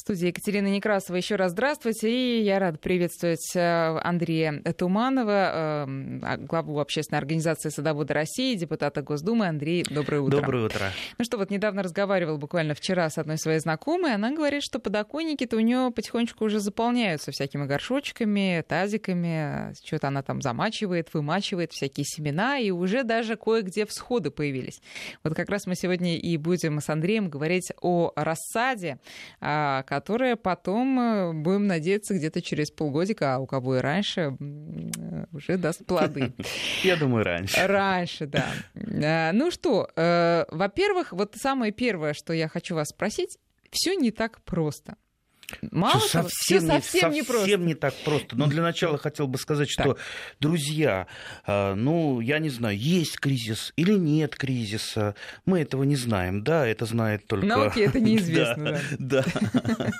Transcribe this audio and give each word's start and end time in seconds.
В 0.00 0.02
студии 0.02 0.28
Екатерина 0.28 0.68
Некрасова. 0.68 1.16
Еще 1.16 1.36
раз 1.36 1.52
здравствуйте. 1.52 2.10
И 2.10 2.42
я 2.42 2.58
рада 2.58 2.78
приветствовать 2.78 3.54
э, 3.54 3.98
Андрея 4.02 4.62
Туманова, 4.72 5.84
эм, 5.84 6.22
а, 6.24 6.38
главу 6.38 6.80
общественной 6.80 7.18
организации 7.18 7.68
«Садоводы 7.68 8.14
России», 8.14 8.54
депутата 8.54 9.02
Госдумы. 9.02 9.46
Андрей, 9.46 9.84
доброе 9.90 10.22
утро. 10.22 10.38
Доброе 10.38 10.64
утро. 10.64 10.86
Ну 11.18 11.24
что, 11.26 11.36
вот 11.36 11.50
недавно 11.50 11.82
разговаривал 11.82 12.38
буквально 12.38 12.74
вчера 12.74 13.10
с 13.10 13.18
одной 13.18 13.36
своей 13.36 13.58
знакомой. 13.58 14.14
Она 14.14 14.30
говорит, 14.30 14.62
что 14.62 14.78
подоконники-то 14.78 15.58
у 15.58 15.60
нее 15.60 15.92
потихонечку 15.94 16.46
уже 16.46 16.60
заполняются 16.60 17.30
всякими 17.30 17.66
горшочками, 17.66 18.64
тазиками. 18.66 19.74
Что-то 19.84 20.08
она 20.08 20.22
там 20.22 20.40
замачивает, 20.40 21.12
вымачивает 21.12 21.72
всякие 21.72 22.06
семена. 22.06 22.58
И 22.58 22.70
уже 22.70 23.04
даже 23.04 23.36
кое-где 23.36 23.84
всходы 23.84 24.30
появились. 24.30 24.80
Вот 25.24 25.34
как 25.34 25.50
раз 25.50 25.66
мы 25.66 25.74
сегодня 25.74 26.16
и 26.16 26.38
будем 26.38 26.80
с 26.80 26.88
Андреем 26.88 27.28
говорить 27.28 27.70
о 27.82 28.12
рассаде, 28.16 28.98
а, 29.42 29.84
которая 29.90 30.36
потом, 30.36 31.00
э, 31.00 31.32
будем 31.32 31.66
надеяться, 31.66 32.14
где-то 32.14 32.40
через 32.40 32.70
полгодика, 32.70 33.34
а 33.34 33.38
у 33.40 33.46
кого 33.46 33.78
и 33.78 33.80
раньше, 33.80 34.36
уже 35.32 35.58
даст 35.58 35.84
плоды. 35.84 36.32
Я 36.84 36.94
думаю, 36.94 37.24
раньше. 37.24 37.66
Раньше, 37.66 38.26
да. 38.26 38.46
Э, 38.74 39.32
ну 39.32 39.50
что, 39.50 39.90
э, 39.96 40.44
во-первых, 40.52 41.12
вот 41.12 41.34
самое 41.34 41.72
первое, 41.72 42.14
что 42.14 42.32
я 42.32 42.46
хочу 42.46 42.76
вас 42.76 42.90
спросить, 42.90 43.38
все 43.72 43.94
не 43.94 44.12
так 44.12 44.40
просто. 44.42 44.94
Мало 45.70 46.00
что 46.00 46.12
того, 46.12 46.28
совсем, 46.28 46.64
не, 46.64 46.68
совсем, 46.68 47.12
не, 47.12 47.22
совсем 47.22 47.66
не 47.66 47.74
так 47.74 47.94
просто. 48.04 48.36
Но 48.36 48.46
для 48.46 48.62
начала 48.62 48.98
хотел 48.98 49.26
бы 49.26 49.38
сказать, 49.38 49.70
что, 49.70 49.94
так. 49.94 49.98
друзья, 50.40 51.06
а, 51.46 51.74
ну, 51.74 52.20
я 52.20 52.38
не 52.38 52.50
знаю, 52.50 52.78
есть 52.78 53.18
кризис 53.18 53.72
или 53.76 53.92
нет 53.92 54.36
кризиса. 54.36 55.14
Мы 55.46 55.60
этого 55.60 55.84
не 55.84 55.96
знаем, 55.96 56.42
да, 56.42 56.66
это 56.66 56.86
знает 56.86 57.26
только... 57.26 57.46
Науке 57.46 57.84
это 57.84 58.00
неизвестно. 58.00 58.80
Да, 58.98 59.24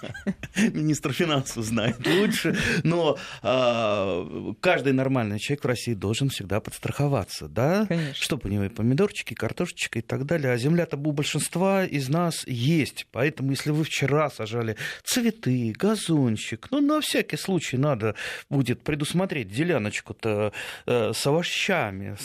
министр 0.56 1.12
финансов 1.12 1.64
знает 1.64 2.06
лучше. 2.06 2.56
Но 2.82 3.18
а, 3.42 4.54
каждый 4.60 4.92
нормальный 4.92 5.38
человек 5.38 5.64
в 5.64 5.66
России 5.66 5.94
должен 5.94 6.28
всегда 6.28 6.60
подстраховаться, 6.60 7.48
да? 7.48 7.86
Конечно. 7.86 8.14
Чтобы 8.14 8.48
у 8.48 8.52
него 8.52 8.64
и 8.64 8.68
помидорчики, 8.68 9.32
и 9.32 9.36
картошечка 9.36 9.98
и 9.98 10.02
так 10.02 10.26
далее. 10.26 10.52
А 10.52 10.56
земля-то 10.56 10.96
у 10.96 11.12
большинства 11.12 11.84
из 11.84 12.08
нас 12.08 12.46
есть. 12.46 13.06
Поэтому, 13.12 13.50
если 13.50 13.70
вы 13.70 13.84
вчера 13.84 14.30
сажали 14.30 14.76
цветы, 15.04 15.30
цветы, 15.40 15.72
газончик. 15.72 16.68
Ну, 16.70 16.80
на 16.80 17.00
всякий 17.00 17.36
случай 17.36 17.76
надо 17.76 18.14
будет 18.48 18.82
предусмотреть 18.82 19.48
деляночку-то 19.48 20.52
э, 20.86 21.12
с 21.12 21.26
овощами. 21.26 22.16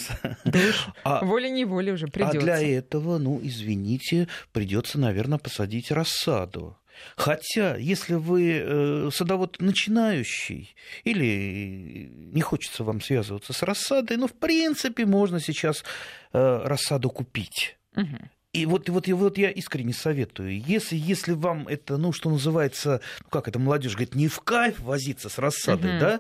Да 0.45 0.59
а, 1.03 1.25
волей-неволей 1.25 1.93
уже 1.93 2.07
придется. 2.07 2.37
А 2.37 2.41
для 2.41 2.61
этого, 2.61 3.17
ну, 3.17 3.39
извините, 3.41 4.27
придется, 4.51 4.99
наверное, 4.99 5.37
посадить 5.37 5.91
рассаду. 5.91 6.77
Хотя, 7.17 7.75
если 7.75 8.13
вы 8.13 8.61
э, 8.63 9.09
садовод 9.11 9.57
начинающий 9.59 10.75
или 11.03 12.09
не 12.33 12.41
хочется 12.41 12.83
вам 12.83 13.01
связываться 13.01 13.51
с 13.51 13.63
рассадой, 13.63 14.17
ну, 14.17 14.27
в 14.27 14.33
принципе, 14.33 15.05
можно 15.05 15.39
сейчас 15.39 15.83
э, 16.31 16.61
рассаду 16.63 17.09
купить. 17.09 17.77
Угу. 17.95 18.29
И 18.55 18.65
вот, 18.65 18.87
вот, 18.87 19.07
вот 19.07 19.37
я 19.37 19.49
искренне 19.49 19.93
советую, 19.93 20.61
если, 20.61 20.95
если 20.95 21.33
вам 21.33 21.67
это, 21.67 21.97
ну, 21.97 22.13
что 22.13 22.29
называется, 22.29 23.01
ну, 23.21 23.29
как 23.29 23.49
это 23.49 23.59
молодежь 23.59 23.95
говорит, 23.95 24.15
не 24.15 24.29
в 24.29 24.39
кайф 24.39 24.79
возиться 24.79 25.27
с 25.27 25.37
рассадой, 25.37 25.91
uh-huh. 25.91 25.99
да, 25.99 26.19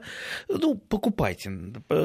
ну, 0.49 0.75
покупайте. 0.75 1.49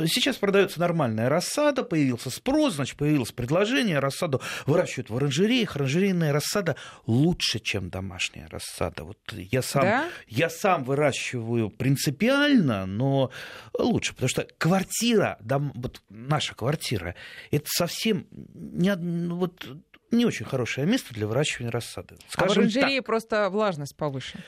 Сейчас 0.06 0.36
продается 0.36 0.78
нормальная 0.78 1.28
рассада, 1.28 1.82
появился 1.82 2.30
спрос, 2.30 2.74
значит, 2.74 2.96
появилось 2.96 3.32
предложение, 3.32 3.98
рассаду 3.98 4.40
выращивают 4.66 5.10
в 5.10 5.16
оранжереях, 5.16 5.74
оранжерейная 5.74 6.32
рассада 6.32 6.76
лучше, 7.06 7.58
чем 7.58 7.90
домашняя 7.90 8.46
рассада. 8.48 9.02
Вот 9.02 9.18
я 9.32 9.62
сам, 9.62 9.82
да? 9.82 10.08
я 10.28 10.48
сам 10.48 10.84
выращиваю 10.84 11.70
принципиально, 11.70 12.86
но 12.86 13.32
лучше, 13.76 14.12
потому 14.12 14.28
что 14.28 14.46
квартира, 14.58 15.38
дом, 15.40 15.72
вот 15.74 16.02
наша 16.08 16.54
квартира, 16.54 17.16
это 17.50 17.66
совсем 17.66 18.28
не, 18.54 18.94
вот, 18.94 19.66
не 20.10 20.26
очень 20.26 20.46
хорошее 20.46 20.86
место 20.86 21.14
для 21.14 21.26
выращивания 21.26 21.70
рассады. 21.70 22.16
Скажем 22.28 22.50
а 22.50 22.54
в 22.54 22.58
оранжерее 22.58 22.98
так. 22.98 23.06
просто 23.06 23.48
влажность 23.50 23.96
повыше. 23.96 24.38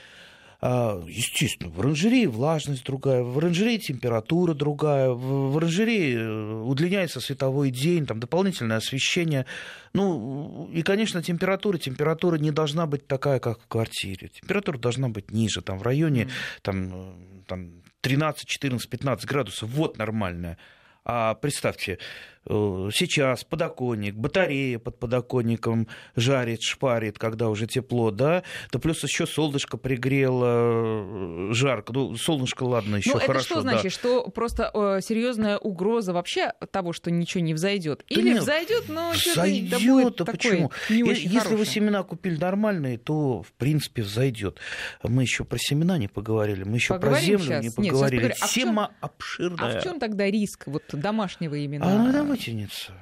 А, 0.65 1.03
естественно, 1.09 1.71
в 1.71 1.81
оранжерее 1.81 2.29
влажность 2.29 2.85
другая, 2.85 3.25
в 3.25 3.37
оранжерее 3.37 3.79
температура 3.79 4.55
другая, 4.55 5.11
в 5.11 5.57
оранжерее 5.57 6.19
э, 6.19 6.53
удлиняется 6.63 7.21
световой 7.21 7.73
день, 7.73 8.07
там 8.07 8.21
дополнительное 8.21 8.77
освещение. 8.77 9.45
Ну, 9.93 10.71
и, 10.73 10.83
конечно, 10.83 11.21
температура, 11.21 11.79
температура 11.79 12.37
не 12.37 12.53
должна 12.53 12.87
быть 12.87 13.09
такая, 13.09 13.41
как 13.41 13.61
в 13.61 13.67
квартире. 13.67 14.29
Температура 14.29 14.79
должна 14.79 15.09
быть 15.09 15.33
ниже, 15.33 15.63
там 15.63 15.79
в 15.79 15.83
районе 15.83 16.29
там, 16.63 16.93
э, 16.95 17.13
там, 17.49 17.83
13, 18.03 18.47
14, 18.47 18.89
15 18.89 19.27
градусов. 19.27 19.69
Вот 19.69 19.99
нормальная. 19.99 20.59
А 21.05 21.35
представьте, 21.35 21.99
сейчас 22.47 23.45
подоконник, 23.45 24.15
батарея 24.15 24.79
под 24.79 24.99
подоконником 24.99 25.87
жарит, 26.17 26.63
шпарит, 26.63 27.19
когда 27.19 27.49
уже 27.49 27.67
тепло, 27.67 28.11
да, 28.11 28.43
да 28.73 28.79
плюс 28.79 29.03
еще 29.05 29.27
солнышко 29.27 29.77
пригрело, 29.77 31.51
э, 31.51 31.53
жарко, 31.53 31.93
ну, 31.93 32.17
солнышко, 32.17 32.65
ладно, 32.65 32.97
еще 32.97 33.15
ну, 33.15 33.21
хорошо. 33.21 33.33
это 33.33 33.45
что 33.45 33.61
значит, 33.61 33.85
да. 33.85 33.91
что 33.91 34.29
просто 34.29 34.71
э, 34.75 35.01
серьезная 35.03 35.59
угроза 35.59 36.13
вообще 36.13 36.53
того, 36.71 36.93
что 36.93 37.11
ничего 37.11 37.43
не 37.43 37.55
взойдет? 37.55 38.05
Или 38.09 38.23
да 38.23 38.31
нет, 38.31 38.43
взойдет, 38.43 38.85
но 38.89 39.13
взойдет, 39.13 40.21
а 40.21 40.25
почему? 40.25 40.73
Не 40.91 41.05
очень 41.05 41.23
Если 41.25 41.39
хорошее. 41.39 41.57
вы 41.59 41.67
семена 41.67 42.03
купили 42.03 42.37
нормальные, 42.39 42.99
то 42.99 43.43
в 43.43 43.53
принципе 43.53 44.03
взойдет. 44.03 44.59
Мы 45.03 45.23
еще 45.23 45.45
про 45.45 45.59
семена 45.59 45.99
не 45.99 46.09
поговорили, 46.09 46.65
мы 46.65 46.77
еще 46.77 46.99
про 46.99 47.15
землю 47.21 47.45
сейчас. 47.45 47.63
не 47.65 47.71
поговорили. 47.71 48.25
Нет, 48.25 48.37
Тема 48.53 48.93
а 49.01 49.07
обширная. 49.07 49.77
А 49.77 49.81
в 49.81 49.83
чем 49.83 50.01
тогда 50.01 50.27
риск 50.31 50.65
вот 50.67 50.83
домашнего 50.93 51.55
именно? 51.55 51.87
А, 51.87 52.32
вытянется. 52.33 52.93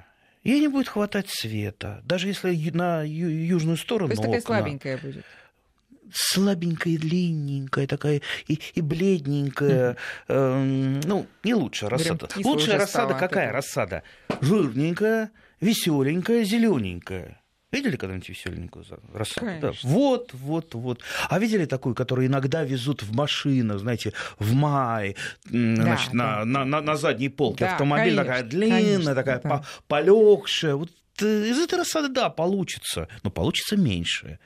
Ей 0.42 0.60
не 0.60 0.68
будет 0.68 0.88
хватать 0.88 1.28
света. 1.28 2.00
Даже 2.04 2.28
если 2.28 2.54
на 2.70 3.02
южную 3.02 3.76
сторону 3.76 4.08
То 4.08 4.12
есть 4.12 4.22
такая 4.22 4.40
слабенькая 4.40 4.98
будет? 4.98 5.24
слабенькая, 6.12 6.98
длинненькая, 6.98 7.86
такая 7.86 8.20
и, 8.48 8.58
и 8.74 8.80
бледненькая. 8.80 9.96
Э, 10.28 10.98
ну, 11.04 11.26
не 11.44 11.54
лучшая 11.54 11.90
рассада. 11.90 12.28
Лучшая 12.42 12.78
рассада 12.78 13.14
какая 13.14 13.52
рассада? 13.52 14.02
Жирненькая, 14.40 15.30
веселенькая, 15.60 16.44
зелененькая. 16.44 17.39
Видели 17.72 17.94
когда-нибудь 17.94 18.28
веселенькую 18.28 18.84
рассаду? 19.14 19.46
Да. 19.60 19.72
Вот, 19.82 20.30
вот, 20.32 20.74
вот. 20.74 21.02
А 21.28 21.38
видели 21.38 21.66
такую, 21.66 21.94
которую 21.94 22.26
иногда 22.26 22.64
везут 22.64 23.04
в 23.04 23.14
машинах, 23.14 23.78
знаете, 23.78 24.12
в 24.40 24.54
мае, 24.54 25.14
да, 25.44 25.82
значит, 25.82 26.10
да. 26.12 26.44
На, 26.44 26.44
на, 26.44 26.64
на, 26.64 26.80
на 26.80 26.96
задней 26.96 27.28
полке 27.28 27.66
да, 27.66 27.72
автомобиль 27.72 28.16
конечно, 28.16 28.24
такая 28.24 28.42
длинная, 28.42 28.82
конечно, 28.82 29.14
такая 29.14 29.40
да. 29.40 29.64
полегшая. 29.86 30.74
Вот 30.74 30.90
э, 31.22 31.46
из 31.46 31.60
этой 31.60 31.78
рассады, 31.78 32.08
да, 32.08 32.28
получится, 32.28 33.06
но 33.22 33.30
получится 33.30 33.76
меньше. 33.76 34.40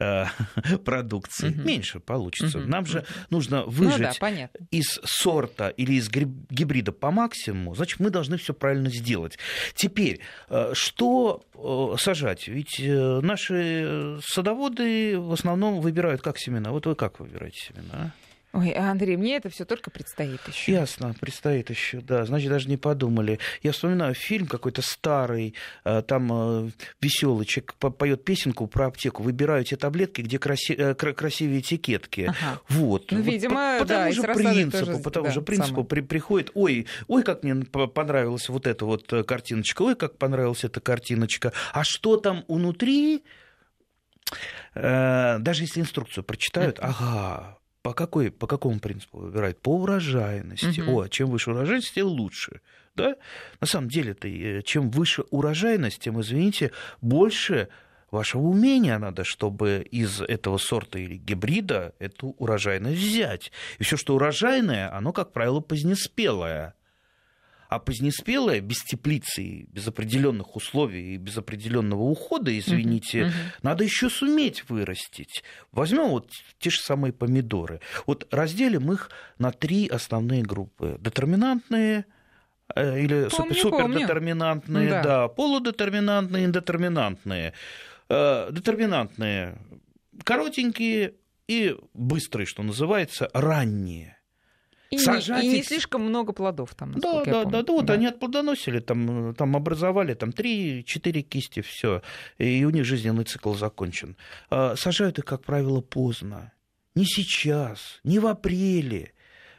Э, 0.00 0.26
продукции, 0.84 1.48
угу. 1.48 1.62
меньше 1.62 1.98
получится. 1.98 2.58
Угу. 2.58 2.68
Нам 2.68 2.86
же 2.86 3.04
нужно 3.30 3.64
выжить 3.64 4.20
ну, 4.20 4.28
да, 4.30 4.50
из 4.70 5.00
сорта 5.04 5.70
или 5.70 5.94
из 5.94 6.08
гибрида 6.08 6.92
по 6.92 7.10
максимуму, 7.10 7.74
значит, 7.74 7.98
мы 7.98 8.10
должны 8.10 8.36
все 8.36 8.54
правильно 8.54 8.90
сделать. 8.90 9.38
Теперь, 9.74 10.20
э, 10.50 10.70
что 10.74 11.42
э, 11.52 11.96
сажать? 11.98 12.46
Ведь 12.46 12.78
наши 12.78 14.20
садоводы 14.24 15.18
в 15.18 15.32
основном 15.32 15.80
выбирают 15.80 16.22
как 16.22 16.38
семена. 16.38 16.70
Вот 16.70 16.86
вы 16.86 16.94
как 16.94 17.18
выбираете 17.18 17.72
семена? 17.72 18.12
Ой, 18.54 18.72
Андрей, 18.72 19.16
мне 19.16 19.36
это 19.36 19.50
все 19.50 19.66
только 19.66 19.90
предстоит 19.90 20.40
еще. 20.48 20.72
Ясно, 20.72 21.14
предстоит 21.20 21.68
еще, 21.68 22.00
да. 22.00 22.24
Значит, 22.24 22.48
даже 22.48 22.68
не 22.68 22.78
подумали. 22.78 23.38
Я 23.62 23.72
вспоминаю 23.72 24.14
фильм 24.14 24.46
какой-то 24.46 24.80
старый, 24.80 25.54
э, 25.84 26.02
там 26.02 26.30
э, 26.32 26.70
веселый 26.98 27.44
человек 27.44 27.74
поет 27.74 28.24
песенку 28.24 28.66
про 28.66 28.86
аптеку. 28.86 29.22
Выбираю 29.22 29.64
те 29.64 29.76
таблетки, 29.76 30.22
где 30.22 30.38
краси... 30.38 30.74
Э, 30.74 30.94
красивее 30.94 31.60
этикетки. 31.60 32.22
Ага. 32.22 32.60
Вот. 32.70 33.12
Ну, 33.12 33.20
видимо, 33.20 33.78
вот 33.78 33.80
по, 33.80 33.84
по 33.84 33.88
да, 33.88 34.00
тому 34.04 34.12
же 34.14 34.22
принципу, 34.22 34.86
тоже, 34.86 34.98
по 34.98 35.10
тому 35.10 35.26
да, 35.26 35.32
же 35.32 35.42
принципу 35.42 35.84
при, 35.84 36.00
приходит, 36.00 36.50
ой, 36.54 36.86
ой, 37.06 37.22
как 37.22 37.42
мне 37.42 37.54
понравилась 37.66 38.48
вот 38.48 38.66
эта 38.66 38.86
вот 38.86 39.12
картиночка, 39.26 39.82
ой, 39.82 39.94
как 39.94 40.16
понравилась 40.16 40.64
эта 40.64 40.80
картиночка. 40.80 41.52
А 41.74 41.84
что 41.84 42.16
там 42.16 42.44
внутри? 42.48 43.24
Даже 44.74 45.62
если 45.62 45.80
инструкцию 45.80 46.24
прочитают, 46.24 46.78
ага, 46.80 47.57
по, 47.88 47.94
какой, 47.94 48.30
по 48.30 48.46
какому 48.46 48.80
принципу 48.80 49.18
выбирают? 49.18 49.58
По 49.62 49.70
урожайности. 49.70 50.82
Угу. 50.82 51.00
О, 51.00 51.08
чем 51.08 51.30
выше 51.30 51.52
урожайность, 51.52 51.94
тем 51.94 52.06
лучше. 52.06 52.60
Да? 52.94 53.16
На 53.62 53.66
самом 53.66 53.88
деле-то, 53.88 54.28
э, 54.28 54.60
чем 54.62 54.90
выше 54.90 55.24
урожайность, 55.30 56.00
тем, 56.00 56.20
извините, 56.20 56.72
больше 57.00 57.68
вашего 58.10 58.42
умения 58.42 58.98
надо, 58.98 59.24
чтобы 59.24 59.86
из 59.90 60.20
этого 60.20 60.58
сорта 60.58 60.98
или 60.98 61.16
гибрида 61.16 61.94
эту 61.98 62.34
урожайность 62.38 63.00
взять. 63.00 63.52
И 63.78 63.84
все, 63.84 63.96
что 63.96 64.16
урожайное, 64.16 64.94
оно, 64.94 65.14
как 65.14 65.32
правило, 65.32 65.60
позднеспелое. 65.60 66.74
А 67.68 67.78
позднеспелое, 67.78 68.60
без 68.60 68.82
теплицы, 68.82 69.66
без 69.68 69.86
определенных 69.86 70.56
условий 70.56 71.14
и 71.14 71.16
без 71.18 71.36
определенного 71.36 72.02
ухода, 72.02 72.56
извините, 72.58 73.24
uh-huh. 73.24 73.32
надо 73.62 73.84
еще 73.84 74.08
суметь 74.08 74.68
вырастить. 74.70 75.42
Возьмем 75.70 76.08
вот 76.08 76.30
те 76.58 76.70
же 76.70 76.80
самые 76.80 77.12
помидоры. 77.12 77.80
Вот 78.06 78.26
разделим 78.30 78.90
их 78.90 79.10
на 79.38 79.52
три 79.52 79.86
основные 79.86 80.42
группы. 80.42 80.96
Детерминантные, 80.98 82.06
э, 82.74 83.00
или 83.00 83.28
помню, 83.28 83.54
супердетерминантные, 83.54 84.88
да. 84.88 85.02
да, 85.02 85.28
полудетерминантные, 85.28 86.46
индетерминантные. 86.46 87.52
Э, 88.08 88.48
детерминантные 88.50 89.58
коротенькие 90.24 91.14
и 91.48 91.76
быстрые, 91.94 92.46
что 92.46 92.62
называется, 92.62 93.28
ранние. 93.32 94.17
И, 94.90 94.98
сажать 94.98 95.44
и 95.44 95.48
не 95.48 95.62
слишком 95.62 96.02
много 96.02 96.32
плодов 96.32 96.74
там, 96.74 96.94
да, 96.94 97.22
да, 97.22 97.44
да, 97.44 97.62
да, 97.62 97.72
вот 97.72 97.86
да. 97.86 97.94
они 97.94 98.06
отплодоносили, 98.06 98.80
там, 98.80 99.34
там 99.34 99.54
образовали 99.54 100.14
там 100.14 100.30
3-4 100.30 101.20
кисти, 101.22 101.60
все, 101.60 102.00
и 102.38 102.64
у 102.64 102.70
них 102.70 102.86
жизненный 102.86 103.24
цикл 103.24 103.52
закончен. 103.52 104.16
А, 104.48 104.76
сажают 104.76 105.18
их, 105.18 105.26
как 105.26 105.44
правило, 105.44 105.82
поздно. 105.82 106.52
Не 106.94 107.04
сейчас, 107.04 108.00
не 108.02 108.18
в 108.18 108.26
апреле, 108.26 109.12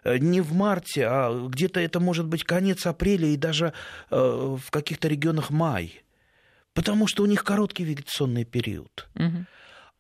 э, 0.04 0.18
не 0.18 0.42
в 0.42 0.54
марте, 0.54 1.06
а 1.08 1.48
где-то 1.48 1.80
это 1.80 2.00
может 2.00 2.26
быть 2.26 2.44
конец 2.44 2.88
апреля 2.88 3.28
и 3.28 3.38
даже 3.38 3.74
э, 4.10 4.16
в 4.16 4.72
каких-то 4.72 5.08
регионах 5.08 5.52
май. 5.52 6.02
Потому 6.74 7.08
что 7.08 7.24
у 7.24 7.28
них 7.28 7.44
короткий 7.44 7.84
вегетационный 7.84 8.46
период. 8.46 9.08
Угу. 9.16 9.46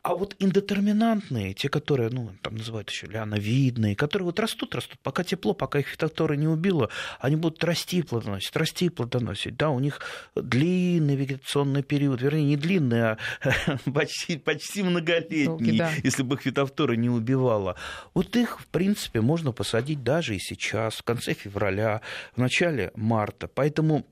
А 0.01 0.15
вот 0.15 0.33
индетерминантные, 0.39 1.53
те, 1.53 1.67
которые, 1.67 2.09
ну, 2.09 2.31
там 2.41 2.55
называют 2.55 2.89
еще 2.89 3.05
лиановидные, 3.07 3.97
которые 3.97 4.27
вот 4.27 4.39
растут, 4.39 4.73
растут, 4.73 4.97
пока 5.03 5.25
тепло, 5.25 5.53
пока 5.53 5.79
их 5.79 5.87
фитофтора 5.87 6.35
не 6.35 6.47
убило, 6.47 6.89
они 7.19 7.35
будут 7.35 7.61
расти 7.65 7.97
и 7.97 8.01
плодоносить, 8.01 8.55
расти 8.55 8.85
и 8.85 8.89
плодоносить. 8.89 9.57
Да, 9.57 9.71
у 9.71 9.79
них 9.79 9.99
длинный 10.35 11.17
вегетационный 11.17 11.83
период, 11.83 12.21
вернее, 12.21 12.45
не 12.45 12.55
длинный, 12.55 13.01
а 13.01 13.17
почти, 13.93 14.37
почти 14.37 14.83
многолетний, 14.83 15.47
Долгий, 15.47 15.77
да. 15.77 15.91
если 16.01 16.23
бы 16.23 16.35
их 16.35 16.43
фитофтора 16.43 16.93
не 16.93 17.09
убивала. 17.09 17.75
Вот 18.13 18.37
их, 18.37 18.61
в 18.61 18.67
принципе, 18.67 19.19
можно 19.19 19.51
посадить 19.51 20.01
даже 20.01 20.33
и 20.33 20.39
сейчас, 20.39 20.95
в 20.95 21.03
конце 21.03 21.33
февраля, 21.33 22.01
в 22.33 22.37
начале 22.37 22.91
марта. 22.95 23.49
Поэтому 23.49 24.05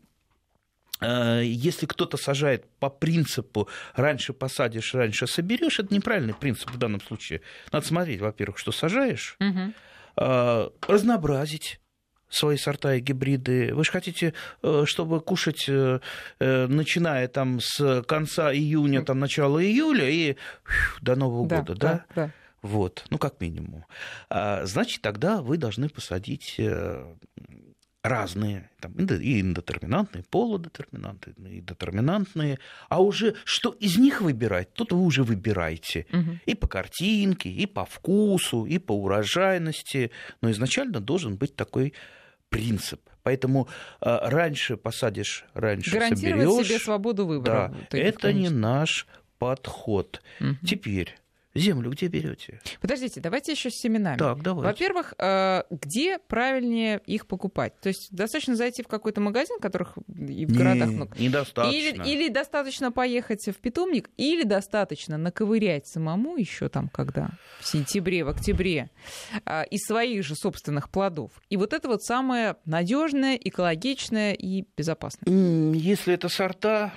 если 1.02 1.86
кто-то 1.86 2.18
сажает 2.18 2.66
по 2.80 2.90
принципу 2.90 3.68
раньше 3.96 4.34
посадишь, 4.34 4.94
раньше 4.94 5.28
соберешь, 5.28 5.80
это 5.80 5.94
неправильный 5.94 6.34
принцип 6.34 6.72
в 6.72 6.78
данном 6.78 7.02
случае. 7.02 7.42
Надо 7.72 7.86
смотреть, 7.86 8.22
во-первых, 8.22 8.58
что 8.58 8.72
сажаешь, 8.72 9.38
угу. 9.40 9.74
разнообразить 10.88 11.80
свои 12.30 12.58
сорта 12.58 12.96
и 12.96 13.00
гибриды. 13.00 13.74
Вы 13.74 13.84
же 13.86 13.92
хотите, 13.92 14.34
э, 14.62 14.84
чтобы 14.86 15.22
кушать, 15.22 15.70
начиная 16.40 17.28
там 17.28 17.60
с 17.62 18.04
конца 18.04 18.54
июня, 18.54 19.04
там 19.04 19.20
начала 19.20 19.64
июля 19.64 20.10
и 20.10 20.36
до 21.02 21.16
Нового 21.16 21.48
да, 21.48 21.58
года, 21.58 21.76
да? 21.76 21.92
да? 21.94 22.06
да. 22.16 22.32
Вот, 22.62 23.06
ну 23.12 23.18
как 23.18 23.40
минимум. 23.40 23.86
А, 24.30 24.66
значит, 24.66 25.02
тогда 25.02 25.42
вы 25.42 25.58
должны 25.58 25.90
посадить 25.90 26.60
разные, 28.08 28.70
там, 28.80 28.94
и 28.94 29.40
индетерминантные, 29.40 30.24
полудетерминантные, 30.30 31.58
и 31.58 31.62
детерминантные, 31.62 32.60
а 32.90 33.02
уже 33.02 33.36
что 33.44 33.72
из 33.72 33.98
них 33.98 34.22
выбирать, 34.22 34.74
тут 34.74 34.92
вы 34.92 35.02
уже 35.02 35.24
выбираете. 35.24 36.06
Угу. 36.12 36.40
И 36.46 36.56
по 36.56 36.68
картинке, 36.68 37.50
и 37.50 37.66
по 37.66 37.86
вкусу, 37.86 38.66
и 38.66 38.78
по 38.78 38.94
урожайности, 38.94 40.12
но 40.42 40.52
изначально 40.52 41.00
должен 41.00 41.36
быть 41.36 41.56
такой 41.56 41.94
принцип. 42.50 43.02
Поэтому 43.24 43.68
э, 44.02 44.18
раньше 44.22 44.78
посадишь, 44.78 45.46
раньше 45.54 45.92
Гарантировать 45.92 46.48
соберешь. 46.48 46.68
себе 46.68 46.80
свободу 46.80 47.26
выбора. 47.26 47.76
Да, 47.92 47.98
это 47.98 48.20
конечно. 48.20 48.40
не 48.40 48.50
наш 48.50 49.08
подход. 49.38 50.22
Угу. 50.40 50.66
Теперь 50.66 51.16
Землю 51.58 51.92
где 51.92 52.08
берете? 52.08 52.60
Подождите, 52.82 53.22
давайте 53.22 53.52
еще 53.52 53.70
с 53.70 53.76
семенами. 53.76 54.18
Так, 54.18 54.42
давайте. 54.42 54.68
Во-первых, 54.68 55.14
э, 55.18 55.64
где 55.70 56.20
правильнее 56.20 57.02
их 57.06 57.28
покупать? 57.28 57.80
То 57.82 57.90
есть 57.90 58.10
достаточно 58.12 58.56
зайти 58.56 58.84
в 58.84 58.88
какой-то 58.88 59.22
магазин, 59.22 59.60
которых 59.60 59.98
и 60.08 60.46
в 60.46 60.52
не, 60.52 60.58
городах 60.58 60.90
много. 60.90 61.18
Недостаточно. 61.18 61.78
Или, 61.78 62.10
или 62.10 62.30
достаточно 62.30 62.92
поехать 62.92 63.48
в 63.48 63.56
питомник, 63.56 64.10
или 64.18 64.44
достаточно 64.44 65.18
наковырять 65.18 65.88
самому 65.88 66.38
еще 66.38 66.70
там, 66.70 66.90
когда 66.90 67.32
в 67.60 67.68
сентябре, 67.68 68.24
в 68.24 68.30
октябре, 68.30 68.90
э, 69.46 69.66
из 69.70 69.82
своих 69.86 70.24
же 70.24 70.36
собственных 70.36 70.90
плодов. 70.90 71.32
И 71.50 71.58
вот 71.58 71.74
это 71.74 71.88
вот 71.88 72.04
самое 72.04 72.56
надежное, 72.66 73.36
экологичное 73.36 74.34
и 74.34 74.66
безопасное. 74.76 75.32
Если 75.74 76.14
это 76.14 76.30
сорта, 76.30 76.94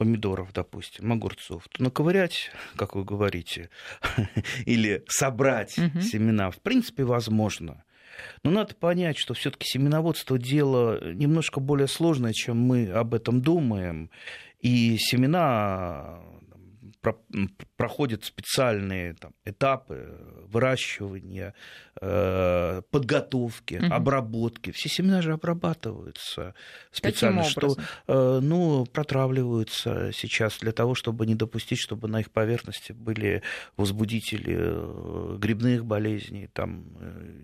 помидоров, 0.00 0.54
допустим, 0.54 1.12
огурцов, 1.12 1.68
то 1.68 1.82
наковырять, 1.82 2.50
как 2.74 2.96
вы 2.96 3.04
говорите, 3.04 3.68
или 4.64 5.04
собрать 5.08 5.76
угу. 5.76 6.00
семена, 6.00 6.50
в 6.50 6.58
принципе, 6.60 7.04
возможно. 7.04 7.84
Но 8.42 8.50
надо 8.50 8.74
понять, 8.74 9.18
что 9.18 9.34
все-таки 9.34 9.66
семеноводство 9.66 10.38
дело 10.38 11.12
немножко 11.12 11.60
более 11.60 11.86
сложное, 11.86 12.32
чем 12.32 12.56
мы 12.56 12.88
об 12.88 13.12
этом 13.12 13.42
думаем. 13.42 14.10
И 14.60 14.96
семена 14.98 16.20
проходят 17.76 18.24
специальные 18.24 19.14
там, 19.14 19.32
этапы 19.44 20.18
выращивания, 20.48 21.54
э, 22.00 22.82
подготовки, 22.90 23.74
угу. 23.74 23.94
обработки. 23.94 24.70
Все 24.72 24.88
семена 24.88 25.22
же 25.22 25.32
обрабатываются 25.32 26.54
специально, 26.90 27.44
что 27.44 27.76
э, 28.06 28.40
ну, 28.42 28.84
протравливаются 28.86 30.10
сейчас 30.12 30.58
для 30.58 30.72
того, 30.72 30.94
чтобы 30.94 31.26
не 31.26 31.34
допустить, 31.34 31.78
чтобы 31.78 32.08
на 32.08 32.20
их 32.20 32.30
поверхности 32.30 32.92
были 32.92 33.42
возбудители 33.76 34.56
э, 34.58 35.36
грибных 35.38 35.86
болезней, 35.86 36.48
там, 36.52 36.84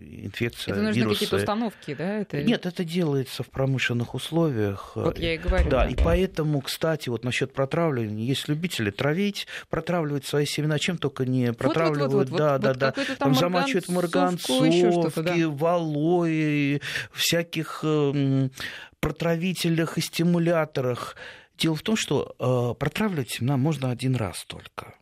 инфекция, 0.01 0.73
Это 0.75 0.83
нужны 0.83 1.09
какие-то 1.09 1.37
установки, 1.37 1.95
да? 1.95 2.19
Это... 2.19 2.43
Нет, 2.43 2.67
это 2.67 2.85
делается 2.85 3.43
в 3.43 3.49
промышленных 3.49 4.15
условиях. 4.15 4.93
Вот 4.97 5.19
я 5.19 5.35
и 5.35 5.39
говорю. 5.39 5.71
Да, 5.71 5.85
да. 5.85 5.91
и 5.91 5.95
поэтому, 5.95 6.61
кстати, 6.61 7.09
вот 7.09 7.25
насчет 7.25 7.55
протравливания, 7.55 8.27
есть 8.27 8.49
любители 8.49 8.91
травить, 8.91 9.46
протравливать 9.69 10.25
свои 10.25 10.47
семена, 10.47 10.79
чем 10.79 10.99
только 10.99 11.25
не 11.25 11.53
протравливают. 11.53 12.13
Вот, 12.13 12.31
вот, 12.31 12.31
вот, 12.31 12.39
да, 12.39 12.53
вот, 12.55 12.63
да, 12.63 12.69
вот 12.69 12.79
да. 12.79 12.93
Там, 12.93 13.17
там 13.17 13.35
замачивают 13.35 13.89
марганцовки, 13.89 15.21
да. 15.21 15.49
валой, 15.49 16.83
всяких 17.13 17.81
э, 17.83 18.49
протравителях 19.01 19.99
и 19.99 20.01
стимуляторах. 20.01 21.17
Дело 21.57 21.75
в 21.75 21.83
том, 21.83 21.97
что 21.97 22.35
э, 22.39 22.79
протравливать 22.79 23.31
семена 23.31 23.57
можно 23.57 23.91
один 23.91 24.17
раз 24.17 24.45
только. 24.45 24.95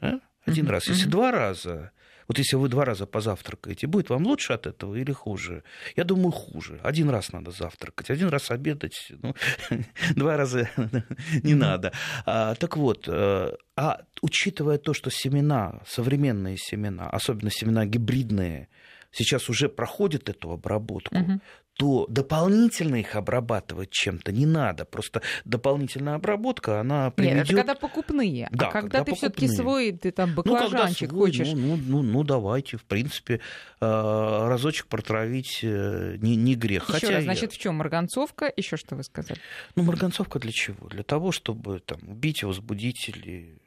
Да? 0.00 0.20
Один 0.46 0.66
mm-hmm. 0.66 0.70
раз. 0.70 0.86
Если 0.88 1.06
mm-hmm. 1.06 1.10
два 1.10 1.32
раза, 1.32 1.90
вот 2.28 2.38
если 2.38 2.56
вы 2.56 2.68
два 2.68 2.84
раза 2.84 3.06
позавтракаете, 3.06 3.86
будет 3.86 4.10
вам 4.10 4.26
лучше 4.26 4.52
от 4.52 4.66
этого 4.66 4.94
или 4.94 5.12
хуже? 5.12 5.62
Я 5.96 6.04
думаю, 6.04 6.30
хуже. 6.30 6.78
Один 6.82 7.08
раз 7.08 7.32
надо 7.32 7.50
завтракать, 7.50 8.10
один 8.10 8.28
раз 8.28 8.50
обедать, 8.50 9.12
ну, 9.22 9.34
два 10.14 10.36
раза 10.36 10.68
не 11.42 11.54
надо. 11.54 11.92
А, 12.26 12.54
так 12.54 12.76
вот, 12.76 13.08
э, 13.08 13.52
а 13.76 14.00
учитывая 14.20 14.78
то, 14.78 14.92
что 14.92 15.10
семена, 15.10 15.80
современные 15.86 16.56
семена, 16.58 17.08
особенно 17.08 17.50
семена 17.50 17.86
гибридные, 17.86 18.68
сейчас 19.10 19.48
уже 19.48 19.68
проходят 19.70 20.28
эту 20.28 20.50
обработку, 20.50 21.16
угу 21.16 21.40
то 21.78 22.06
дополнительно 22.08 22.96
их 22.96 23.14
обрабатывать 23.14 23.90
чем-то 23.90 24.32
не 24.32 24.46
надо. 24.46 24.84
Просто 24.84 25.22
дополнительная 25.44 26.16
обработка, 26.16 26.80
она 26.80 27.12
приведет... 27.12 27.36
Нет, 27.36 27.46
это 27.46 27.56
когда 27.56 27.74
покупные. 27.76 28.48
Да, 28.50 28.66
а 28.66 28.70
когда, 28.72 28.98
когда 28.98 29.04
ты 29.04 29.14
все 29.14 29.28
таки 29.30 29.46
свой, 29.46 29.92
ты 29.92 30.10
там 30.10 30.34
баклажанчик 30.34 31.12
ну, 31.12 31.18
хочешь... 31.20 31.46
Ну, 31.46 31.76
ну, 31.76 31.76
ну, 31.76 32.02
ну, 32.02 32.24
давайте, 32.24 32.78
в 32.78 32.84
принципе, 32.84 33.34
э, 33.34 33.38
разочек 33.80 34.88
протравить 34.88 35.60
э, 35.62 36.16
не, 36.20 36.34
не 36.34 36.56
грех. 36.56 36.88
Еще 36.88 36.92
Хотя 36.94 37.10
раз, 37.12 37.22
значит, 37.22 37.52
в 37.52 37.58
чем 37.58 37.76
марганцовка? 37.76 38.52
Еще 38.56 38.76
что 38.76 38.96
вы 38.96 39.04
сказали? 39.04 39.38
Ну, 39.76 39.84
марганцовка 39.84 40.40
для 40.40 40.50
чего? 40.50 40.88
Для 40.88 41.04
того, 41.04 41.30
чтобы 41.30 41.78
там, 41.78 42.00
убить 42.08 42.42
возбудителей 42.42 43.60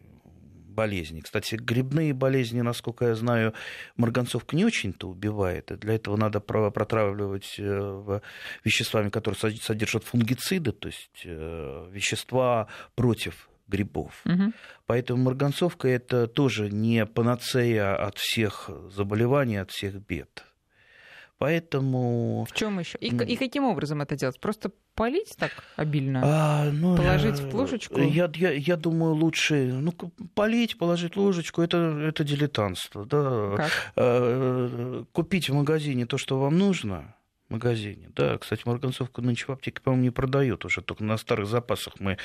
болезни. 0.71 1.19
Кстати, 1.21 1.55
грибные 1.55 2.13
болезни, 2.13 2.61
насколько 2.61 3.05
я 3.05 3.15
знаю, 3.15 3.53
марганцовка 3.97 4.55
не 4.55 4.65
очень-то 4.65 5.09
убивает. 5.09 5.71
И 5.71 5.75
для 5.75 5.95
этого 5.95 6.17
надо 6.17 6.39
протравливать 6.39 7.55
э, 7.59 8.19
веществами, 8.63 9.09
которые 9.09 9.39
содержат 9.61 10.03
фунгициды, 10.03 10.71
то 10.71 10.87
есть 10.87 11.21
э, 11.25 11.89
вещества 11.91 12.67
против 12.95 13.49
грибов. 13.67 14.21
Угу. 14.25 14.53
Поэтому 14.85 15.23
марганцовка 15.23 15.87
это 15.87 16.27
тоже 16.27 16.69
не 16.69 17.05
панацея 17.05 17.95
от 17.95 18.17
всех 18.17 18.69
заболеваний, 18.89 19.57
от 19.57 19.71
всех 19.71 19.95
бед. 19.95 20.45
Поэтому... 21.37 22.45
В 22.47 22.53
чем 22.53 22.79
еще? 22.79 22.99
И, 22.99 23.07
и 23.07 23.35
каким 23.35 23.63
образом 23.63 24.01
это 24.01 24.15
делать? 24.15 24.39
Просто 24.39 24.71
полить 24.95 25.35
так 25.37 25.51
обильно? 25.75 26.21
А, 26.23 26.71
ну, 26.71 26.95
положить 26.97 27.39
в 27.39 27.55
ложечку? 27.55 27.99
Я, 27.99 28.29
я, 28.35 28.51
я 28.51 28.77
думаю, 28.77 29.13
лучше 29.15 29.71
ну, 29.73 29.91
полить, 30.35 30.77
положить 30.77 31.15
ложечку, 31.15 31.61
это, 31.61 31.77
это 31.77 32.23
дилетантство. 32.23 33.05
Да. 33.05 33.55
Как? 33.57 33.71
А, 33.95 35.03
купить 35.11 35.49
в 35.49 35.53
магазине 35.53 36.05
то, 36.05 36.17
что 36.17 36.39
вам 36.39 36.57
нужно, 36.57 37.15
магазине. 37.51 38.09
Да, 38.15 38.37
кстати, 38.37 38.63
марганцовку 38.65 39.21
нынче 39.21 39.45
в 39.45 39.51
аптеке, 39.51 39.81
по-моему, 39.81 40.03
не 40.03 40.09
продают 40.09 40.65
уже, 40.65 40.81
только 40.81 41.03
на 41.03 41.17
старых 41.17 41.47
запасах 41.47 41.99
мы 41.99 42.17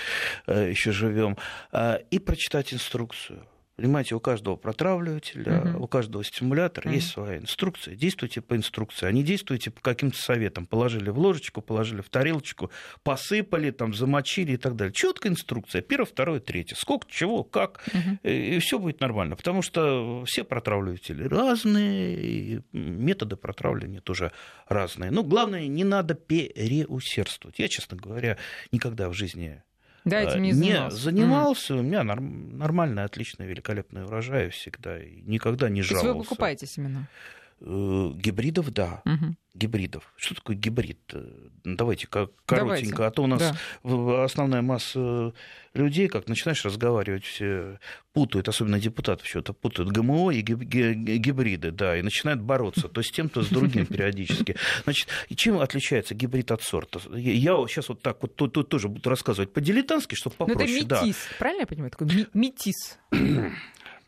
э, 0.47 0.71
еще 0.71 0.93
живем. 0.93 1.37
Э, 1.73 1.99
и 2.11 2.19
прочитать 2.19 2.73
инструкцию. 2.73 3.47
Понимаете, 3.76 4.14
у 4.14 4.21
каждого 4.21 4.56
протравливателя, 4.56 5.52
uh-huh. 5.52 5.76
у 5.76 5.87
каждого 5.87 6.25
стимулятора 6.25 6.88
uh-huh. 6.88 6.95
есть 6.95 7.11
своя 7.11 7.37
инструкция. 7.37 7.95
Действуйте 7.95 8.40
по 8.40 8.56
инструкции, 8.56 9.04
а 9.04 9.12
не 9.12 9.23
действуйте 9.23 9.71
по 9.71 9.83
каким-то 9.83 10.16
советам. 10.16 10.66
Положили 10.66 11.11
в 11.11 11.18
ложечку, 11.18 11.61
положили 11.61 12.00
в 12.00 12.09
тарелочку, 12.09 12.71
посыпали, 13.02 13.71
там, 13.73 13.92
замочили 13.92 14.52
и 14.52 14.56
так 14.56 14.76
далее. 14.76 14.95
Четкая 14.95 15.33
инструкция. 15.33 15.83
Первое, 15.83 16.06
второе, 16.06 16.40
третье. 16.40 16.75
Сколько, 16.75 17.06
чего, 17.11 17.45
как. 17.45 17.87
Uh-huh. 17.88 18.54
И 18.56 18.59
все 18.61 18.78
будет 18.78 19.00
нормально. 19.00 19.37
Потому 19.37 19.61
что 19.61 20.25
все 20.25 20.42
протравливатели 20.42 21.25
разные, 21.25 22.16
и 22.16 22.61
методы 22.73 23.37
протравливания 23.37 24.00
тоже 24.00 24.33
разные. 24.68 25.11
Но 25.11 25.23
главное, 25.23 25.66
не 25.66 25.85
надо 25.85 26.14
переусердствовать. 26.14 27.59
Я, 27.59 27.68
честно 27.68 27.99
говоря, 27.99 28.38
никогда 28.73 29.11
в 29.11 29.12
жизни 29.12 29.62
да, 30.11 30.23
этим 30.23 30.43
не 30.43 30.53
занимался. 30.53 30.97
Не 30.97 31.03
занимался. 31.03 31.75
Mm. 31.75 31.79
У 31.79 31.83
меня 31.83 32.05
нормальный, 32.05 33.05
отличный, 33.05 33.47
великолепный 33.47 34.05
урожай 34.05 34.51
всегда. 34.51 34.99
И 34.99 35.21
никогда 35.23 35.69
не 35.69 35.83
жаловался. 35.83 36.13
То 36.13 36.19
есть 36.19 36.19
вы 36.19 36.25
покупаете 36.25 36.67
семена? 36.67 37.09
Э, 37.61 38.11
гибридов, 38.15 38.71
да. 38.71 39.03
Угу. 39.07 39.35
Гибридов. 39.55 40.13
Что 40.17 40.35
такое 40.35 40.57
гибрид? 40.57 40.99
Э, 41.15 41.49
давайте 41.65 42.07
как 42.07 42.31
коротенько. 42.45 42.97
Давайте. 42.97 43.05
А 43.05 43.11
то 43.11 43.23
у 43.23 43.27
нас 43.27 43.57
да. 43.83 44.25
основная 44.25 44.61
масса 44.61 45.33
людей, 45.73 46.09
как 46.09 46.29
начинаешь 46.29 46.63
разговаривать, 46.67 47.25
все 47.25 47.79
путают, 48.13 48.49
особенно 48.49 48.79
депутаты 48.79 49.25
что-то 49.25 49.55
путают 49.55 49.91
ГМО 49.91 50.33
и 50.33 50.43
гибриды, 50.43 51.71
да, 51.71 51.97
и 51.97 52.03
начинают 52.03 52.43
бороться 52.43 52.89
то 52.89 53.03
с 53.03 53.11
тем, 53.11 53.31
то 53.31 53.43
с 53.43 53.49
другим 53.49 53.87
периодически. 53.87 54.57
Значит, 54.85 55.09
чем 55.35 55.59
отличается 55.59 56.15
гибрид 56.15 56.51
от 56.51 56.63
сорта? 56.63 57.01
Я 57.15 57.57
сейчас 57.69 57.89
вот 57.89 58.03
так 58.03 58.21
вот 58.21 58.37
тут, 58.37 58.53
тут 58.53 58.69
тоже 58.69 58.89
буду 58.89 59.09
рассказывать 59.09 59.53
по-дилетантски, 59.53 60.15
чтобы 60.15 60.37
ну, 60.39 60.47
попроще. 60.47 60.81
Но 60.83 60.87
это 60.87 61.05
метис, 61.05 61.17
да. 61.31 61.37
правильно 61.39 61.61
я 61.61 61.67
понимаю? 61.67 61.91
Такой 61.91 62.27
метис. 62.35 62.99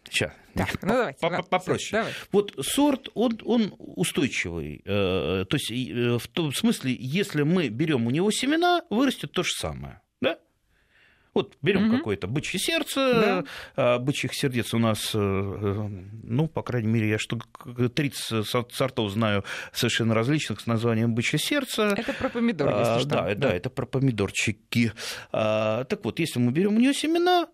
Сейчас. 0.05 0.33
Так, 0.55 0.83
ну 0.83 0.89
давайте. 0.89 1.43
Попроще. 1.51 1.89
Давай. 1.93 2.13
Вот 2.33 2.55
сорт, 2.63 3.09
он, 3.15 3.39
он 3.45 3.75
устойчивый. 3.79 4.83
Э, 4.85 5.45
то 5.49 5.57
есть 5.57 5.71
э, 5.71 6.19
в 6.19 6.27
том 6.29 6.53
смысле, 6.53 6.97
если 6.99 7.43
мы 7.43 7.69
берем 7.69 8.07
у 8.07 8.11
него 8.11 8.31
семена, 8.31 8.83
вырастет 8.91 9.33
то 9.33 9.43
же 9.43 9.53
самое. 9.53 10.01
Вот 11.39 11.57
берем 11.63 11.87
угу. 11.89 11.99
какое-то 11.99 12.27
бычье 12.27 12.59
сердце, 12.59 12.95
да. 12.97 13.45
А, 13.77 13.99
бычьих 14.01 14.35
сердец 14.35 14.75
у 14.75 14.79
нас, 14.79 15.13
э, 15.15 15.19
ну, 15.19 16.49
по 16.49 16.63
крайней 16.63 16.89
мере, 16.89 17.11
я 17.11 17.19
штук 17.21 17.47
30 17.95 18.45
сортов 18.45 19.13
знаю 19.13 19.45
совершенно 19.73 20.15
различных 20.15 20.61
с 20.61 20.67
названием 20.67 21.15
бычье 21.15 21.39
сердце. 21.39 21.95
Это 21.97 22.13
про 22.13 22.29
помидор, 22.29 22.69
если 22.71 22.83
а, 22.83 22.99
что. 22.99 23.09
Да, 23.09 23.23
да, 23.23 23.35
да, 23.37 23.55
это 23.55 23.71
про 23.71 23.87
помидорчики. 23.87 24.93
А, 25.31 25.85
так 25.85 26.05
вот, 26.05 26.19
если 26.19 26.41
мы 26.41 26.51
берем 26.51 26.75
у 26.75 26.81
нее 26.81 26.93
семена, 26.93 27.47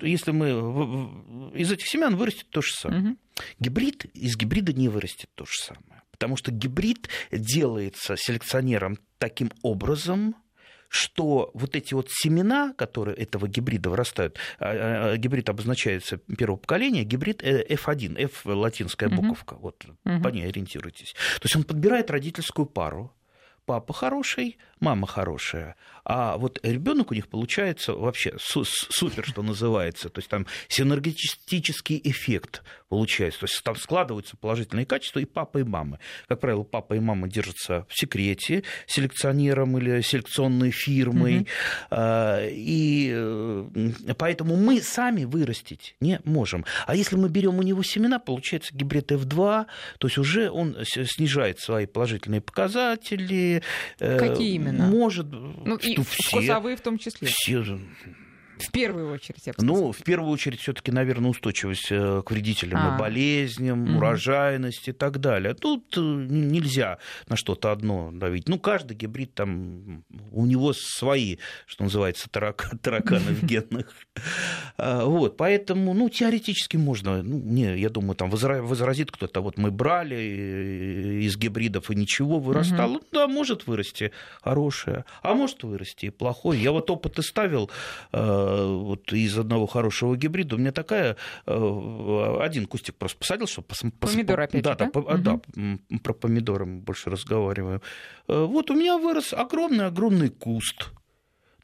если 0.00 0.30
мы 0.30 1.52
из 1.54 1.70
этих 1.70 1.86
семян 1.88 2.16
вырастет 2.16 2.48
то 2.48 2.62
же 2.62 2.72
самое. 2.72 3.02
Угу. 3.02 3.16
Гибрид 3.60 4.06
из 4.14 4.34
гибрида 4.38 4.72
не 4.72 4.88
вырастет 4.88 5.28
то 5.34 5.44
же 5.44 5.52
самое. 5.58 6.02
Потому 6.10 6.38
что 6.38 6.52
гибрид 6.52 7.10
делается 7.30 8.16
селекционером 8.16 8.96
таким 9.18 9.50
образом, 9.60 10.34
что 10.88 11.50
вот 11.54 11.76
эти 11.76 11.94
вот 11.94 12.08
семена, 12.10 12.74
которые 12.76 13.16
этого 13.16 13.48
гибрида 13.48 13.90
вырастают, 13.90 14.38
а, 14.58 15.12
а, 15.12 15.16
гибрид 15.16 15.48
обозначается 15.48 16.18
первого 16.18 16.56
поколения, 16.56 17.04
гибрид 17.04 17.42
F1, 17.42 18.18
F 18.18 18.42
латинская 18.44 19.08
буковка, 19.08 19.54
uh-huh. 19.54 19.60
вот 19.60 19.86
uh-huh. 20.04 20.22
по 20.22 20.28
ней 20.28 20.46
ориентируйтесь. 20.48 21.12
То 21.12 21.44
есть 21.44 21.56
он 21.56 21.64
подбирает 21.64 22.10
родительскую 22.10 22.66
пару, 22.66 23.12
папа 23.66 23.92
хороший, 23.92 24.58
мама 24.80 25.06
хорошая, 25.06 25.76
а 26.04 26.36
вот 26.36 26.60
ребенок 26.62 27.10
у 27.10 27.14
них 27.14 27.28
получается 27.28 27.92
вообще 27.92 28.36
супер, 28.38 29.26
что 29.26 29.42
называется, 29.42 30.08
то 30.08 30.20
есть 30.20 30.28
там 30.28 30.46
синергетический 30.68 32.00
эффект 32.04 32.62
получается, 32.88 33.40
то 33.40 33.46
есть 33.46 33.62
там 33.64 33.74
складываются 33.74 34.36
положительные 34.36 34.86
качества 34.86 35.18
и 35.18 35.24
папа, 35.24 35.58
и 35.58 35.64
мамы. 35.64 35.98
Как 36.28 36.40
правило, 36.40 36.62
папа 36.62 36.94
и 36.94 37.00
мама 37.00 37.28
держатся 37.28 37.86
в 37.88 37.98
секрете 37.98 38.62
селекционером 38.86 39.76
или 39.78 40.00
селекционной 40.00 40.70
фирмой, 40.70 41.48
mm-hmm. 41.90 42.50
и 42.52 43.12
э, 43.12 44.14
поэтому 44.16 44.56
мы 44.56 44.80
сами 44.80 45.24
вырастить 45.24 45.96
не 46.00 46.20
можем. 46.24 46.64
А 46.86 46.94
если 46.94 47.16
мы 47.16 47.28
берем 47.28 47.58
у 47.58 47.62
него 47.62 47.82
семена, 47.82 48.18
получается 48.18 48.74
гибрид 48.74 49.10
F2, 49.10 49.66
то 49.98 50.06
есть 50.06 50.18
уже 50.18 50.50
он 50.50 50.76
снижает 50.84 51.58
свои 51.58 51.86
положительные 51.86 52.40
показатели. 52.40 53.62
Э, 53.98 54.18
Какие 54.18 54.58
именно? 54.66 54.88
Может, 54.88 55.26
ну, 55.30 55.76
и 55.76 55.94
все, 55.94 56.02
вкусовые 56.02 56.76
в 56.76 56.80
том 56.80 56.98
числе. 56.98 57.28
Все 57.28 57.62
в 58.58 58.70
первую 58.72 59.12
очередь, 59.12 59.46
я 59.46 59.52
бы 59.52 59.64
Ну, 59.64 59.92
в 59.92 60.02
первую 60.02 60.32
очередь, 60.32 60.60
все-таки, 60.60 60.90
наверное, 60.90 61.30
устойчивость 61.30 61.88
э, 61.90 62.22
к 62.24 62.30
вредителям 62.30 62.78
а. 62.82 62.94
и 62.94 62.98
болезням, 62.98 63.84
угу. 63.84 63.98
урожайность 63.98 64.88
и 64.88 64.92
так 64.92 65.18
далее. 65.18 65.54
Тут 65.54 65.94
э, 65.96 66.00
нельзя 66.00 66.98
на 67.28 67.36
что-то 67.36 67.72
одно 67.72 68.10
давить. 68.12 68.48
Ну, 68.48 68.58
каждый 68.58 68.96
гибрид 68.96 69.34
там, 69.34 70.04
у 70.32 70.46
него 70.46 70.72
свои, 70.72 71.36
что 71.66 71.84
называется, 71.84 72.28
тарак, 72.30 72.70
тараканы 72.82 73.34
в 73.34 73.42
генных. 73.44 73.92
А, 74.78 75.04
вот, 75.04 75.36
поэтому, 75.36 75.94
ну, 75.94 76.08
теоретически 76.08 76.76
можно, 76.76 77.22
ну, 77.22 77.38
не, 77.38 77.78
я 77.78 77.90
думаю, 77.90 78.16
там 78.16 78.30
возразит 78.30 79.10
кто-то, 79.10 79.40
вот 79.40 79.58
мы 79.58 79.70
брали 79.70 80.16
э, 80.16 81.20
из 81.20 81.36
гибридов 81.36 81.90
и 81.90 81.94
ничего 81.94 82.38
вырастало. 82.38 83.00
Да, 83.12 83.28
может 83.28 83.66
вырасти 83.66 84.12
хорошее, 84.42 85.04
а 85.22 85.34
может 85.34 85.62
вырасти 85.62 86.06
и 86.06 86.10
плохое. 86.10 86.62
Я 86.62 86.72
вот 86.72 86.90
опыты 86.90 87.22
ставил 87.22 87.70
вот 88.46 89.12
из 89.12 89.38
одного 89.38 89.66
хорошего 89.66 90.16
гибрида 90.16 90.56
у 90.56 90.58
меня 90.58 90.72
такая... 90.72 91.16
Э, 91.46 92.38
один 92.40 92.66
кустик 92.66 92.96
просто 92.96 93.18
посадил, 93.18 93.46
чтобы... 93.46 93.68
Пос... 93.68 94.12
Помидор 94.12 94.40
опять 94.40 94.62
да, 94.62 94.74
да? 94.74 94.90
Да, 94.92 95.00
угу. 95.00 95.18
да, 95.18 95.40
про 96.02 96.12
помидоры 96.12 96.66
мы 96.66 96.80
больше 96.80 97.10
разговариваем. 97.10 97.80
Э, 98.28 98.44
вот 98.44 98.70
у 98.70 98.74
меня 98.74 98.98
вырос 98.98 99.32
огромный-огромный 99.32 100.30
куст 100.30 100.90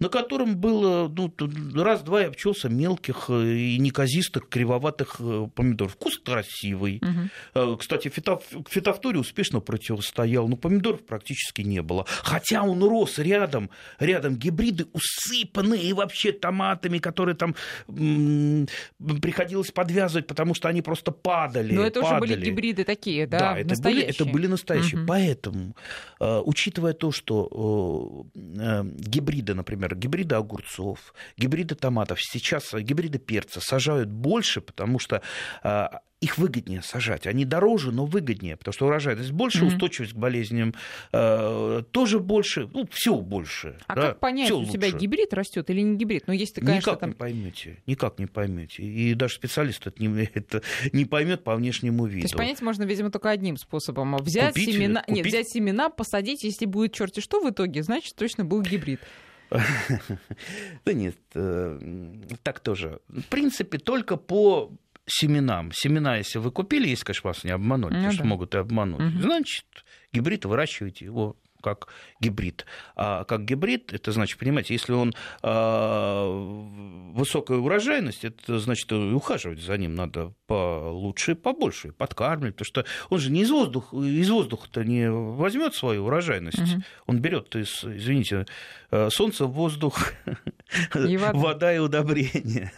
на 0.02 0.08
котором 0.08 0.56
было 0.56 1.08
ну, 1.08 1.84
раз-два 1.84 2.22
я 2.22 2.26
обчелся 2.26 2.68
мелких 2.68 3.26
э, 3.28 3.54
и 3.54 3.78
неказистых, 3.78 4.48
кривоватых 4.48 5.16
э, 5.20 5.46
помидоров. 5.54 5.92
Вкус 5.92 6.18
красивый. 6.18 7.00
Угу. 7.54 7.76
Кстати, 7.76 8.08
фитоф... 8.08 8.42
фитофторе 8.68 9.20
успешно 9.20 9.60
противостоял, 9.60 10.48
но 10.48 10.56
помидоров 10.56 11.06
практически 11.06 11.62
не 11.62 11.82
было. 11.82 12.04
Хотя 12.08 12.64
он 12.64 12.82
рос 12.82 13.18
рядом, 13.18 13.70
рядом 14.00 14.34
гибриды 14.34 14.86
усыпанные 14.92 15.82
и 15.84 15.92
вообще 15.92 16.32
томатами, 16.32 16.98
которые 16.98 17.36
там 17.36 17.54
м- 17.86 18.66
приходилось 18.98 19.70
подвязывать, 19.70 20.26
потому 20.26 20.54
что 20.54 20.68
они 20.68 20.82
просто 20.82 21.12
падали. 21.12 21.74
Но 21.74 21.82
это 21.86 22.00
падали. 22.00 22.24
уже 22.24 22.34
были 22.34 22.50
гибриды 22.50 22.82
такие, 22.82 23.28
да, 23.28 23.38
да 23.38 23.58
это 23.58 23.68
настоящие. 23.68 24.02
Были, 24.02 24.14
это 24.14 24.24
были 24.24 24.46
настоящие. 24.48 25.00
Угу. 25.00 25.06
Поэтому, 25.06 25.76
учитывая 26.18 26.92
то, 26.92 27.12
что 27.12 28.26
гибриды, 28.34 29.54
например, 29.54 29.91
например, 29.92 29.96
гибриды 29.96 30.34
огурцов, 30.34 31.14
гибриды 31.36 31.74
томатов, 31.74 32.20
сейчас 32.20 32.72
гибриды 32.74 33.18
перца 33.18 33.60
сажают 33.60 34.08
больше, 34.10 34.60
потому 34.60 34.98
что 34.98 35.22
а, 35.62 36.00
их 36.22 36.38
выгоднее 36.38 36.82
сажать. 36.82 37.26
Они 37.26 37.44
дороже, 37.44 37.90
но 37.90 38.06
выгоднее, 38.06 38.56
потому 38.56 38.72
что 38.72 38.86
урожайность 38.86 39.32
больше, 39.32 39.64
mm-hmm. 39.64 39.66
устойчивость 39.66 40.12
к 40.12 40.16
болезням 40.16 40.72
э, 41.12 41.82
тоже 41.90 42.20
больше, 42.20 42.68
ну, 42.72 42.86
все 42.92 43.16
больше. 43.16 43.76
А 43.88 43.96
да, 43.96 44.08
как 44.08 44.20
понять, 44.20 44.50
у 44.52 44.58
лучше. 44.58 44.72
тебя 44.72 44.90
гибрид 44.90 45.34
растет 45.34 45.68
или 45.68 45.80
не 45.80 45.96
гибрид? 45.96 46.28
Ну, 46.28 46.32
есть 46.32 46.54
конечно, 46.54 46.76
никак 46.76 47.00
там... 47.00 47.08
не 47.10 47.14
поймете, 47.16 47.82
никак 47.86 48.20
не 48.20 48.26
поймете. 48.26 48.84
И 48.84 49.14
даже 49.14 49.34
специалист 49.34 49.84
это 49.84 50.00
не, 50.00 50.24
это 50.34 50.62
не 50.92 51.06
поймет 51.06 51.42
по 51.42 51.56
внешнему 51.56 52.06
виду. 52.06 52.20
То 52.20 52.26
есть 52.26 52.36
понять 52.36 52.62
можно, 52.62 52.84
видимо, 52.84 53.10
только 53.10 53.28
одним 53.28 53.56
способом. 53.56 54.16
Взять 54.18 54.54
купить, 54.54 54.74
семена, 54.74 55.00
купить... 55.00 55.16
нет, 55.16 55.26
взять 55.26 55.48
семена, 55.48 55.90
посадить, 55.90 56.44
если 56.44 56.66
будет 56.66 56.94
черти 56.94 57.18
что 57.18 57.40
в 57.40 57.50
итоге, 57.50 57.82
значит, 57.82 58.14
точно 58.14 58.44
был 58.44 58.62
гибрид. 58.62 59.00
Да 60.84 60.92
нет, 60.92 61.16
э, 61.34 61.78
так 62.42 62.60
тоже. 62.60 63.00
В 63.08 63.24
принципе, 63.24 63.78
только 63.78 64.16
по 64.16 64.72
семенам. 65.06 65.70
Семена, 65.72 66.16
если 66.16 66.38
вы 66.38 66.50
купили, 66.50 66.88
если, 66.88 67.04
конечно, 67.04 67.28
вас 67.28 67.44
не 67.44 67.50
обманули, 67.50 67.94
ну, 67.94 67.98
потому 67.98 68.10
да. 68.10 68.16
что 68.16 68.24
могут 68.24 68.54
и 68.54 68.58
обмануть, 68.58 69.00
угу. 69.00 69.22
значит, 69.22 69.66
гибрид 70.12 70.44
выращиваете 70.44 71.04
его 71.04 71.36
как 71.62 71.88
гибрид. 72.20 72.66
А 72.96 73.24
как 73.24 73.44
гибрид, 73.44 73.92
это 73.92 74.12
значит, 74.12 74.38
понимаете, 74.38 74.74
если 74.74 74.92
он 74.92 75.14
э, 75.42 77.12
высокая 77.14 77.58
урожайность, 77.58 78.24
это 78.24 78.58
значит, 78.58 78.92
ухаживать 78.92 79.60
за 79.60 79.78
ним 79.78 79.94
надо 79.94 80.34
получше, 80.46 81.34
побольше, 81.34 81.92
подкармливать, 81.92 82.56
потому 82.56 82.66
что 82.66 82.84
он 83.08 83.18
же 83.18 83.30
не 83.30 83.42
из 83.42 83.50
воздуха, 83.50 83.96
из 83.96 84.28
воздуха-то 84.28 84.84
не 84.84 85.10
возьмет 85.10 85.74
свою 85.74 86.04
урожайность, 86.04 86.58
угу. 86.58 86.82
он 87.06 87.20
берет 87.20 87.54
из, 87.56 87.84
извините, 87.84 88.46
э, 88.90 89.08
солнце, 89.10 89.46
воздух, 89.46 90.12
и 90.94 91.16
вода. 91.16 91.38
вода 91.38 91.74
и 91.74 91.78
удобрения. 91.78 92.72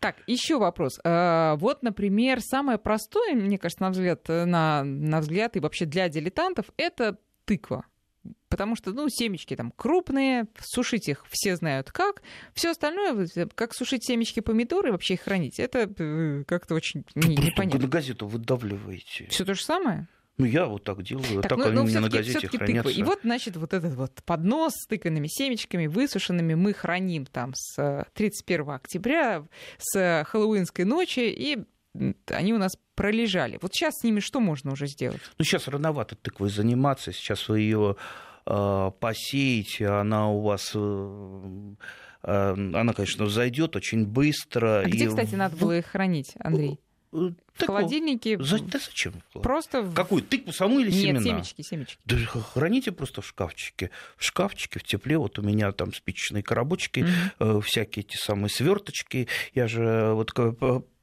Так, 0.00 0.16
еще 0.26 0.58
вопрос. 0.58 0.98
Э, 1.04 1.56
вот, 1.56 1.82
например, 1.82 2.40
самое 2.40 2.78
простое, 2.78 3.34
мне 3.34 3.58
кажется, 3.58 3.82
на 3.82 3.90
взгляд, 3.90 4.28
на, 4.28 4.84
на 4.84 5.20
взгляд 5.20 5.56
и 5.56 5.60
вообще 5.60 5.86
для 5.86 6.08
дилетантов, 6.08 6.66
это 6.76 7.18
тыква. 7.44 7.86
Потому 8.48 8.76
что, 8.76 8.92
ну, 8.92 9.08
семечки 9.08 9.56
там 9.56 9.72
крупные, 9.74 10.46
сушить 10.60 11.08
их 11.08 11.24
все 11.28 11.56
знают 11.56 11.90
как. 11.90 12.22
Все 12.54 12.70
остальное, 12.70 13.28
как 13.54 13.74
сушить 13.74 14.04
семечки 14.04 14.40
помидоры 14.40 14.88
и 14.88 14.92
вообще 14.92 15.14
их 15.14 15.22
хранить, 15.22 15.58
это 15.58 15.90
э, 15.98 16.44
как-то 16.46 16.74
очень 16.74 17.04
не, 17.14 17.36
непонятно. 17.36 17.80
на 17.80 17.88
газету 17.88 18.26
выдавливаете. 18.26 19.26
Все 19.30 19.44
то 19.44 19.54
же 19.54 19.62
самое? 19.62 20.08
Ну, 20.38 20.44
я 20.44 20.66
вот 20.66 20.84
так 20.84 21.02
делаю, 21.02 21.40
так, 21.40 21.48
так 21.48 21.58
ну, 21.58 21.64
они 21.64 21.74
ну, 21.74 21.82
у 21.82 21.86
меня 21.86 22.00
на 22.00 22.10
газете 22.10 22.46
хранятся. 22.46 22.90
Тыква. 22.90 23.00
И 23.00 23.02
вот, 23.02 23.20
значит, 23.22 23.56
вот 23.56 23.72
этот 23.72 23.94
вот 23.94 24.22
поднос 24.24 24.74
с 24.74 24.86
тыквенными 24.86 25.28
семечками, 25.28 25.86
высушенными, 25.86 26.52
мы 26.52 26.74
храним 26.74 27.24
там 27.24 27.52
с 27.54 28.06
31 28.12 28.70
октября, 28.70 29.46
с 29.78 30.24
хэллоуинской 30.28 30.84
ночи, 30.84 31.20
и 31.20 31.64
они 32.28 32.52
у 32.52 32.58
нас 32.58 32.76
пролежали. 32.94 33.58
Вот 33.60 33.72
сейчас 33.74 33.94
с 34.00 34.04
ними 34.04 34.20
что 34.20 34.40
можно 34.40 34.72
уже 34.72 34.86
сделать? 34.86 35.20
Ну, 35.38 35.44
сейчас 35.44 35.68
рановато 35.68 36.16
тыквой 36.16 36.50
заниматься. 36.50 37.12
Сейчас 37.12 37.48
вы 37.48 37.60
ее 37.60 37.96
э, 38.46 38.90
посеете, 39.00 39.88
она 39.88 40.30
у 40.30 40.40
вас... 40.40 40.72
Э, 40.74 41.74
э, 42.22 42.52
она, 42.52 42.92
конечно, 42.92 43.24
взойдет 43.24 43.76
очень 43.76 44.06
быстро. 44.06 44.80
А 44.80 44.88
и... 44.88 44.90
где, 44.90 45.08
кстати, 45.08 45.34
надо 45.34 45.56
было 45.56 45.78
их 45.78 45.86
хранить, 45.86 46.32
Андрей? 46.38 46.80
Э, 47.12 47.30
в 47.54 47.66
холодильнике. 47.66 48.38
За, 48.42 48.58
да 48.58 48.78
зачем? 48.78 49.14
Просто 49.32 49.90
Какую? 49.94 50.22
Тыкву 50.22 50.52
саму 50.52 50.80
или 50.80 50.90
семена? 50.90 51.20
Нет, 51.20 51.24
семечки, 51.24 51.62
семечки. 51.62 51.98
Да 52.04 52.16
храните 52.16 52.92
просто 52.92 53.22
в 53.22 53.26
шкафчике. 53.26 53.90
В 54.16 54.24
шкафчике, 54.24 54.78
в 54.78 54.82
тепле. 54.82 55.16
Вот 55.16 55.38
у 55.38 55.42
меня 55.42 55.72
там 55.72 55.94
спичечные 55.94 56.42
коробочки, 56.42 57.00
mm-hmm. 57.00 57.58
э, 57.58 57.60
всякие 57.62 58.04
эти 58.04 58.16
самые 58.16 58.50
сверточки. 58.50 59.28
Я 59.54 59.68
же 59.68 60.12
вот 60.12 60.32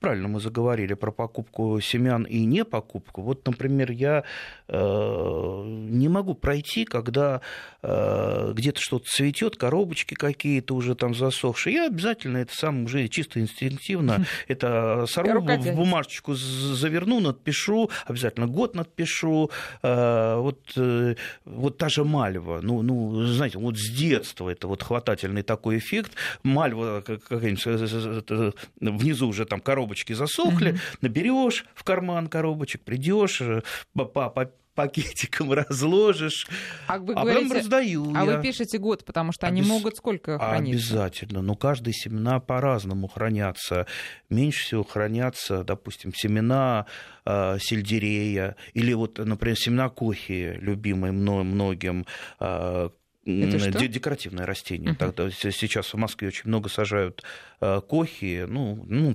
правильно 0.04 0.28
мы 0.28 0.42
заговорили 0.42 0.96
про 0.96 1.14
покупку 1.14 1.80
семян 1.80 2.24
и 2.24 2.44
не 2.44 2.66
покупку. 2.66 3.22
Вот, 3.22 3.48
например, 3.48 3.90
я 3.92 4.26
э, 4.68 5.64
не 5.66 6.10
могу 6.10 6.34
пройти, 6.34 6.84
когда 6.84 7.40
э, 7.82 8.52
где-то 8.54 8.82
что-то 8.82 9.06
цветет, 9.08 9.56
коробочки 9.56 10.14
какие-то 10.14 10.76
уже 10.76 10.96
там 10.96 11.16
засохшие. 11.16 11.76
Я 11.76 11.88
обязательно 11.88 12.40
это 12.40 12.54
сам 12.54 12.84
уже 12.84 13.08
чисто 13.08 13.40
инстинктивно 13.40 14.26
это 14.50 15.06
сорву 15.08 15.40
в 15.40 15.74
бумажечку, 15.74 16.34
заверну, 16.36 17.22
надпишу, 17.22 17.90
обязательно 18.06 18.48
год 18.48 18.76
надпишу. 18.76 19.52
Э, 19.84 20.36
вот, 20.36 20.60
э, 20.76 21.16
вот 21.46 21.78
та 21.78 21.88
же 21.88 22.04
мальва. 22.04 22.60
Ну, 22.62 22.82
ну, 22.82 23.26
знаете, 23.26 23.58
вот 23.58 23.78
с 23.78 23.90
детства 23.90 24.50
это 24.50 24.68
вот 24.68 24.84
хватательный 24.84 25.44
такой 25.44 25.78
эффект. 25.78 26.12
Мальва 26.44 27.00
какая-нибудь 27.00 28.54
внизу 28.82 29.30
уже 29.30 29.46
там 29.46 29.62
коробочка 29.62 29.93
коробочки 29.94 30.14
засохли, 30.14 30.72
угу. 30.72 30.80
наберешь 31.02 31.66
в 31.76 31.84
карман 31.84 32.28
коробочек, 32.28 32.82
придешь, 32.82 33.42
э, 33.42 33.62
по 33.94 34.52
пакетиком 34.76 35.54
разложишь, 35.54 36.48
а, 36.88 36.98
вы 36.98 37.14
а 37.14 37.22
говорите, 37.22 37.44
потом 37.44 37.58
раздаю. 37.58 38.14
А 38.16 38.26
я. 38.26 38.38
вы 38.38 38.42
пишете 38.42 38.80
год, 38.80 39.06
потому 39.06 39.32
что 39.32 39.46
Обяз... 39.46 39.60
они 39.60 39.70
могут 39.70 39.98
сколько 39.98 40.40
храниться? 40.40 40.94
Обязательно. 40.96 41.42
Но 41.44 41.56
каждые 41.56 41.94
семена 41.94 42.40
по-разному 42.40 43.08
хранятся. 43.08 43.86
Меньше 44.30 44.64
всего 44.64 44.84
хранятся, 44.84 45.64
допустим, 45.64 46.12
семена 46.16 46.88
э, 47.26 47.58
сельдерея 47.60 48.56
или 48.74 48.94
вот, 48.94 49.20
например, 49.20 49.58
семена 49.58 49.90
кохи, 49.90 50.58
любимые 50.60 51.12
многим, 51.12 52.08
э, 52.40 52.90
это 53.26 53.88
декоративное 53.88 54.46
растение. 54.46 54.92
Uh-huh. 54.92 54.98
Тогда, 54.98 55.30
сейчас 55.30 55.94
в 55.94 55.98
Москве 55.98 56.28
очень 56.28 56.50
много 56.50 56.70
сажают 56.70 57.24
э, 57.62 57.82
кохи, 57.88 58.46
ну, 58.48 58.84
ну 58.86 59.14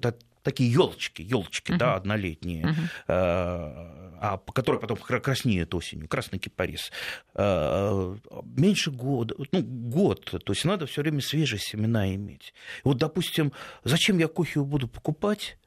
такие 0.48 0.72
елочки, 0.72 1.20
елочки, 1.20 1.72
uh-huh. 1.72 1.76
да, 1.76 1.94
однолетние, 1.94 2.64
uh-huh. 2.64 2.88
а, 3.06 4.38
которые 4.54 4.80
потом 4.80 4.96
краснеют 4.96 5.74
осенью, 5.74 6.08
красный 6.08 6.38
кипарис. 6.38 6.90
А, 7.34 8.16
меньше 8.56 8.90
года, 8.90 9.34
ну, 9.52 9.62
год, 9.62 10.24
то 10.24 10.52
есть 10.52 10.64
надо 10.64 10.86
все 10.86 11.02
время 11.02 11.20
свежие 11.20 11.60
семена 11.60 12.14
иметь. 12.14 12.54
Вот, 12.82 12.96
допустим, 12.96 13.52
зачем 13.84 14.18
я 14.18 14.28
кофе 14.28 14.60
буду 14.60 14.88
покупать? 14.88 15.58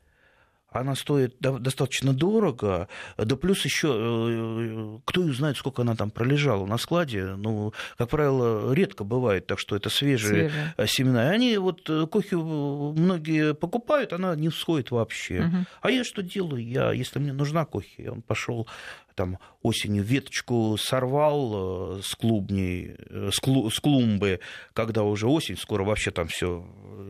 Она 0.72 0.96
стоит 0.96 1.36
достаточно 1.40 2.14
дорого, 2.14 2.88
да 3.18 3.36
плюс 3.36 3.66
еще 3.66 3.94
э, 3.94 5.00
кто 5.06 5.22
знает, 5.34 5.58
сколько 5.58 5.82
она 5.82 5.96
там 5.96 6.12
пролежала 6.12 6.66
на 6.66 6.78
складе. 6.78 7.36
Ну, 7.36 7.74
как 7.98 8.10
правило, 8.10 8.74
редко 8.74 9.04
бывает, 9.04 9.48
так 9.48 9.60
что 9.60 9.76
это 9.76 9.90
свежие, 9.90 10.50
свежие. 10.50 10.88
семена. 10.88 11.32
И 11.32 11.36
они 11.36 11.58
вот 11.58 11.90
э, 11.90 12.08
кофе 12.08 12.38
многие 12.38 13.54
покупают, 13.54 14.14
она 14.14 14.36
не 14.36 14.50
всходит 14.50 14.92
вообще. 14.92 15.42
Угу. 15.42 15.58
А 15.82 15.92
я 15.92 16.04
что 16.04 16.24
делаю? 16.24 16.66
Я, 16.66 16.92
если 16.94 17.20
мне 17.20 17.34
нужна 17.34 17.66
кофе, 17.66 18.10
он 18.10 18.22
пошел 18.22 18.68
там 19.16 19.38
осенью 19.62 20.04
веточку 20.04 20.76
сорвал 20.78 21.98
э, 21.98 22.02
с 22.02 22.16
клубней, 22.16 22.96
э, 23.10 23.30
с, 23.32 23.40
клу, 23.40 23.70
с 23.70 23.80
клумбы, 23.80 24.40
когда 24.74 25.04
уже 25.04 25.28
осень, 25.28 25.58
скоро 25.58 25.84
вообще 25.84 26.12
там 26.12 26.28
все 26.28 26.66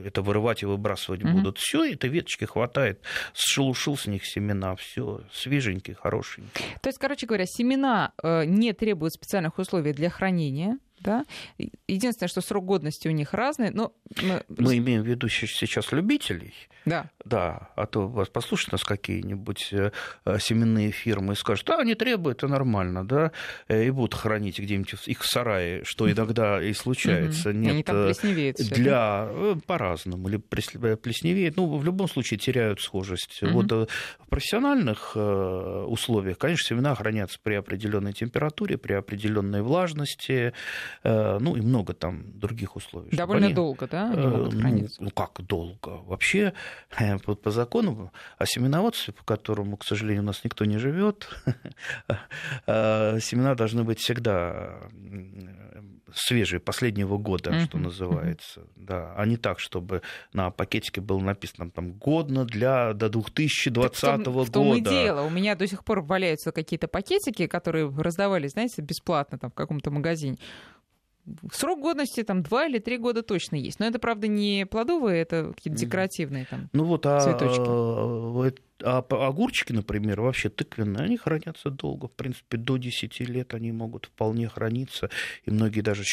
это 0.05 0.21
вырывать 0.21 0.63
и 0.63 0.65
выбрасывать 0.65 1.21
mm-hmm. 1.21 1.33
будут. 1.33 1.57
Все, 1.57 1.93
этой 1.93 2.09
веточки 2.09 2.45
хватает, 2.45 3.01
сшелушил 3.33 3.97
с 3.97 4.07
них 4.07 4.25
семена, 4.25 4.75
все 4.75 5.21
свеженькие, 5.31 5.95
хорошенькие. 5.95 6.65
То 6.81 6.89
есть, 6.89 6.99
короче 6.99 7.25
говоря, 7.25 7.45
семена 7.45 8.13
э, 8.21 8.45
не 8.45 8.73
требуют 8.73 9.13
специальных 9.13 9.57
условий 9.59 9.93
для 9.93 10.09
хранения, 10.09 10.77
да? 11.01 11.25
Единственное, 11.87 12.29
что 12.29 12.41
срок 12.41 12.65
годности 12.65 13.07
у 13.07 13.11
них 13.11 13.33
разный, 13.33 13.71
но... 13.71 13.93
Мы 14.21 14.77
имеем 14.77 15.03
в 15.03 15.07
виду 15.07 15.27
сейчас 15.29 15.91
любителей. 15.91 16.53
Да. 16.85 17.09
Да, 17.23 17.69
а 17.75 17.85
то 17.85 18.07
вас 18.07 18.29
послушают 18.29 18.71
нас 18.71 18.83
какие-нибудь 18.83 19.69
э, 19.71 19.91
э, 20.25 20.39
семенные 20.39 20.91
фирмы 20.91 21.33
и 21.33 21.35
скажут, 21.35 21.69
а, 21.69 21.77
они 21.77 21.93
требуют, 21.93 22.39
это 22.39 22.47
нормально, 22.47 23.05
да, 23.05 23.31
э, 23.67 23.85
и 23.85 23.91
будут 23.91 24.15
хранить 24.15 24.59
где-нибудь 24.59 24.95
их 25.05 25.21
в 25.21 25.27
сарае, 25.27 25.83
что 25.83 26.11
иногда 26.11 26.61
и 26.61 26.73
случается. 26.73 27.53
Нет, 27.53 27.71
они 27.71 27.83
там 27.83 28.05
плесневеют 28.05 28.57
Для... 28.57 29.29
По-разному, 29.67 30.29
или 30.29 30.37
плесневеют, 30.37 31.57
ну, 31.57 31.77
в 31.77 31.83
любом 31.85 32.07
случае 32.07 32.39
теряют 32.39 32.81
схожесть. 32.81 33.41
Вот 33.41 33.71
в 33.71 33.87
профессиональных 34.29 35.15
условиях, 35.15 36.37
конечно, 36.37 36.75
семена 36.75 36.95
хранятся 36.95 37.37
при 37.41 37.55
определенной 37.55 38.13
температуре, 38.13 38.77
при 38.77 38.93
определенной 38.93 39.61
влажности, 39.61 40.53
ну, 41.03 41.55
и 41.55 41.61
много 41.61 41.93
там 41.93 42.37
других 42.39 42.75
условий. 42.75 43.15
Довольно 43.15 43.47
они... 43.47 43.55
долго, 43.55 43.87
да, 43.87 44.11
они 44.11 44.27
могут 44.27 44.53
ну, 44.53 44.87
ну, 44.99 45.09
как 45.11 45.41
долго? 45.45 46.01
Вообще 46.05 46.53
по, 47.25 47.35
по 47.35 47.51
закону 47.51 48.11
о 48.37 48.45
семеноводстве, 48.45 49.13
по 49.13 49.23
которому, 49.23 49.77
к 49.77 49.83
сожалению, 49.83 50.23
у 50.23 50.25
нас 50.27 50.43
никто 50.43 50.65
не 50.65 50.77
живет, 50.77 51.29
семена 52.65 53.55
должны 53.55 53.83
быть 53.83 53.99
всегда 53.99 54.79
свежие, 56.13 56.59
последнего 56.59 57.17
года, 57.17 57.53
что 57.65 57.77
называется. 57.77 58.63
Да, 58.75 59.13
а 59.15 59.25
не 59.25 59.37
так, 59.37 59.59
чтобы 59.59 60.01
на 60.33 60.51
пакетике 60.51 61.01
было 61.01 61.19
написано 61.19 61.71
там 61.71 61.93
годно 61.93 62.45
для 62.45 62.93
до 62.93 63.09
2020 63.09 64.01
так 64.01 64.19
в 64.19 64.23
том, 64.23 64.33
года. 64.33 64.49
В 64.49 64.51
том 64.51 64.75
и 64.75 64.81
дело. 64.81 65.21
У 65.21 65.29
меня 65.29 65.55
до 65.55 65.67
сих 65.67 65.83
пор 65.83 66.01
валяются 66.01 66.51
какие-то 66.51 66.87
пакетики, 66.87 67.47
которые 67.47 67.89
раздавались, 67.89 68.51
знаете, 68.51 68.81
бесплатно 68.81 69.37
там 69.37 69.51
в 69.51 69.53
каком-то 69.53 69.91
магазине. 69.91 70.37
Срок 71.53 71.79
годности 71.79 72.23
там 72.23 72.41
два 72.43 72.65
или 72.65 72.79
три 72.79 72.97
года 72.97 73.21
точно 73.21 73.55
есть. 73.55 73.79
Но 73.79 73.85
это, 73.85 73.99
правда, 73.99 74.27
не 74.27 74.65
плодовые, 74.65 75.21
это 75.21 75.53
какие-то 75.55 75.79
декоративные 75.79 76.45
там 76.45 76.69
ну 76.73 76.85
вот, 76.85 77.05
а, 77.05 77.19
цветочки. 77.19 78.61
А, 78.83 79.05
а 79.07 79.27
огурчики, 79.27 79.71
например, 79.73 80.21
вообще 80.21 80.49
тыквенные, 80.49 81.05
они 81.05 81.17
хранятся 81.17 81.69
долго. 81.69 82.07
В 82.07 82.11
принципе, 82.11 82.57
до 82.57 82.77
10 82.77 83.19
лет 83.21 83.53
они 83.53 83.71
могут 83.71 84.05
вполне 84.05 84.47
храниться. 84.49 85.09
И 85.45 85.51
многие 85.51 85.81
даже 85.81 86.03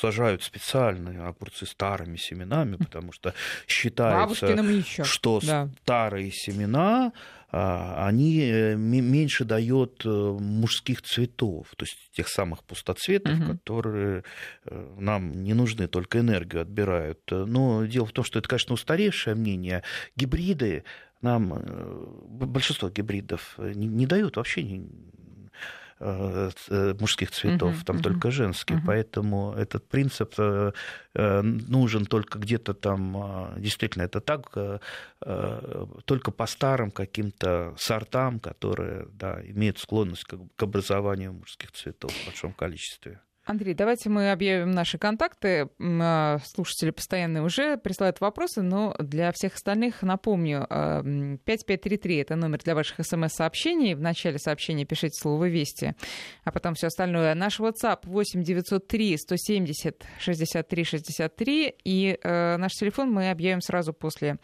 сажают 0.00 0.42
специальные 0.42 1.22
огурцы 1.22 1.66
старыми 1.66 2.16
семенами, 2.16 2.76
потому 2.76 3.12
что 3.12 3.34
считается, 3.66 5.04
что 5.04 5.40
да. 5.42 5.68
старые 5.82 6.30
семена 6.30 7.12
они 7.52 8.40
э, 8.40 8.76
меньше 8.76 9.44
дают 9.44 10.02
э, 10.04 10.08
мужских 10.08 11.02
цветов, 11.02 11.66
то 11.76 11.84
есть 11.84 11.96
тех 12.12 12.28
самых 12.28 12.62
пустоцветов, 12.62 13.38
угу. 13.38 13.52
которые 13.52 14.24
э, 14.66 14.94
нам 14.98 15.42
не 15.42 15.54
нужны, 15.54 15.88
только 15.88 16.20
энергию 16.20 16.62
отбирают. 16.62 17.20
Но 17.30 17.84
дело 17.86 18.06
в 18.06 18.12
том, 18.12 18.24
что 18.24 18.38
это, 18.38 18.48
конечно, 18.48 18.74
устаревшее 18.74 19.34
мнение. 19.34 19.82
Гибриды 20.14 20.84
нам, 21.22 21.62
большинство 22.28 22.88
гибридов 22.88 23.56
не, 23.58 23.86
не 23.86 24.06
дают 24.06 24.36
вообще 24.36 24.62
мужских 26.00 27.30
цветов, 27.30 27.74
uh-huh, 27.74 27.84
там 27.84 27.96
uh-huh, 27.96 28.02
только 28.02 28.30
женские. 28.30 28.78
Uh-huh. 28.78 28.86
Поэтому 28.86 29.52
этот 29.52 29.86
принцип 29.88 30.34
э, 30.38 30.72
нужен 31.14 32.06
только 32.06 32.38
где-то 32.38 32.74
там, 32.74 33.54
действительно, 33.58 34.04
это 34.04 34.20
так, 34.20 34.50
только 36.04 36.30
по 36.30 36.46
старым 36.46 36.90
каким-то 36.90 37.74
сортам, 37.76 38.40
которые 38.40 39.06
да, 39.12 39.40
имеют 39.42 39.78
склонность 39.78 40.24
к 40.24 40.62
образованию 40.62 41.32
мужских 41.32 41.72
цветов 41.72 42.12
в 42.12 42.26
большом 42.26 42.52
количестве. 42.52 43.20
Андрей, 43.50 43.74
давайте 43.74 44.08
мы 44.08 44.30
объявим 44.30 44.70
наши 44.70 44.96
контакты. 44.96 45.70
А, 45.80 46.38
слушатели 46.44 46.92
постоянные 46.92 47.42
уже 47.42 47.76
присылают 47.78 48.20
вопросы, 48.20 48.62
но 48.62 48.94
для 49.00 49.32
всех 49.32 49.54
остальных 49.54 50.02
напомню. 50.02 50.68
5533 50.68 52.18
а,— 52.18 52.20
это 52.22 52.36
номер 52.36 52.60
для 52.60 52.76
ваших 52.76 53.04
смс-сообщений. 53.04 53.94
В 53.94 54.00
начале 54.00 54.38
сообщения 54.38 54.84
пишите 54.84 55.20
слово 55.20 55.48
«Вести», 55.48 55.96
а 56.44 56.52
потом 56.52 56.74
все 56.74 56.86
остальное. 56.86 57.34
Наш 57.34 57.58
WhatsApp 57.58 58.02
8 58.04 58.40
903 58.44 59.16
170 59.18 60.04
63 60.20 60.84
63. 60.84 61.74
И 61.82 62.18
э, 62.22 62.56
наш 62.56 62.70
телефон 62.74 63.10
мы 63.10 63.32
объявим 63.32 63.62
сразу 63.62 63.92
после 63.92 64.36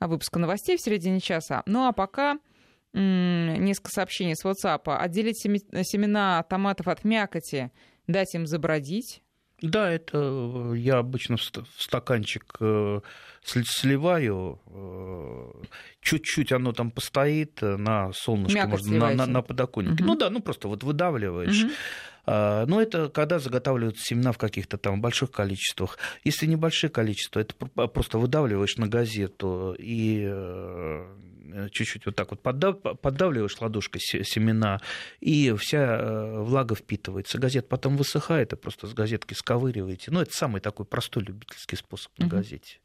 выпуска 0.00 0.38
новостей 0.38 0.78
в 0.78 0.80
середине 0.80 1.20
часа. 1.20 1.62
Ну 1.66 1.86
а 1.86 1.92
пока 1.92 2.38
несколько 2.94 3.90
сообщений 3.90 4.36
с 4.36 4.44
WhatsApp. 4.44 4.84
Отделить 4.86 5.38
семена 5.38 6.42
томатов 6.44 6.88
от 6.88 7.04
мякоти— 7.04 7.70
дать 8.06 8.34
им 8.34 8.46
забродить? 8.46 9.22
Да, 9.62 9.90
это 9.90 10.18
э, 10.18 10.74
я 10.76 10.98
обычно 10.98 11.36
в 11.36 11.42
стаканчик 11.78 12.56
э, 12.60 13.00
сливаю, 13.44 14.60
э, 14.66 15.64
чуть-чуть 16.00 16.52
оно 16.52 16.72
там 16.72 16.90
постоит 16.90 17.62
на 17.62 18.12
солнышке, 18.12 18.66
можно, 18.66 18.98
на, 18.98 19.14
на, 19.14 19.26
на 19.26 19.42
подоконнике. 19.42 20.02
Угу. 20.02 20.12
Ну 20.12 20.16
да, 20.16 20.30
ну 20.30 20.40
просто 20.40 20.68
вот 20.68 20.82
выдавливаешь. 20.82 21.64
Угу. 21.64 21.72
Но 22.26 22.80
это 22.80 23.08
когда 23.10 23.38
заготавливают 23.38 23.98
семена 23.98 24.32
в 24.32 24.38
каких-то 24.38 24.78
там 24.78 25.00
больших 25.00 25.30
количествах. 25.30 25.98
Если 26.24 26.46
небольшие 26.46 26.90
количества, 26.90 27.40
это 27.40 27.54
просто 27.54 28.18
выдавливаешь 28.18 28.76
на 28.76 28.88
газету 28.88 29.74
и 29.78 30.26
Э, 31.54 31.68
чуть-чуть 31.70 32.06
вот 32.06 32.16
так 32.16 32.30
вот 32.30 32.42
поддав, 32.42 32.80
поддавливаешь 32.80 33.60
ладошкой 33.60 34.00
семена, 34.00 34.80
и 35.20 35.54
вся 35.56 35.98
э, 36.00 36.40
влага 36.40 36.74
впитывается. 36.74 37.38
Газет 37.38 37.68
потом 37.68 37.96
высыхает, 37.96 38.52
и 38.52 38.56
просто 38.56 38.88
с 38.88 38.92
газетки 38.92 39.34
сковыриваете. 39.34 40.10
Ну, 40.10 40.20
это 40.20 40.32
самый 40.32 40.60
такой 40.60 40.84
простой 40.84 41.22
любительский 41.22 41.76
способ 41.76 42.10
на 42.18 42.26
газете. 42.26 42.78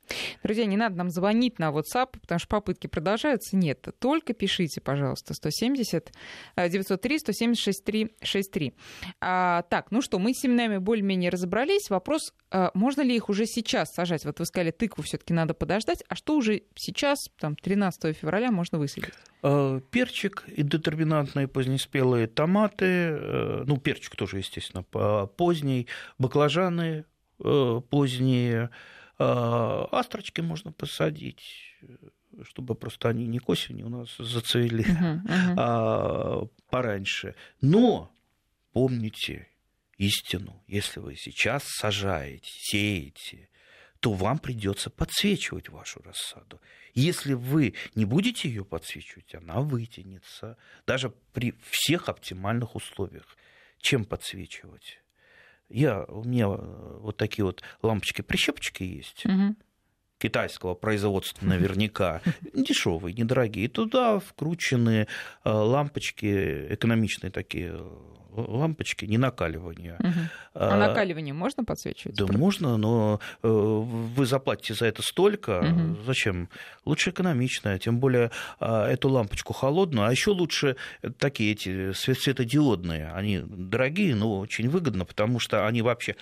Друзья, 0.44 0.66
не 0.66 0.78
надо 0.78 0.96
нам 0.96 1.10
звонить 1.10 1.60
на 1.60 1.70
WhatsApp, 1.70 2.20
потому 2.20 2.40
что 2.40 2.48
попытки 2.48 2.88
продолжаются. 2.88 3.56
Нет, 3.56 3.88
только 4.00 4.34
пишите, 4.34 4.82
пожалуйста, 4.82 5.34
170 5.34 6.12
903 6.56 7.20
176 7.20 7.84
363. 7.84 8.74
А, 9.22 9.64
так, 9.64 9.92
ну 9.92 10.02
что, 10.02 10.20
мы 10.20 10.34
с 10.34 10.40
семенами 10.40 10.78
более-менее 10.78 11.30
разобрались. 11.30 11.90
Вопрос, 11.90 12.34
а, 12.52 12.72
можно 12.74 13.02
ли 13.02 13.16
их 13.16 13.30
уже 13.30 13.46
сейчас 13.46 13.94
сажать? 13.94 14.26
Вот 14.26 14.40
вы 14.40 14.46
сказали, 14.46 14.72
тыкву 14.72 15.04
все 15.04 15.18
таки 15.18 15.34
надо 15.34 15.54
подождать. 15.54 16.04
А 16.08 16.16
что 16.16 16.36
уже 16.36 16.64
сейчас, 16.76 17.20
там, 17.40 17.56
13 17.56 18.16
февраля, 18.16 18.52
можно 18.52 18.80
высадить? 18.80 19.14
А, 19.42 19.80
перчик 19.92 20.44
и 20.48 20.64
детерминантные 20.64 21.48
позднеспелые 21.48 22.28
томаты, 22.28 22.86
э, 22.86 23.64
ну, 23.66 23.78
перчик 23.78 24.16
тоже, 24.16 24.38
естественно, 24.38 24.84
поздний, 24.84 25.88
баклажаны 26.18 27.06
э, 27.44 27.82
поздние, 27.90 28.70
астрочки 29.20 30.42
можно 30.42 30.72
посадить, 30.72 31.44
чтобы 32.44 32.76
просто 32.76 33.10
они 33.10 33.28
не 33.28 33.40
к 33.40 33.50
осени 33.50 33.84
у 33.84 33.90
нас 33.90 34.16
зацвели, 34.18 34.84
uh-huh, 34.84 35.26
uh-huh. 35.26 35.54
а 35.58 36.48
пораньше. 36.70 37.36
Но 37.62 38.12
помните 38.72 39.48
истину, 39.98 40.64
если 40.68 41.00
вы 41.02 41.16
сейчас 41.16 41.64
сажаете, 41.66 42.50
сеете, 42.50 43.50
то 44.00 44.14
вам 44.14 44.40
придется 44.40 44.90
подсвечивать 44.90 45.70
вашу 45.70 46.02
рассаду. 46.02 46.62
Если 46.94 47.34
вы 47.34 47.74
не 47.96 48.06
будете 48.06 48.48
ее 48.48 48.64
подсвечивать, 48.64 49.36
она 49.36 49.60
вытянется, 49.60 50.58
даже 50.88 51.10
при 51.34 51.54
всех 51.70 52.08
оптимальных 52.08 52.76
условиях. 52.76 53.38
Чем 53.80 54.06
подсвечивать? 54.06 55.02
Я, 55.70 56.04
у 56.04 56.24
меня 56.24 56.46
э, 56.48 56.98
вот 57.00 57.18
такие 57.18 57.46
вот 57.46 57.64
лампочки-прищепочки 57.82 58.84
есть. 58.84 59.26
Угу 59.26 59.56
китайского 60.20 60.76
производства 60.76 61.46
наверняка, 61.46 62.22
дешевые, 62.54 63.14
недорогие. 63.14 63.68
Туда 63.70 64.20
вкручены 64.20 65.08
э, 65.44 65.50
лампочки, 65.50 66.68
экономичные 66.74 67.32
такие 67.32 67.72
э, 67.74 67.90
лампочки, 68.36 69.06
не 69.06 69.18
накаливания. 69.18 69.96
Угу. 70.00 70.20
А, 70.56 70.74
а 70.74 70.78
накаливание 70.78 71.34
можно 71.34 71.64
подсвечивать? 71.64 72.18
Да, 72.18 72.28
можно, 72.28 72.78
но 72.78 73.20
вы 73.42 74.26
заплатите 74.26 74.74
за 74.74 74.86
это 74.86 75.02
столько. 75.02 75.60
Угу. 75.60 76.04
Зачем? 76.06 76.50
Лучше 76.86 77.10
экономичная, 77.12 77.80
тем 77.80 78.00
более 78.00 78.32
а, 78.60 78.88
эту 78.88 79.10
лампочку 79.10 79.54
холодную, 79.54 80.08
а 80.08 80.12
еще 80.12 80.32
лучше 80.32 80.76
такие 81.18 81.54
эти 81.54 81.94
светодиодные. 81.94 83.12
Они 83.14 83.42
дорогие, 83.44 84.16
но 84.16 84.40
очень 84.40 84.70
выгодно, 84.70 85.06
потому 85.06 85.40
что 85.40 85.66
они 85.66 85.82
вообще 85.82 86.16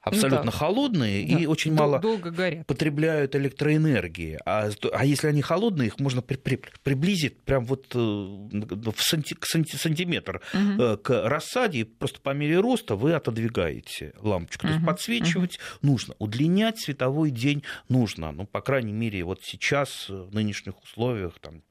абсолютно 0.00 0.44
ну, 0.44 0.50
да. 0.50 0.56
холодные 0.56 1.26
да. 1.26 1.38
и 1.38 1.46
очень 1.46 1.74
Дол- 1.74 1.86
мало 1.86 1.98
долго 2.00 2.30
горят. 2.30 2.66
потребляют 2.66 3.36
электроэнергии. 3.36 4.38
А, 4.44 4.70
а 4.92 5.04
если 5.04 5.28
они 5.28 5.42
холодные, 5.42 5.88
их 5.88 5.98
можно 5.98 6.22
при, 6.22 6.36
при, 6.36 6.60
приблизить 6.82 7.40
прям 7.42 7.64
вот 7.64 7.86
э, 7.94 7.98
в 7.98 8.94
санти, 8.98 9.36
санти, 9.42 9.76
сантиметр 9.76 10.40
угу. 10.52 10.98
к 10.98 11.28
рассаде, 11.28 11.80
и 11.80 11.84
просто 11.84 12.20
по 12.20 12.30
мере 12.30 12.60
роста 12.60 12.96
вы 12.96 13.12
отодвигаете 13.12 14.14
лампочку. 14.20 14.66
То 14.66 14.72
есть 14.72 14.86
подсвечивать 14.86 15.58
угу. 15.58 15.92
нужно, 15.92 16.14
удлинять 16.18 16.80
световой 16.80 17.30
день 17.30 17.62
нужно. 17.88 18.32
Ну, 18.32 18.46
по 18.46 18.60
крайней 18.60 18.92
мере, 18.92 19.22
вот 19.24 19.40
сейчас, 19.42 20.08
в 20.08 20.34
нынешних 20.34 20.82
условиях, 20.82 21.38
там, 21.40 21.62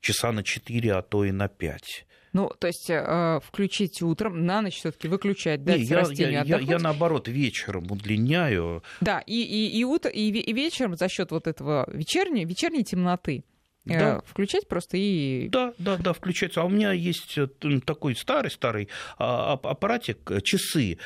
часа 0.00 0.32
на 0.32 0.42
4, 0.42 0.94
а 0.94 1.02
то 1.02 1.24
и 1.24 1.30
на 1.30 1.48
5. 1.48 2.06
Ну, 2.36 2.50
то 2.58 2.66
есть 2.66 2.90
э, 2.90 3.40
включить 3.42 4.02
утром, 4.02 4.44
на 4.44 4.60
ночь 4.60 4.74
все-таки 4.74 5.08
выключать, 5.08 5.64
дать 5.64 5.78
Не, 5.78 5.84
я, 5.84 6.00
растению 6.00 6.44
я, 6.44 6.58
я, 6.58 6.58
я, 6.58 6.78
наоборот 6.78 7.28
вечером 7.28 7.90
удлиняю. 7.90 8.82
Да, 9.00 9.20
и, 9.20 9.40
и, 9.40 9.78
и, 9.78 9.84
утро, 9.84 10.10
и, 10.10 10.28
и 10.28 10.52
вечером 10.52 10.98
за 10.98 11.08
счет 11.08 11.30
вот 11.30 11.46
этого 11.46 11.88
вечерней, 11.90 12.44
вечерней 12.44 12.84
темноты 12.84 13.42
э, 13.86 13.98
да. 13.98 14.20
включать 14.26 14.68
просто 14.68 14.98
и... 14.98 15.48
Да, 15.48 15.72
да, 15.78 15.96
да, 15.96 16.12
включается. 16.12 16.60
А 16.60 16.64
у 16.64 16.68
меня 16.68 16.92
есть 16.92 17.38
э, 17.38 17.48
такой 17.86 18.14
старый-старый 18.14 18.90
а, 19.16 19.54
аппаратик, 19.54 20.30
э, 20.30 20.42
часы, 20.42 20.98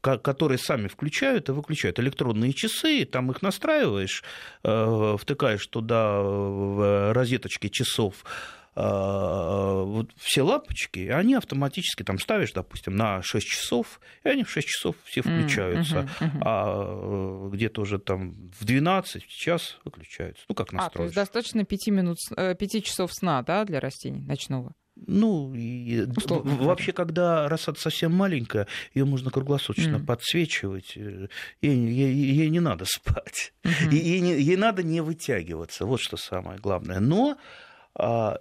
которые 0.00 0.56
сами 0.56 0.88
включают 0.88 1.50
и 1.50 1.52
выключают. 1.52 2.00
Электронные 2.00 2.54
часы, 2.54 3.04
там 3.04 3.30
их 3.30 3.42
настраиваешь, 3.42 4.24
втыкаешь 4.62 5.66
туда 5.66 6.22
в 6.22 7.12
розеточки 7.12 7.68
часов, 7.68 8.24
вот 8.74 10.10
все 10.16 10.42
лампочки, 10.42 11.08
они 11.08 11.34
автоматически 11.34 12.02
там 12.02 12.18
ставишь, 12.18 12.52
допустим, 12.52 12.96
на 12.96 13.22
6 13.22 13.46
часов, 13.46 14.00
и 14.24 14.28
они 14.28 14.44
в 14.44 14.50
6 14.50 14.66
часов 14.66 14.96
все 15.04 15.20
включаются, 15.20 16.08
uh-huh, 16.20 16.32
uh-huh. 16.32 16.42
а 16.44 17.48
где-то 17.50 17.82
уже 17.82 17.98
там 17.98 18.32
в 18.58 18.64
12 18.64 19.26
час 19.26 19.78
выключаются. 19.84 20.44
Ну, 20.48 20.54
как 20.54 20.72
настроишь. 20.72 20.92
А, 20.94 20.96
то 20.96 21.02
есть 21.04 21.14
достаточно 21.14 21.64
5, 21.64 21.86
минут, 21.88 22.16
5 22.34 22.74
э, 22.74 22.80
часов 22.80 23.12
сна, 23.12 23.42
да, 23.42 23.64
для 23.64 23.78
растений 23.78 24.22
ночного? 24.22 24.74
Ну, 24.94 25.54
и 25.54 26.04
вообще, 26.06 26.92
когда 26.92 27.48
рассада 27.48 27.80
совсем 27.80 28.12
маленькая, 28.12 28.66
ее 28.94 29.04
можно 29.04 29.30
круглосуточно 29.30 29.96
mm. 29.96 30.06
подсвечивать, 30.06 30.96
ей, 30.96 31.28
ей, 31.62 32.14
ей 32.14 32.48
не 32.50 32.60
надо 32.60 32.84
спать, 32.86 33.54
mm-hmm. 33.64 33.94
ей, 33.94 34.40
ей, 34.40 34.56
надо 34.56 34.82
не 34.82 35.00
вытягиваться, 35.00 35.86
вот 35.86 36.00
что 36.00 36.16
самое 36.16 36.58
главное. 36.58 37.00
Но 37.00 37.38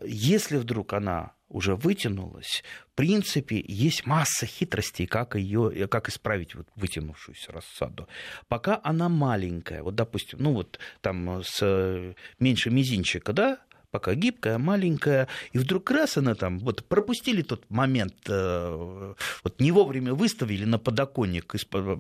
если 0.03 0.57
вдруг 0.57 0.93
она 0.93 1.33
уже 1.49 1.75
вытянулась, 1.75 2.63
в 2.91 2.95
принципе, 2.95 3.63
есть 3.67 4.05
масса 4.05 4.45
хитростей, 4.45 5.05
как, 5.05 5.35
ее, 5.35 5.87
как 5.87 6.07
исправить 6.09 6.55
вот 6.55 6.67
вытянувшуюся 6.75 7.51
рассаду. 7.51 8.07
Пока 8.47 8.79
она 8.83 9.09
маленькая, 9.09 9.83
вот, 9.83 9.95
допустим, 9.95 10.39
ну 10.41 10.53
вот 10.53 10.79
там 11.01 11.43
с 11.43 12.15
меньше 12.39 12.69
мизинчика, 12.69 13.33
да, 13.33 13.59
пока 13.91 14.15
гибкая, 14.15 14.58
маленькая, 14.58 15.27
и 15.51 15.58
вдруг 15.58 15.91
раз 15.91 16.17
она 16.17 16.34
там, 16.34 16.60
вот 16.60 16.86
пропустили 16.86 17.41
тот 17.41 17.69
момент, 17.69 18.15
э, 18.27 19.13
вот 19.43 19.60
не 19.60 19.71
вовремя 19.71 20.13
выставили 20.13 20.65
на 20.65 20.80
подоконник, 20.80 21.54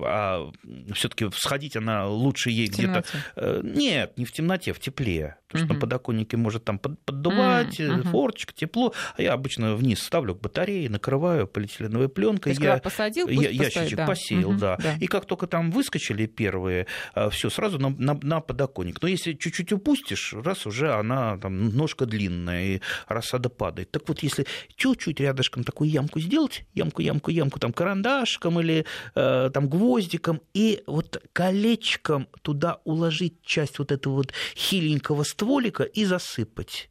а 0.03 0.49
все-таки 0.93 1.29
сходить 1.35 1.75
она 1.75 2.07
лучше 2.07 2.49
ей 2.49 2.67
где-то... 2.67 3.03
Э, 3.35 3.61
нет, 3.63 4.17
не 4.17 4.25
в 4.25 4.31
темноте, 4.31 4.73
в 4.73 4.79
тепле. 4.79 5.35
Потому 5.47 5.65
что 5.65 5.73
на 5.73 5.79
подоконнике 5.81 6.37
может 6.37 6.63
там 6.63 6.79
поддувать, 6.79 7.77
угу. 7.77 8.03
форточка, 8.03 8.53
тепло. 8.53 8.93
А 9.17 9.21
я 9.21 9.33
обычно 9.33 9.75
вниз 9.75 10.01
ставлю 10.01 10.33
к 10.33 10.39
батарее, 10.39 10.89
накрываю 10.89 11.45
полиэтиленовой 11.45 12.07
пленкой. 12.07 12.53
я, 12.57 12.77
посадил, 12.77 13.27
я, 13.27 13.49
ящичек 13.49 13.97
да. 13.97 14.05
посеял, 14.05 14.51
угу, 14.51 14.59
да. 14.59 14.77
да. 14.77 14.95
И 15.01 15.07
как 15.07 15.25
только 15.25 15.47
там 15.47 15.71
выскочили 15.71 16.25
первые, 16.25 16.87
все 17.31 17.49
сразу 17.49 17.79
на, 17.79 17.89
на, 17.89 18.17
на 18.21 18.39
подоконник. 18.39 19.01
Но 19.01 19.09
если 19.09 19.33
чуть-чуть 19.33 19.73
упустишь, 19.73 20.33
раз 20.33 20.65
уже 20.65 20.93
она 20.93 21.37
там 21.37 21.80
ножка 21.81 22.05
длинная, 22.05 22.63
и 22.63 22.81
рассада 23.07 23.49
падает. 23.49 23.91
Так 23.91 24.07
вот, 24.07 24.23
если 24.23 24.45
чуть-чуть 24.75 25.19
рядышком 25.19 25.63
такую 25.63 25.89
ямку 25.89 26.19
сделать, 26.19 26.65
ямку, 26.73 27.01
ямку, 27.01 27.31
ямку, 27.31 27.59
там 27.59 27.73
карандашком 27.73 28.59
или 28.59 28.85
э, 29.15 29.49
там 29.53 29.69
гвоздиком, 29.69 30.41
и 30.53 30.83
вот 30.87 31.21
колечком 31.33 32.27
туда 32.43 32.79
уложить 32.83 33.41
часть 33.43 33.79
вот 33.79 33.91
этого 33.91 34.13
вот 34.13 34.33
хиленького 34.55 35.23
стволика 35.23 35.83
и 35.83 36.05
засыпать 36.05 36.90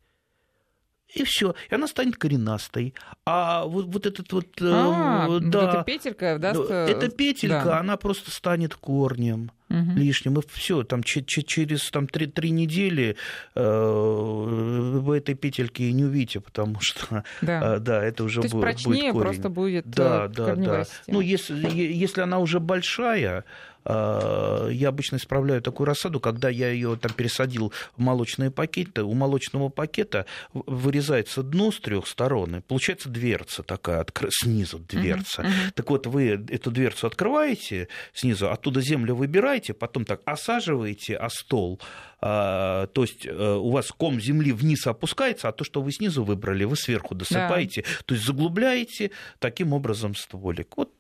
и 1.14 1.24
все, 1.24 1.54
и 1.68 1.74
она 1.74 1.86
станет 1.86 2.16
коренастой. 2.16 2.94
А 3.24 3.64
вот, 3.64 3.86
вот 3.86 4.06
этот 4.06 4.32
вот... 4.32 4.46
А, 4.60 5.26
э, 5.28 5.40
да, 5.40 5.68
это 5.68 5.84
петелька 5.84 6.38
даст... 6.38 6.70
Эта 6.70 7.08
петелька, 7.08 7.64
да. 7.64 7.80
она 7.80 7.96
просто 7.96 8.30
станет 8.30 8.74
корнем 8.74 9.50
угу. 9.70 9.92
лишним. 9.98 10.38
И 10.38 10.42
все, 10.52 10.82
там 10.82 11.02
через 11.02 11.90
там, 11.90 12.06
три, 12.08 12.26
три 12.26 12.50
недели 12.50 13.16
э, 13.54 13.60
вы 13.62 15.18
этой 15.18 15.34
петельки 15.34 15.82
и 15.82 15.92
не 15.92 16.04
увидите, 16.04 16.40
потому 16.40 16.80
что 16.80 17.24
да, 17.40 17.76
э, 17.76 17.78
да 17.78 18.04
это 18.04 18.24
уже 18.24 18.42
То 18.42 18.48
будет, 18.48 18.52
есть 18.52 18.84
прочнее 18.84 19.12
будет 19.12 19.12
корень. 19.12 19.22
просто 19.22 19.48
будет 19.48 19.90
да, 19.90 20.28
да, 20.28 20.54
да. 20.54 20.84
Ну, 21.06 21.20
если, 21.20 21.68
если 21.70 22.20
она 22.20 22.38
уже 22.38 22.60
большая, 22.60 23.40
а, 23.40 23.44
я 23.84 24.88
обычно 24.88 25.16
исправляю 25.16 25.62
такую 25.62 25.86
рассаду, 25.86 26.20
когда 26.20 26.48
я 26.48 26.70
ее 26.70 26.96
там 26.96 27.12
пересадил 27.12 27.72
в 27.96 28.00
молочные 28.00 28.50
пакеты. 28.50 29.02
У 29.02 29.14
молочного 29.14 29.68
пакета 29.68 30.26
вырезается 30.52 31.42
дно 31.42 31.72
с 31.72 31.80
трех 31.80 32.06
сторон, 32.06 32.56
и 32.56 32.60
получается 32.60 33.08
дверца 33.08 33.62
такая, 33.62 34.04
снизу 34.30 34.78
дверца. 34.78 35.42
Uh-huh, 35.42 35.46
uh-huh. 35.46 35.72
Так 35.74 35.90
вот, 35.90 36.06
вы 36.06 36.28
эту 36.28 36.70
дверцу 36.70 37.06
открываете 37.06 37.88
снизу, 38.12 38.50
оттуда 38.50 38.80
землю 38.80 39.14
выбираете, 39.14 39.72
потом 39.72 40.04
так 40.04 40.20
осаживаете 40.24 41.16
о 41.16 41.30
стол, 41.30 41.80
а, 42.20 42.86
то 42.88 43.02
есть 43.02 43.26
э, 43.26 43.54
у 43.54 43.70
вас 43.70 43.90
ком 43.92 44.20
земли 44.20 44.52
вниз 44.52 44.86
опускается, 44.86 45.48
а 45.48 45.52
то, 45.52 45.64
что 45.64 45.80
вы 45.80 45.90
снизу 45.90 46.22
выбрали, 46.22 46.64
вы 46.64 46.76
сверху 46.76 47.14
досыпаете, 47.14 47.82
да. 47.82 47.88
то 48.04 48.14
есть 48.14 48.26
заглубляете 48.26 49.10
таким 49.38 49.72
образом 49.72 50.14
стволик. 50.14 50.76
Вот 50.76 50.92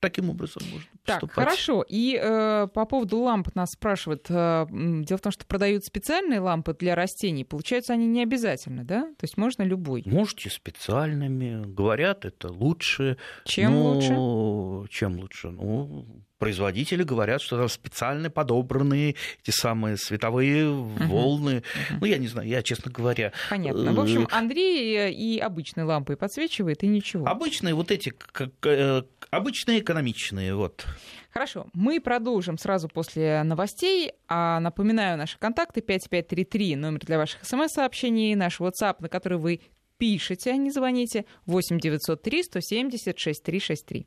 таким 0.00 0.30
образом 0.30 0.62
можно 0.72 0.88
Так, 1.04 1.30
хорошо. 1.30 1.84
И 1.88 2.18
э, 2.20 2.68
по 2.72 2.84
поводу 2.86 3.18
ламп 3.18 3.54
нас 3.54 3.72
спрашивают. 3.72 4.26
Э, 4.28 4.66
дело 4.70 5.18
в 5.18 5.20
том, 5.20 5.32
что 5.32 5.46
продают 5.46 5.84
специальные 5.84 6.40
лампы 6.40 6.74
для 6.74 6.94
растений. 6.94 7.44
Получается, 7.44 7.92
они 7.92 8.06
не 8.06 8.22
обязательны, 8.22 8.84
да? 8.84 9.02
То 9.02 9.24
есть 9.24 9.36
можно 9.36 9.62
любой? 9.62 10.02
Можете 10.06 10.50
специальными. 10.50 11.64
Говорят, 11.64 12.24
это 12.24 12.50
лучше. 12.50 13.16
Чем 13.44 13.72
ну, 13.72 13.92
лучше? 13.92 14.92
Чем 14.92 15.20
лучше? 15.20 15.50
Ну, 15.50 16.06
производители 16.40 17.04
говорят, 17.04 17.42
что 17.42 17.58
там 17.58 17.68
специально 17.68 18.30
подобранные 18.30 19.14
эти 19.44 19.50
самые 19.50 19.96
световые 19.96 20.64
uh-huh. 20.64 21.06
волны. 21.06 21.50
Uh-huh. 21.50 21.98
Ну, 22.00 22.06
я 22.06 22.18
не 22.18 22.26
знаю, 22.26 22.48
я, 22.48 22.62
честно 22.62 22.90
говоря... 22.90 23.32
Понятно. 23.50 23.92
В 23.92 24.00
общем, 24.00 24.22
э, 24.22 24.26
Андрей 24.30 25.12
и 25.12 25.38
обычной 25.38 25.84
лампой 25.84 26.16
подсвечивает, 26.16 26.82
и 26.82 26.88
ничего. 26.88 27.26
Обычные 27.28 27.74
вот 27.74 27.90
эти, 27.90 28.08
как, 28.10 28.50
э, 28.64 29.02
обычные 29.30 29.80
экономичные, 29.80 30.54
вот. 30.54 30.86
Хорошо, 31.30 31.66
мы 31.74 32.00
продолжим 32.00 32.58
сразу 32.58 32.88
после 32.88 33.42
новостей. 33.44 34.12
А 34.26 34.58
напоминаю, 34.60 35.18
наши 35.18 35.38
контакты 35.38 35.82
5533, 35.82 36.76
номер 36.76 37.00
для 37.00 37.18
ваших 37.18 37.44
смс-сообщений, 37.44 38.34
наш 38.34 38.60
WhatsApp, 38.60 38.96
на 39.00 39.08
который 39.08 39.38
вы 39.38 39.60
пишете, 39.98 40.52
а 40.52 40.56
не 40.56 40.70
звоните, 40.70 41.26
8 41.44 41.78
903 41.78 42.42
170 42.44 43.18
6363. 43.18 44.06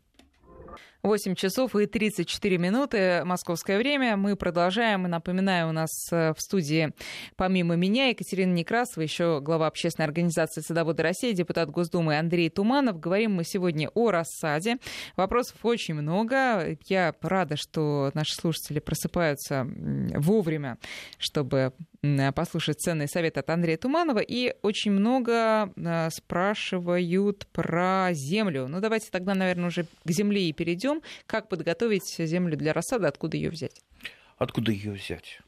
8 1.04 1.36
часов 1.36 1.76
и 1.76 1.86
34 1.86 2.58
минуты 2.58 3.26
московское 3.26 3.78
время. 3.78 4.16
Мы 4.16 4.38
продолжаем. 4.38 5.06
И 5.06 5.10
напоминаю, 5.10 5.68
у 5.68 5.72
нас 5.74 5.90
э, 6.12 6.34
в 6.34 6.40
студии 6.40 6.94
помимо 7.36 7.76
меня 7.76 8.08
Екатерина 8.08 8.54
Некрасова, 8.54 9.04
еще 9.04 9.42
глава 9.42 9.68
общественной 9.68 10.06
организации 10.06 10.62
«Садоводы 10.62 11.04
России», 11.04 11.34
депутат 11.34 11.70
Госдумы 11.70 12.18
Андрей 12.18 12.50
Туманов. 12.50 13.02
Говорим 13.02 13.34
мы 13.36 13.44
сегодня 13.44 13.90
о 13.94 14.12
рассаде. 14.12 14.78
Вопросов 15.18 15.58
очень 15.64 15.96
много. 15.96 16.78
Я 16.86 17.14
рада, 17.22 17.58
что 17.58 18.10
наши 18.14 18.34
слушатели 18.36 18.80
просыпаются 18.80 19.68
вовремя, 20.16 20.78
чтобы 21.18 21.74
послушать 22.36 22.82
ценный 22.82 23.08
совет 23.08 23.38
от 23.38 23.50
Андрея 23.50 23.78
Туманова. 23.78 24.20
И 24.20 24.54
очень 24.62 24.92
много 24.92 25.72
э, 25.76 26.10
спрашивают 26.12 27.48
про 27.48 28.10
землю. 28.14 28.68
Ну, 28.68 28.80
давайте 28.82 29.10
тогда, 29.10 29.34
наверное, 29.34 29.68
уже 29.68 29.84
к 29.84 30.12
земле 30.12 30.50
и 30.50 30.54
перейдем. 30.54 31.02
Как 31.26 31.48
подготовить 31.48 32.16
землю 32.18 32.58
для 32.58 32.74
рассады, 32.74 33.08
откуда 33.08 33.38
ее 33.38 33.50
взять? 33.50 33.82
Откуда 34.38 34.72
ее 34.72 34.92
взять? 34.92 35.40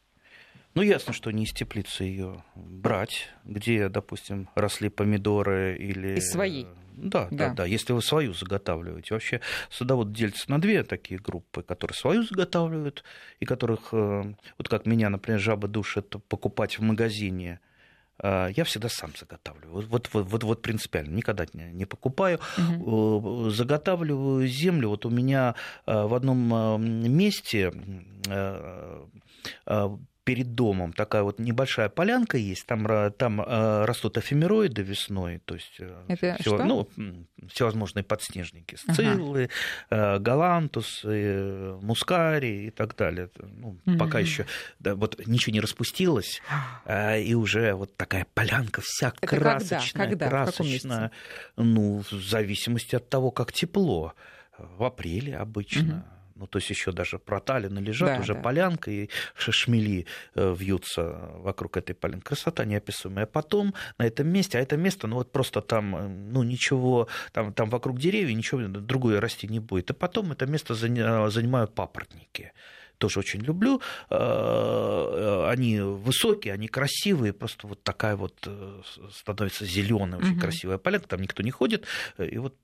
Ну, 0.75 0.81
ясно, 0.81 1.13
что 1.13 1.31
не 1.31 1.43
из 1.43 1.53
теплицы 1.53 2.03
ее 2.03 2.43
брать, 2.55 3.29
где, 3.45 3.87
допустим, 3.87 4.49
росли 4.55 4.89
помидоры 4.89 5.77
или... 5.77 6.17
Из 6.17 6.31
своей? 6.31 6.67
Да, 6.97 7.27
да, 7.31 7.49
да, 7.49 7.53
да. 7.53 7.65
Если 7.65 7.93
вы 7.93 8.01
свою 8.01 8.33
заготавливаете. 8.33 9.13
Вообще 9.13 9.41
садовод 9.69 10.11
делится 10.11 10.49
на 10.49 10.59
две 10.59 10.83
такие 10.83 11.19
группы, 11.19 11.63
которые 11.63 11.95
свою 11.95 12.23
заготавливают, 12.23 13.03
и 13.39 13.45
которых, 13.45 13.89
э, 13.91 14.33
вот 14.57 14.69
как 14.69 14.85
меня, 14.85 15.09
например, 15.09 15.39
жаба 15.39 15.67
душит 15.67 16.15
покупать 16.27 16.79
в 16.79 16.81
магазине 16.81 17.59
а, 18.17 18.47
я 18.47 18.63
всегда 18.63 18.87
сам 18.87 19.11
заготавливаю. 19.17 19.87
Вот, 19.87 20.09
вот, 20.13 20.29
вот, 20.29 20.43
вот 20.43 20.61
принципиально, 20.61 21.13
никогда 21.13 21.45
не, 21.53 21.71
не 21.73 21.85
покупаю. 21.85 22.39
Угу. 22.57 23.49
Заготавливаю 23.49 24.47
землю. 24.47 24.89
Вот 24.89 25.05
у 25.05 25.09
меня 25.09 25.55
в 25.85 26.13
одном 26.13 26.81
месте 26.81 27.73
перед 30.25 30.55
домом 30.55 30.91
такая 30.91 31.23
вот 31.23 31.39
небольшая 31.39 31.87
полянка 31.87 32.37
есть, 32.37 32.65
там, 32.65 33.11
там 33.13 33.41
э, 33.41 33.85
растут 33.85 34.17
эфемероиды 34.17 34.81
весной, 34.81 35.39
то 35.45 35.53
есть 35.53 35.75
э, 35.79 36.03
Это 36.07 36.35
все, 36.39 36.57
ну, 36.57 36.89
всевозможные 37.47 38.03
подснежники, 38.03 38.75
сциллы, 38.75 39.49
ага. 39.89 40.15
э, 40.15 40.19
галантусы, 40.19 41.77
мускари 41.81 42.67
и 42.67 42.69
так 42.71 42.95
далее. 42.95 43.29
Ну, 43.39 43.77
угу. 43.85 43.97
Пока 43.97 44.19
еще 44.19 44.47
да, 44.79 44.95
вот 44.95 45.25
ничего 45.27 45.53
не 45.53 45.61
распустилось, 45.61 46.41
э, 46.85 47.21
и 47.21 47.35
уже 47.35 47.73
вот 47.73 47.95
такая 47.95 48.25
полянка 48.33 48.81
вся 48.83 49.13
Это 49.21 49.27
красочная, 49.27 50.07
когда? 50.07 50.25
Когда? 50.25 50.29
красочная. 50.29 51.11
Ну, 51.55 52.03
в 52.09 52.11
зависимости 52.11 52.95
от 52.95 53.07
того, 53.09 53.29
как 53.29 53.53
тепло. 53.53 54.13
В 54.57 54.83
апреле 54.83 55.37
обычно. 55.37 55.97
Угу 55.97 56.14
ну, 56.35 56.47
то 56.47 56.57
есть 56.57 56.69
еще 56.69 56.91
даже 56.91 57.17
проталины 57.17 57.79
лежат, 57.79 58.17
да, 58.17 58.19
уже 58.19 58.33
да. 58.33 58.41
полянка, 58.41 58.91
и 58.91 59.09
шашмели 59.35 60.05
э, 60.35 60.53
вьются 60.57 61.31
вокруг 61.35 61.77
этой 61.77 61.93
полянки. 61.93 62.25
Красота 62.25 62.65
неописуемая. 62.65 63.23
А 63.23 63.27
потом 63.27 63.73
на 63.97 64.05
этом 64.05 64.27
месте, 64.27 64.57
а 64.57 64.61
это 64.61 64.75
место, 64.75 65.07
ну, 65.07 65.15
вот 65.15 65.31
просто 65.31 65.61
там, 65.61 65.95
э, 65.95 66.07
ну, 66.07 66.43
ничего, 66.43 67.07
там, 67.31 67.53
там 67.53 67.69
вокруг 67.69 67.99
деревьев 67.99 68.37
ничего 68.37 68.61
другое 68.67 69.21
расти 69.21 69.47
не 69.47 69.59
будет. 69.59 69.91
И 69.91 69.93
потом 69.93 70.33
это 70.33 70.45
место 70.45 70.75
занимают 70.75 71.73
папоротники 71.73 72.51
тоже 72.97 73.19
очень 73.19 73.41
люблю. 73.41 73.81
Э, 74.09 75.47
они 75.49 75.81
высокие, 75.81 76.53
они 76.53 76.69
красивые, 76.69 77.33
просто 77.33 77.67
вот 77.67 77.83
такая 77.83 78.15
вот 78.15 78.47
становится 79.11 79.65
зеленая, 79.65 80.19
очень 80.19 80.33
угу. 80.33 80.41
красивая 80.41 80.77
полянка, 80.77 81.09
там 81.09 81.21
никто 81.21 81.43
не 81.43 81.51
ходит, 81.51 81.85
и 82.17 82.37
вот 82.37 82.55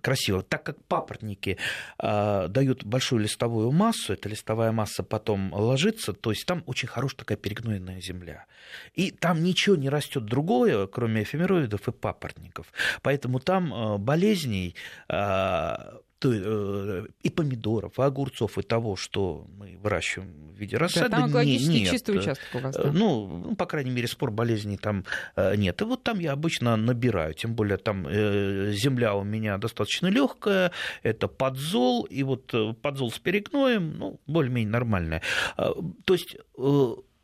красиво. 0.00 0.42
Так 0.42 0.62
как 0.64 0.84
папоротники 0.84 1.58
э, 1.98 2.48
дают 2.48 2.84
большую 2.84 3.22
листовую 3.22 3.70
массу, 3.72 4.12
эта 4.12 4.28
листовая 4.28 4.72
масса 4.72 5.02
потом 5.02 5.52
ложится, 5.52 6.12
то 6.12 6.30
есть 6.30 6.46
там 6.46 6.62
очень 6.66 6.88
хорошая 6.88 7.18
такая 7.18 7.38
перегнойная 7.38 8.00
земля. 8.00 8.46
И 8.94 9.10
там 9.10 9.42
ничего 9.42 9.76
не 9.76 9.88
растет 9.88 10.24
другое, 10.24 10.86
кроме 10.86 11.22
эфемероидов 11.22 11.88
и 11.88 11.92
папоротников. 11.92 12.72
Поэтому 13.02 13.40
там 13.40 13.72
э, 13.72 13.98
болезней 13.98 14.74
э, 15.08 15.76
и 16.28 17.30
помидоров, 17.30 17.98
и 17.98 18.02
огурцов, 18.02 18.58
и 18.58 18.62
того, 18.62 18.96
что 18.96 19.46
мы 19.56 19.78
выращиваем 19.82 20.52
в 20.54 20.58
виде 20.58 20.76
рассады, 20.76 21.10
да, 21.10 21.28
там 21.28 21.32
не, 21.44 21.58
нет. 21.58 21.90
чистый 21.90 22.18
участок 22.18 22.46
у 22.54 22.58
вас, 22.58 22.76
да? 22.76 22.92
Ну, 22.92 23.26
ну, 23.26 23.56
по 23.56 23.66
крайней 23.66 23.90
мере, 23.90 24.08
спор 24.08 24.30
болезней 24.30 24.76
там 24.76 25.04
э, 25.36 25.56
нет. 25.56 25.80
И 25.80 25.84
вот 25.84 26.02
там 26.02 26.18
я 26.18 26.32
обычно 26.32 26.76
набираю, 26.76 27.34
тем 27.34 27.54
более 27.54 27.78
там 27.78 28.06
э, 28.06 28.72
земля 28.72 29.14
у 29.14 29.24
меня 29.24 29.58
достаточно 29.58 30.08
легкая, 30.08 30.72
это 31.02 31.28
подзол, 31.28 32.04
и 32.04 32.22
вот 32.22 32.54
подзол 32.82 33.10
с 33.10 33.18
перегноем, 33.18 33.96
ну, 33.98 34.20
более-менее 34.26 34.72
нормальная. 34.72 35.22
То 35.56 36.14
есть 36.14 36.36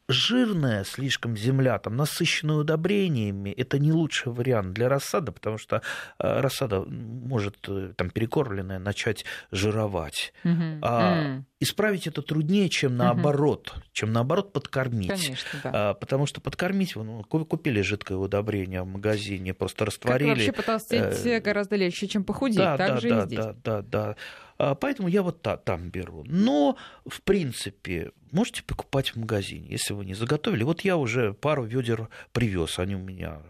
жирная 0.09 0.85
слишком 0.85 1.37
земля, 1.37 1.79
там, 1.79 1.97
насыщенная 1.97 2.57
удобрениями, 2.57 3.51
это 3.51 3.79
не 3.79 3.93
лучший 3.93 4.33
вариант 4.33 4.73
для 4.73 4.89
рассады, 4.89 5.33
потому 5.33 5.59
что 5.59 5.83
э, 6.19 6.41
рассада 6.41 6.83
может, 6.83 7.57
э, 7.69 7.93
там, 7.97 8.11
перекормленная, 8.11 8.79
начать 8.79 9.25
жировать. 9.51 10.33
Угу. 10.45 10.79
А 10.83 11.23
mm. 11.23 11.43
исправить 11.61 12.07
это 12.07 12.23
труднее, 12.23 12.69
чем 12.69 12.97
наоборот, 12.97 13.73
угу. 13.75 13.83
чем 13.93 14.13
наоборот 14.13 14.53
подкормить. 14.53 15.09
Конечно, 15.09 15.61
да. 15.65 15.71
А, 15.73 15.95
потому 15.95 16.27
что 16.27 16.41
подкормить, 16.41 16.95
ну, 16.95 17.23
купили 17.25 17.81
жидкое 17.81 18.19
удобрение 18.19 18.83
в 18.83 18.87
магазине, 18.87 19.55
просто 19.55 19.87
растворили. 19.87 20.29
Как 20.29 20.37
вообще 20.37 20.53
потолстеть 20.53 21.27
э, 21.27 21.41
гораздо 21.41 21.77
легче, 21.77 22.07
чем 22.07 22.25
похудеть, 22.25 22.59
да, 22.59 22.77
так 22.77 22.89
да, 22.95 23.01
же 23.01 23.09
да, 23.09 23.23
и 23.23 23.27
здесь. 23.27 23.39
Да, 23.39 23.55
да, 23.65 23.83
да. 23.83 24.17
А, 24.59 24.75
поэтому 24.75 25.09
я 25.09 25.23
вот 25.23 25.43
та, 25.43 25.57
там 25.57 25.91
беру. 25.91 26.25
Но, 26.27 26.77
в 27.07 27.23
принципе, 27.23 28.13
можете 28.33 28.63
покупать 28.63 29.11
в 29.11 29.17
магазине, 29.17 29.69
если 29.71 29.95
вы 29.95 30.05
не 30.05 30.15
заготовили. 30.15 30.65
Вот 30.65 30.83
я 30.83 30.97
уже 30.97 31.35
пару 31.35 31.65
ведер 31.65 32.09
привез, 32.33 32.79
они 32.79 32.95
у 32.95 33.01
меня 33.01 33.43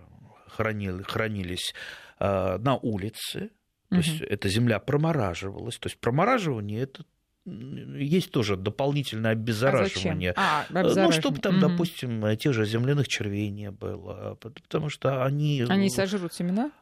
хранили, 0.49 1.03
хранились 1.03 1.75
а, 2.19 2.59
на 2.59 2.77
улице. 2.77 3.51
То 3.88 3.97
угу. 3.97 4.05
есть 4.05 4.21
эта 4.21 4.49
земля 4.49 4.81
промораживалась. 4.81 5.79
То 5.79 5.87
есть 5.88 5.99
промораживание 5.99 6.83
это 6.83 7.05
есть 7.46 8.30
тоже 8.30 8.56
дополнительное 8.56 9.32
обеззараживание. 9.32 10.32
А, 10.37 10.66
а, 10.68 10.82
ну, 10.82 11.12
чтобы 11.12 11.38
там, 11.38 11.59
угу. 11.59 11.68
допустим, 11.68 12.37
тех 12.37 12.52
же 12.52 12.66
земляных 12.66 13.09
червей 13.09 13.50
не 13.50 13.70
было, 13.70 14.37
потому 14.40 14.88
что 14.88 15.24
они... 15.24 15.64
Они 15.68 15.88
сожрут 15.88 16.35
семена? 16.35 16.72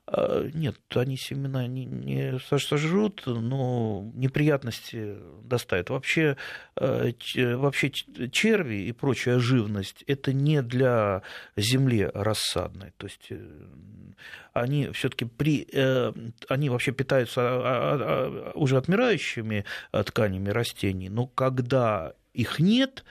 Нет, 0.55 0.77
они 0.94 1.16
семена 1.16 1.66
не, 1.66 1.85
не 1.85 2.38
сожрут, 2.38 3.22
но 3.27 4.11
неприятности 4.14 5.16
доставят. 5.42 5.90
Вообще, 5.90 6.37
вообще 6.77 7.90
черви 7.90 8.87
и 8.87 8.92
прочая 8.92 9.38
живность– 9.38 10.03
это 10.07 10.33
не 10.33 10.62
для 10.62 11.22
земли 11.57 12.11
рассадной. 12.12 12.92
То 12.96 13.07
есть 13.07 13.31
они 14.55 14.90
все-таки 14.92 15.24
при, 15.24 15.66
э, 15.72 16.12
они 16.48 16.70
вообще 16.70 16.92
питаются 16.92 17.40
а, 17.40 17.55
а, 17.55 17.98
а, 18.00 18.53
уже 18.55 18.77
отмирающими 18.77 19.64
тканями 19.90 20.48
растений, 20.55 21.09
но 21.11 21.27
когда 21.27 22.14
их 22.33 22.59
нет, 22.59 23.05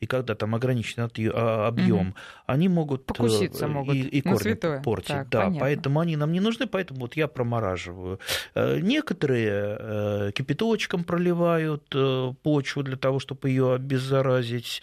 и 0.00 0.06
когда 0.06 0.34
там 0.34 0.54
ограничен 0.54 1.02
объем, 1.02 2.08
угу. 2.08 2.16
они 2.46 2.68
могут 2.68 3.02
э, 3.02 3.04
покуситься 3.04 3.68
могут 3.68 3.94
и, 3.94 4.00
и 4.00 4.22
корни 4.22 4.54
портить. 4.82 5.08
Так, 5.08 5.28
да, 5.28 5.40
понятно. 5.40 5.60
поэтому 5.60 6.00
они 6.00 6.16
нам 6.16 6.32
не 6.32 6.40
нужны, 6.40 6.66
поэтому 6.66 7.00
вот 7.00 7.16
я 7.16 7.28
промораживаю. 7.28 8.18
Э, 8.54 8.80
некоторые 8.80 9.76
э, 9.78 10.32
кипяточком 10.34 11.04
проливают 11.04 11.94
почву 12.42 12.82
для 12.82 12.96
того, 12.96 13.18
чтобы 13.18 13.50
ее 13.50 13.74
обеззаразить. 13.74 14.82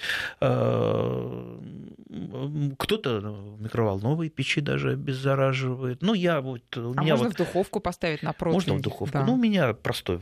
Кто-то 2.78 3.20
в 3.20 3.62
микроволновой 3.62 4.30
печи 4.30 4.62
даже 4.62 4.92
обеззараживает. 4.92 6.02
Ну, 6.02 6.14
я 6.14 6.42
вот... 6.42 6.78
У 6.78 6.94
а 6.96 7.02
меня 7.02 7.16
можно 7.16 7.26
вот... 7.26 7.34
в 7.34 7.38
духовку 7.38 7.80
поставить 7.80 8.22
на 8.22 8.34
противень? 8.34 8.54
Можно 8.54 8.76
в 8.76 8.82
духовку. 8.82 9.14
Да. 9.14 9.26
Ну, 9.26 9.34
у 9.34 9.38
меня 9.38 9.74
простой 9.74 10.20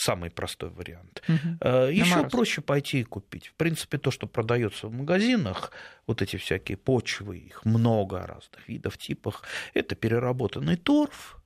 самый 0.00 0.30
простой 0.30 0.70
вариант. 0.70 1.22
Угу. 1.28 1.68
Еще 1.90 2.28
проще 2.28 2.60
пойти 2.60 3.00
и 3.00 3.04
купить. 3.04 3.48
В 3.48 3.54
принципе, 3.54 3.98
то, 3.98 4.10
что 4.10 4.26
продается 4.26 4.88
в 4.88 4.92
магазинах, 4.92 5.72
вот 6.06 6.22
эти 6.22 6.36
всякие 6.36 6.76
почвы, 6.76 7.38
их 7.38 7.64
много 7.64 8.26
разных 8.26 8.68
видов, 8.68 8.96
типах, 8.98 9.42
это 9.74 9.94
переработанный 9.94 10.76
торф, 10.76 11.36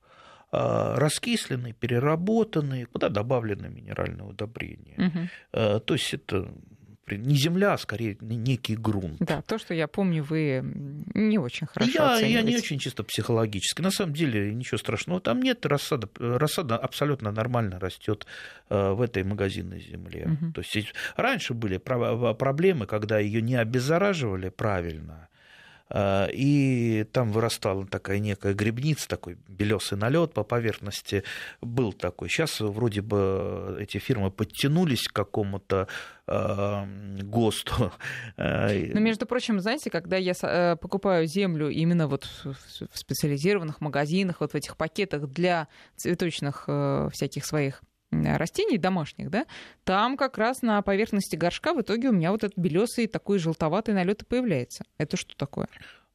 а, 0.51 0.95
раскисленный, 0.95 1.73
переработанный, 1.73 2.85
куда 2.85 3.09
добавлены 3.09 3.67
минеральные 3.67 4.23
удобрения. 4.23 4.97
Угу. 4.97 5.79
То 5.81 5.93
есть 5.93 6.13
это 6.13 6.47
не 7.11 7.35
земля, 7.35 7.73
а 7.73 7.77
скорее 7.77 8.17
некий 8.21 8.75
грунт. 8.75 9.17
Да, 9.19 9.41
то, 9.41 9.57
что 9.57 9.73
я 9.73 9.87
помню, 9.87 10.23
вы 10.23 10.61
не 11.13 11.37
очень 11.37 11.67
хорошо 11.67 11.91
я, 11.93 12.19
я 12.19 12.41
не 12.41 12.55
очень 12.55 12.79
чисто 12.79 13.03
психологически. 13.03 13.81
На 13.81 13.91
самом 13.91 14.13
деле 14.13 14.53
ничего 14.53 14.77
страшного 14.77 15.21
там 15.21 15.41
нет. 15.41 15.65
Рассада, 15.65 16.09
рассада 16.17 16.77
абсолютно 16.77 17.31
нормально 17.31 17.79
растет 17.79 18.25
э, 18.69 18.91
в 18.91 19.01
этой 19.01 19.23
магазинной 19.23 19.79
земле. 19.79 20.27
Угу. 20.41 20.53
То 20.53 20.61
есть 20.61 20.93
раньше 21.15 21.53
были 21.53 21.77
проблемы, 21.77 22.85
когда 22.85 23.19
ее 23.19 23.41
не 23.41 23.55
обеззараживали 23.55 24.49
правильно, 24.49 25.29
и 25.93 27.05
там 27.11 27.31
вырастала 27.31 27.85
такая 27.85 28.19
некая 28.19 28.53
грибница, 28.53 29.07
такой 29.07 29.37
белесый 29.47 29.97
налет 29.97 30.33
по 30.33 30.43
поверхности 30.43 31.23
был 31.61 31.93
такой. 31.93 32.29
Сейчас 32.29 32.59
вроде 32.59 33.01
бы 33.01 33.77
эти 33.79 33.99
фирмы 33.99 34.31
подтянулись 34.31 35.07
к 35.07 35.13
какому-то 35.13 35.87
а, 36.27 36.87
ГОСТу. 37.21 37.91
Но, 38.37 38.99
между 38.99 39.27
прочим, 39.27 39.59
знаете, 39.59 39.91
когда 39.91 40.17
я 40.17 40.33
э, 40.41 40.75
покупаю 40.75 41.27
землю 41.27 41.69
именно 41.69 42.07
вот 42.07 42.27
в 42.43 42.97
специализированных 42.97 43.79
магазинах, 43.79 44.37
вот 44.39 44.53
в 44.53 44.55
этих 44.55 44.77
пакетах 44.77 45.27
для 45.27 45.67
цветочных 45.95 46.63
э, 46.67 47.09
всяких 47.13 47.45
своих 47.45 47.83
растений 48.11 48.77
домашних, 48.77 49.29
да, 49.29 49.45
там 49.83 50.17
как 50.17 50.37
раз 50.37 50.61
на 50.61 50.81
поверхности 50.81 51.35
горшка 51.35 51.73
в 51.73 51.81
итоге 51.81 52.09
у 52.09 52.13
меня 52.13 52.31
вот 52.31 52.43
этот 52.43 52.57
белесый 52.57 53.07
такой 53.07 53.39
желтоватый 53.39 53.93
налет 53.93 54.21
и 54.21 54.25
появляется. 54.25 54.85
Это 54.97 55.17
что 55.17 55.35
такое? 55.35 55.67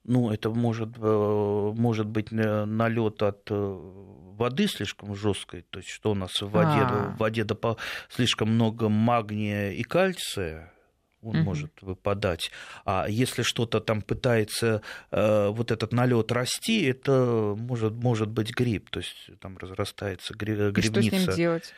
Ну, 0.05 0.31
это 0.31 0.51
может, 0.51 0.97
э, 0.97 1.73
может 1.77 2.07
быть 2.07 2.33
э, 2.33 2.65
налет 2.65 3.23
от 3.23 3.51
э, 3.51 3.55
воды 3.55 4.67
слишком 4.67 5.15
жесткой, 5.15 5.65
то 5.69 5.79
есть 5.79 5.91
что 5.91 6.13
у 6.13 6.15
нас 6.15 6.41
в 6.41 6.49
воде, 6.49 6.81
А-а-а. 6.81 7.11
в 7.11 7.19
воде 7.19 7.47
слишком 8.09 8.55
много 8.55 8.89
магния 8.89 9.73
и 9.73 9.83
кальция, 9.83 10.73
он 11.23 11.37
угу. 11.37 11.45
может 11.45 11.71
выпадать. 11.83 12.51
А 12.85 13.07
если 13.09 13.43
что-то 13.43 13.81
там 13.81 14.03
пытается 14.03 14.83
э, 15.11 15.49
вот 15.49 15.71
этот 15.71 15.93
налет 15.93 16.33
расти, 16.33 16.85
это 16.85 17.55
может, 17.57 17.95
может 17.95 18.29
быть 18.29 18.55
гриб, 18.55 18.91
то 18.91 19.01
есть 19.01 19.31
там 19.41 19.59
разрастается 19.59 20.35
грибница. 20.35 20.81
И 20.81 20.83
что 20.83 21.03
с 21.03 21.13
ним 21.13 21.37
делать? 21.37 21.75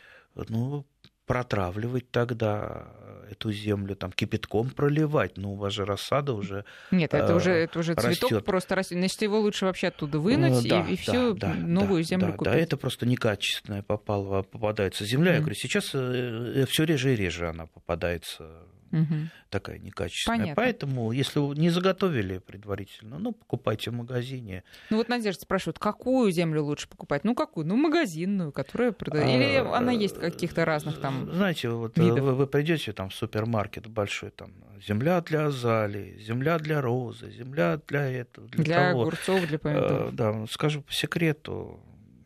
Ну, 0.49 0.87
протравливать 1.27 2.11
тогда 2.11 2.89
эту 3.31 3.53
землю, 3.53 3.97
там 3.97 4.13
кипятком 4.13 4.71
проливать, 4.71 5.39
но 5.39 5.53
у 5.53 5.55
вас 5.57 5.73
же 5.73 5.85
рассада 5.85 6.35
уже 6.35 6.65
Нет, 6.91 7.15
это 7.15 7.33
э, 7.33 7.37
уже, 7.37 7.53
это 7.53 7.79
уже 7.79 7.95
цветок 7.95 8.31
растет. 8.31 8.45
просто 8.45 8.75
растет. 8.75 8.99
Значит, 8.99 9.23
его 9.23 9.41
лучше 9.41 9.65
вообще 9.65 9.89
оттуда 9.89 10.19
вынуть 10.19 10.69
да, 10.69 10.83
и, 10.83 10.95
и 10.95 10.97
да, 10.97 11.03
всю 11.03 11.35
да, 11.35 11.55
новую 11.55 12.03
да, 12.03 12.09
землю 12.09 12.27
да, 12.27 12.33
купить. 12.33 12.53
Да, 12.53 12.59
это 12.59 12.77
просто 12.77 13.07
некачественная 13.07 13.83
попала, 13.83 14.43
попадается 14.43 15.05
земля. 15.05 15.33
Mm. 15.33 15.35
Я 15.35 15.41
говорю, 15.41 15.55
сейчас 15.55 15.91
э, 15.95 16.67
все 16.69 16.85
реже 16.85 17.15
и 17.15 17.17
реже 17.17 17.49
она 17.49 17.67
попадается 17.67 18.67
угу. 18.93 19.15
такая 19.51 19.79
некачественная. 19.79 20.39
Понятно. 20.39 20.63
Поэтому, 20.63 21.13
если 21.13 21.39
вы 21.39 21.57
не 21.57 21.71
заготовили 21.71 22.39
предварительно, 22.39 23.19
ну, 23.19 23.33
покупайте 23.33 23.91
в 23.91 23.95
магазине. 23.95 24.63
Ну, 24.91 24.99
вот 24.99 25.09
Надежда 25.09 25.43
спрашивает, 25.43 25.79
какую 25.79 26.31
землю 26.31 26.63
лучше 26.63 26.89
покупать? 26.89 27.25
Ну, 27.25 27.35
какую? 27.35 27.67
Ну, 27.67 27.77
магазинную, 27.77 28.53
которая 28.53 28.93
продает. 28.93 29.29
Или 29.29 29.57
а, 29.57 29.77
она 29.77 29.93
есть 29.93 30.19
каких-то 30.19 30.65
разных 30.65 31.01
там 31.01 31.31
Знаете, 31.33 31.71
вот 31.71 31.99
э, 31.99 32.03
видов? 32.03 32.21
вы, 32.21 32.35
вы 32.35 32.47
придете 32.47 32.93
там 32.93 33.09
в 33.09 33.15
супермаркет 33.15 33.87
большой, 33.87 34.31
там, 34.31 34.53
земля 34.87 35.21
для 35.21 35.47
азалии, 35.47 36.19
земля 36.21 36.59
для 36.59 36.81
розы, 36.81 37.31
земля 37.31 37.81
для 37.89 38.11
этого, 38.11 38.49
для, 38.49 38.65
для 38.65 38.77
того. 38.77 39.03
огурцов, 39.03 39.47
для 39.47 39.59
помидоров. 39.59 40.13
Э, 40.13 40.17
да, 40.17 40.47
скажу 40.49 40.83
по 40.83 40.93
секрету, 40.93 41.81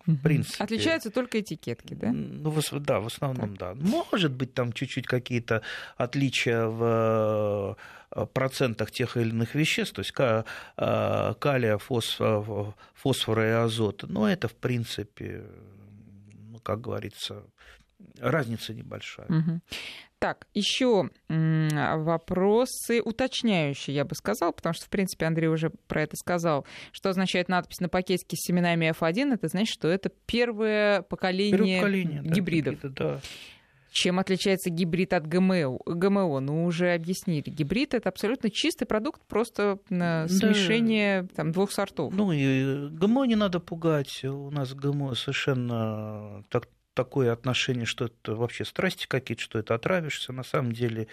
в 0.07 0.23
принципе. 0.23 0.63
Отличаются 0.63 1.11
только 1.11 1.41
этикетки, 1.41 1.95
да? 1.95 2.13
Ну, 2.13 2.55
да, 2.73 3.01
в 3.01 3.07
основном, 3.07 3.57
так. 3.57 3.79
да. 3.79 3.87
Может 3.87 4.33
быть, 4.33 4.55
там 4.55 4.73
чуть-чуть 4.73 5.07
какие-то 5.07 5.63
отличия 5.97 6.67
в 6.67 7.77
э, 8.11 8.27
процентах 8.33 8.91
тех 8.91 9.17
или 9.17 9.31
иных 9.31 9.55
веществ, 9.55 9.95
то 9.95 10.01
есть 10.01 10.15
э, 10.17 11.35
калия, 11.39 11.79
фосфора 11.79 13.49
и 13.49 13.53
азота, 13.53 14.07
но 14.07 14.31
это, 14.31 14.49
в 14.49 14.55
принципе, 14.55 15.45
ну, 16.33 16.59
как 16.61 16.81
говорится, 16.81 17.43
разница 18.19 18.75
небольшая. 18.75 19.27
Угу. 19.29 19.61
Так, 20.19 20.47
еще 20.55 21.11
вопросы 21.29 23.03
уточняющие, 23.03 23.95
я 23.95 24.05
бы 24.07 24.15
сказал, 24.15 24.53
потому 24.53 24.73
что, 24.73 24.87
в 24.87 24.89
принципе, 24.89 25.27
Андрей 25.27 25.49
уже 25.49 25.71
про 25.89 26.03
это 26.03 26.17
сказал. 26.17 26.65
Что 26.93 27.11
означает 27.11 27.49
надпись 27.49 27.81
на 27.81 27.91
пакетике 27.91 28.37
с 28.37 28.47
семенами 28.47 28.91
F1? 28.99 29.35
Это 29.35 29.49
значит, 29.49 29.75
что 29.75 29.89
это 29.89 30.11
первое 30.25 31.03
поколение, 31.03 31.59
первое 31.59 31.77
поколение 31.77 32.23
гибридов. 32.23 32.81
Да, 32.83 32.89
да. 32.89 33.21
Чем 33.93 34.19
отличается 34.19 34.69
гибрид 34.69 35.15
от 35.15 35.27
ГМО? 35.27 35.79
ГМО, 35.87 36.41
ну, 36.41 36.65
уже 36.65 36.93
объяснили. 36.93 37.49
Гибрид— 37.49 37.95
это 37.95 38.11
абсолютно 38.11 38.51
чистый 38.51 38.85
продукт, 38.85 39.23
просто 39.27 39.79
смешение 39.89 41.23
да. 41.23 41.29
там, 41.35 41.53
двух 41.53 41.73
сортов. 41.73 42.13
Ну, 42.15 42.31
и 42.33 42.89
ГМО 42.89 43.25
не 43.25 43.37
надо 43.37 43.59
пугать. 43.59 44.23
У 44.25 44.51
нас 44.51 44.75
ГМО 44.75 45.15
совершенно 45.15 46.45
так, 46.51 46.69
такое 46.97 47.33
отношение, 47.33 47.87
что 47.87 48.07
это 48.07 48.35
вообще 48.35 48.65
страсти 48.65 49.07
какие-то, 49.07 49.43
что 49.43 49.59
это 49.59 49.75
отравишься. 49.75 50.33
На 50.33 50.43
самом 50.43 50.73
деле 50.73 51.07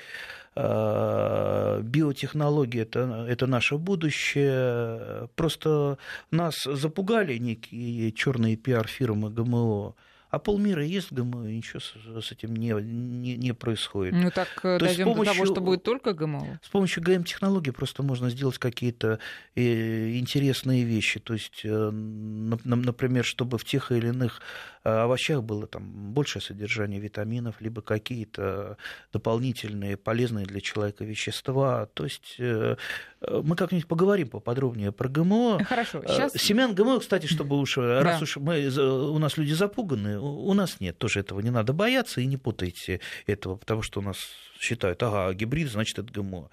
э, 0.56 1.82
биотехнологии 1.84 2.82
это, 2.82 3.28
это 3.30 3.46
наше 3.46 3.78
будущее. 3.78 5.28
Просто 5.36 6.00
нас 6.32 6.64
запугали 6.64 7.38
некие 7.38 8.12
черные 8.14 8.56
пиар-фирмы 8.56 9.30
ГМО 9.30 9.94
а 10.34 10.40
полмира 10.40 10.84
есть 10.84 11.12
ГМО, 11.12 11.48
и 11.48 11.58
ничего 11.58 11.80
с, 11.80 12.32
этим 12.32 12.56
не, 12.56 12.70
не, 12.82 13.38
не 13.38 13.54
происходит. 13.54 14.16
Ну 14.16 14.32
так 14.32 14.48
э, 14.64 14.80
То 14.80 14.86
дойдем 14.86 15.06
помощью, 15.06 15.26
до 15.26 15.34
того, 15.34 15.46
что 15.46 15.62
будет 15.62 15.84
только 15.84 16.14
ГМО. 16.14 16.60
С 16.64 16.70
помощью 16.70 17.04
ГМ-технологий 17.04 17.70
просто 17.70 18.02
можно 18.02 18.32
сделать 18.32 18.58
какие-то 18.58 19.20
э, 19.54 20.18
интересные 20.18 20.86
вещи. 20.86 21.20
То 21.20 21.34
есть, 21.34 21.62
э, 21.64 21.92
например, 21.92 23.24
чтобы 23.26 23.60
в 23.60 23.64
тех 23.64 23.92
или 23.92 24.08
иных 24.08 24.42
овощах 24.84 25.44
было 25.44 25.68
там 25.68 26.14
большее 26.14 26.42
содержание 26.42 27.00
витаминов, 27.00 27.62
либо 27.62 27.82
какие-то 27.82 28.78
дополнительные 29.12 29.98
полезные 29.98 30.46
для 30.46 30.62
человека 30.62 31.06
вещества. 31.06 31.88
То 31.94 32.04
есть 32.04 32.36
мы 32.40 33.56
как-нибудь 33.56 33.88
поговорим 33.88 34.30
поподробнее 34.30 34.92
про 34.92 35.08
ГМО. 35.08 35.64
Хорошо. 35.64 36.02
Сейчас... 36.06 36.34
Семян 36.34 36.76
ГМО, 36.76 37.00
кстати, 37.00 37.28
чтобы 37.28 37.60
уж, 37.60 37.76
да. 37.76 38.04
раз 38.04 38.22
уж 38.22 38.38
мы, 38.38 38.68
у 38.68 39.18
нас 39.20 39.38
люди 39.38 39.54
запуганы, 39.54 40.20
у 40.20 40.54
нас 40.54 40.80
нет, 40.80 40.98
тоже 40.98 41.22
этого 41.22 41.40
не 41.40 41.50
надо 41.50 41.74
бояться, 41.74 42.22
и 42.22 42.26
не 42.26 42.38
путайте 42.38 43.00
этого, 43.26 43.56
потому 43.56 43.82
что 43.82 44.00
у 44.00 44.04
нас 44.04 44.18
считают, 44.60 45.02
ага, 45.04 45.34
гибрид, 45.34 45.70
значит, 45.70 46.00
это 46.00 46.12
ГМО. 46.12 46.50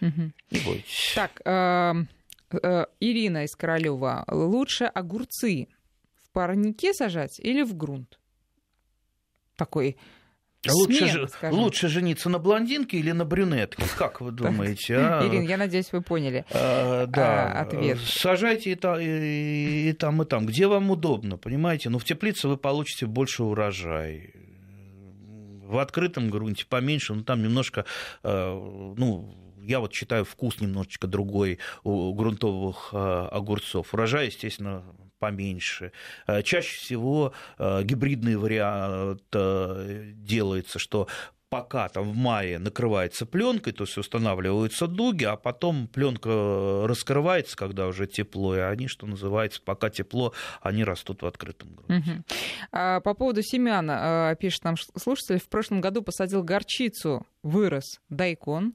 Угу. 0.00 0.32
Не 0.50 0.60
бойтесь. 0.60 1.12
Так, 1.14 1.40
э, 1.44 1.94
э, 2.62 2.86
Ирина 3.00 3.44
из 3.44 3.56
Королева, 3.56 4.24
лучше 4.28 4.84
огурцы 4.84 5.68
парнике 6.38 6.94
сажать 6.94 7.40
или 7.40 7.62
в 7.62 7.76
грунт? 7.76 8.20
Такой 9.56 9.96
а 10.68 10.72
лучше, 10.72 11.06
же, 11.06 11.28
лучше 11.50 11.88
жениться 11.88 12.28
на 12.28 12.38
блондинке 12.38 12.98
или 12.98 13.10
на 13.10 13.24
брюнетке? 13.24 13.82
Как 13.98 14.20
вы 14.20 14.30
думаете? 14.30 14.96
А? 14.96 15.26
Ирина, 15.26 15.42
я 15.42 15.56
надеюсь, 15.56 15.90
вы 15.90 16.00
поняли 16.00 16.44
а, 16.52 17.06
да. 17.06 17.50
ответ. 17.60 17.98
Сажайте 17.98 18.70
и, 18.70 18.74
та, 18.76 19.02
и, 19.02 19.88
и 19.88 19.92
там, 19.94 20.22
и 20.22 20.24
там. 20.26 20.46
Где 20.46 20.68
вам 20.68 20.92
удобно, 20.92 21.38
понимаете? 21.38 21.88
Но 21.88 21.94
ну, 21.94 21.98
в 21.98 22.04
теплице 22.04 22.46
вы 22.46 22.56
получите 22.56 23.06
больше 23.06 23.42
урожай. 23.42 24.32
В 25.64 25.78
открытом 25.78 26.30
грунте 26.30 26.66
поменьше, 26.68 27.14
но 27.14 27.24
там 27.24 27.42
немножко, 27.42 27.84
ну, 28.22 29.34
я 29.60 29.80
вот 29.80 29.92
считаю, 29.92 30.24
вкус 30.24 30.60
немножечко 30.60 31.08
другой 31.08 31.58
у 31.82 32.14
грунтовых 32.14 32.94
огурцов. 32.94 33.92
Урожай, 33.92 34.26
естественно, 34.26 34.84
поменьше. 35.18 35.92
Э, 36.26 36.42
чаще 36.42 36.76
всего 36.76 37.32
э, 37.58 37.82
гибридный 37.82 38.36
вариант 38.36 39.22
э, 39.32 40.12
делается, 40.14 40.78
что 40.78 41.08
пока 41.48 41.88
там 41.88 42.10
в 42.10 42.14
мае 42.14 42.58
накрывается 42.58 43.24
пленкой, 43.24 43.72
то 43.72 43.84
есть 43.84 43.96
устанавливаются 43.96 44.86
дуги, 44.86 45.24
а 45.24 45.36
потом 45.36 45.88
пленка 45.88 46.84
раскрывается, 46.86 47.56
когда 47.56 47.86
уже 47.86 48.06
тепло, 48.06 48.54
и 48.54 48.60
они, 48.60 48.86
что 48.86 49.06
называется, 49.06 49.62
пока 49.64 49.88
тепло, 49.88 50.34
они 50.60 50.84
растут 50.84 51.22
в 51.22 51.26
открытом 51.26 51.74
грунте. 51.74 52.10
Угу. 52.10 52.22
А, 52.72 53.00
по 53.00 53.14
поводу 53.14 53.40
семян, 53.42 54.36
пишет 54.36 54.64
нам 54.64 54.74
слушатель, 54.96 55.40
в 55.40 55.48
прошлом 55.48 55.80
году 55.80 56.02
посадил 56.02 56.42
горчицу, 56.42 57.26
вырос 57.42 57.98
дайкон, 58.10 58.74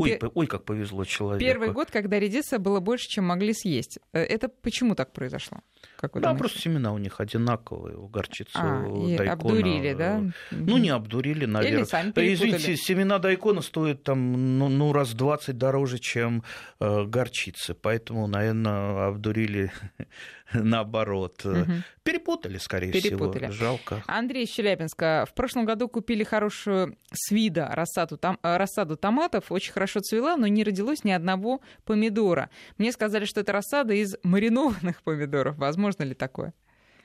Ой, 0.00 0.16
Пер... 0.16 0.30
ой, 0.34 0.46
как 0.46 0.64
повезло 0.64 1.04
человеку. 1.04 1.44
Первый 1.44 1.72
год, 1.72 1.90
когда 1.90 2.18
редиса 2.18 2.58
было 2.58 2.80
больше, 2.80 3.06
чем 3.06 3.26
могли 3.26 3.52
съесть. 3.52 3.98
Это 4.12 4.48
почему 4.48 4.94
так 4.94 5.12
произошло? 5.12 5.58
Как 5.96 6.14
да, 6.14 6.20
думаете? 6.20 6.38
просто 6.38 6.58
семена 6.58 6.92
у 6.92 6.98
них 6.98 7.20
одинаковые, 7.20 7.96
у 7.96 8.08
горчицы, 8.08 8.50
а, 8.54 8.86
у 8.86 9.06
и 9.06 9.16
дайкона. 9.16 9.32
обдурили, 9.32 9.92
да? 9.92 10.22
Ну, 10.50 10.78
не 10.78 10.88
обдурили, 10.88 11.44
наверное. 11.44 11.80
Или 11.80 11.84
сами 11.84 12.12
Извините, 12.16 12.76
семена 12.76 13.18
дайкона 13.18 13.60
стоят 13.60 14.02
там, 14.02 14.58
ну, 14.58 14.68
ну 14.68 14.92
раз 14.92 15.12
20 15.12 15.58
дороже, 15.58 15.98
чем 15.98 16.42
э, 16.80 17.04
горчицы, 17.04 17.74
поэтому, 17.74 18.26
наверное, 18.26 19.08
обдурили 19.08 19.72
наоборот. 20.52 21.44
Угу. 21.44 21.72
Перепутали, 22.02 22.58
скорее 22.58 22.92
Перепутали. 22.92 23.44
всего. 23.44 23.52
Жалко. 23.52 24.02
Андрей 24.06 24.44
из 24.44 24.50
Челябинска. 24.50 25.26
В 25.28 25.34
прошлом 25.34 25.64
году 25.64 25.88
купили 25.88 26.24
хорошую 26.24 26.96
с 27.12 27.30
вида 27.30 27.68
рассаду, 27.72 28.16
там, 28.16 28.38
э, 28.42 28.56
рассаду 28.56 28.96
томатов. 28.96 29.52
Очень 29.52 29.72
хорошо 29.72 30.00
цвела, 30.00 30.36
но 30.36 30.46
не 30.46 30.64
родилось 30.64 31.04
ни 31.04 31.10
одного 31.10 31.60
помидора. 31.84 32.50
Мне 32.78 32.92
сказали, 32.92 33.24
что 33.24 33.40
это 33.40 33.52
рассада 33.52 33.94
из 33.94 34.16
маринованных 34.22 35.02
помидоров. 35.02 35.56
Возможно 35.70 36.02
ли 36.02 36.14
такое? 36.14 36.52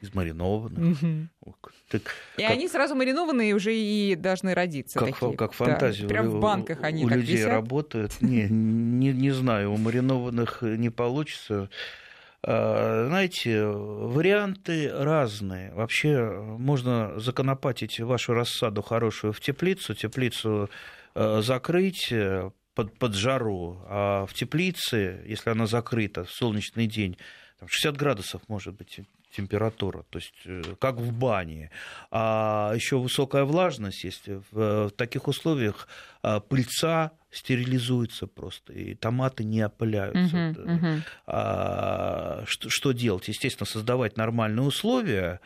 из 0.01 0.13
маринованных. 0.13 1.01
Угу. 1.01 1.55
Так, 1.89 2.01
и 2.37 2.41
как... 2.41 2.51
они 2.51 2.67
сразу 2.67 2.95
маринованные 2.95 3.55
уже 3.55 3.75
и 3.75 4.15
должны 4.15 4.53
родиться. 4.53 4.99
Как, 4.99 5.17
такие. 5.17 5.37
как 5.37 5.53
фантазия. 5.53 6.03
Да, 6.03 6.09
прям 6.09 6.29
в 6.29 6.39
банках 6.39 6.83
они 6.83 7.05
у 7.05 7.09
так 7.09 7.17
людей 7.17 7.37
висят. 7.37 7.51
работают. 7.51 8.21
Не, 8.21 8.47
не, 8.49 9.13
не 9.13 9.31
знаю, 9.31 9.71
у 9.71 9.77
маринованных 9.77 10.61
не 10.61 10.89
получится. 10.89 11.69
А, 12.43 13.05
знаете, 13.07 13.65
варианты 13.65 14.91
разные. 14.91 15.73
Вообще 15.73 16.29
можно 16.29 17.19
законопатить 17.19 17.99
вашу 17.99 18.33
рассаду 18.33 18.81
хорошую 18.81 19.33
в 19.33 19.39
теплицу, 19.39 19.95
теплицу 19.95 20.69
э, 21.15 21.41
закрыть 21.41 22.11
э, 22.11 22.51
под, 22.75 22.97
под 22.99 23.15
жару, 23.15 23.81
а 23.87 24.25
в 24.25 24.33
теплице, 24.33 25.23
если 25.25 25.49
она 25.49 25.65
закрыта 25.65 26.25
в 26.25 26.31
солнечный 26.31 26.87
день, 26.87 27.17
60 27.65 27.97
градусов 27.97 28.41
может 28.47 28.75
быть 28.75 28.99
температура, 29.35 30.03
то 30.09 30.19
есть 30.19 30.33
э, 30.45 30.61
как 30.79 30.95
в 30.95 31.11
бане. 31.11 31.71
А 32.11 32.71
еще 32.75 32.97
высокая 32.97 33.43
влажность 33.43 34.03
есть. 34.03 34.27
В, 34.27 34.87
в 34.87 34.91
таких 34.91 35.27
условиях 35.27 35.87
а, 36.21 36.39
пыльца 36.39 37.11
стерилизуется 37.31 38.27
просто, 38.27 38.73
и 38.73 38.95
томаты 38.95 39.43
не 39.43 39.61
опыляются. 39.65 40.35
Uh-huh, 40.35 40.65
uh-huh. 40.65 41.01
А, 41.27 42.43
что, 42.47 42.69
что 42.69 42.91
делать? 42.93 43.27
Естественно, 43.27 43.65
создавать 43.65 44.15
нормальные 44.15 44.65
условия 44.65 45.41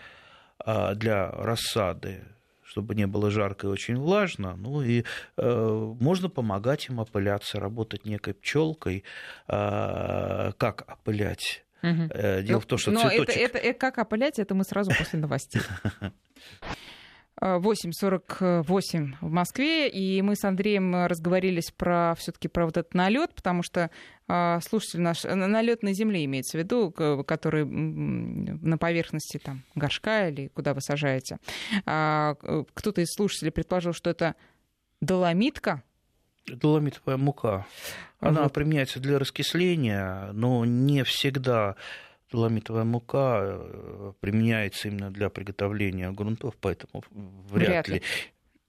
а, 0.59 0.93
для 0.93 1.31
рассады, 1.31 2.23
чтобы 2.63 2.93
не 2.93 3.07
было 3.07 3.31
жарко 3.31 3.67
и 3.67 3.69
очень 3.69 3.97
влажно. 3.97 4.55
Ну 4.55 4.83
и 4.83 5.03
э, 5.37 5.93
можно 5.99 6.29
помогать 6.29 6.87
им 6.89 6.99
опыляться, 6.99 7.59
работать 7.59 8.05
некой 8.05 8.35
пчелкой. 8.35 9.03
Э, 9.47 10.51
как 10.57 10.83
опылять? 10.87 11.65
Угу. 11.81 12.09
Дело 12.43 12.57
но, 12.57 12.59
в 12.59 12.65
том, 12.65 12.77
что 12.77 12.91
но 12.91 13.01
цветочек... 13.01 13.29
это, 13.29 13.39
это, 13.39 13.57
это 13.57 13.79
как 13.79 13.97
опылять, 13.97 14.39
это 14.39 14.53
мы 14.55 14.63
сразу 14.63 14.91
после 14.97 15.19
новостей. 15.19 15.61
8.48 17.41 19.13
в 19.21 19.29
Москве, 19.29 19.89
и 19.89 20.21
мы 20.21 20.35
с 20.35 20.43
Андреем 20.43 21.05
разговорились 21.05 21.71
про 21.71 22.13
все 22.17 22.31
таки 22.31 22.47
про 22.47 22.65
вот 22.65 22.77
этот 22.77 22.93
налет, 22.93 23.33
потому 23.33 23.63
что 23.63 23.91
э, 24.27 24.59
слушатель 24.61 24.99
наш, 24.99 25.23
налет 25.23 25.81
на 25.81 25.93
земле 25.93 26.25
имеется 26.25 26.57
в 26.57 26.61
виду, 26.61 26.91
который 26.91 27.65
на 27.65 28.77
поверхности 28.77 29.37
там 29.37 29.63
горшка 29.75 30.27
или 30.27 30.49
куда 30.49 30.73
вы 30.73 30.81
сажаете. 30.81 31.37
А, 31.85 32.35
кто-то 32.73 33.01
из 33.01 33.07
слушателей 33.13 33.51
предположил, 33.51 33.93
что 33.93 34.09
это 34.09 34.35
доломитка, 34.99 35.83
Доломитовая 36.55 37.17
мука. 37.17 37.65
Она 38.19 38.43
вот. 38.43 38.53
применяется 38.53 38.99
для 38.99 39.17
раскисления, 39.17 40.31
но 40.33 40.65
не 40.65 41.03
всегда 41.03 41.75
доломитовая 42.31 42.83
мука 42.83 43.39
э, 43.43 44.13
применяется 44.19 44.89
именно 44.89 45.11
для 45.11 45.29
приготовления 45.29 46.11
грунтов, 46.11 46.55
поэтому 46.59 47.03
вряд, 47.49 47.69
вряд 47.69 47.87
ли. 47.87 47.93
ли. 47.95 48.01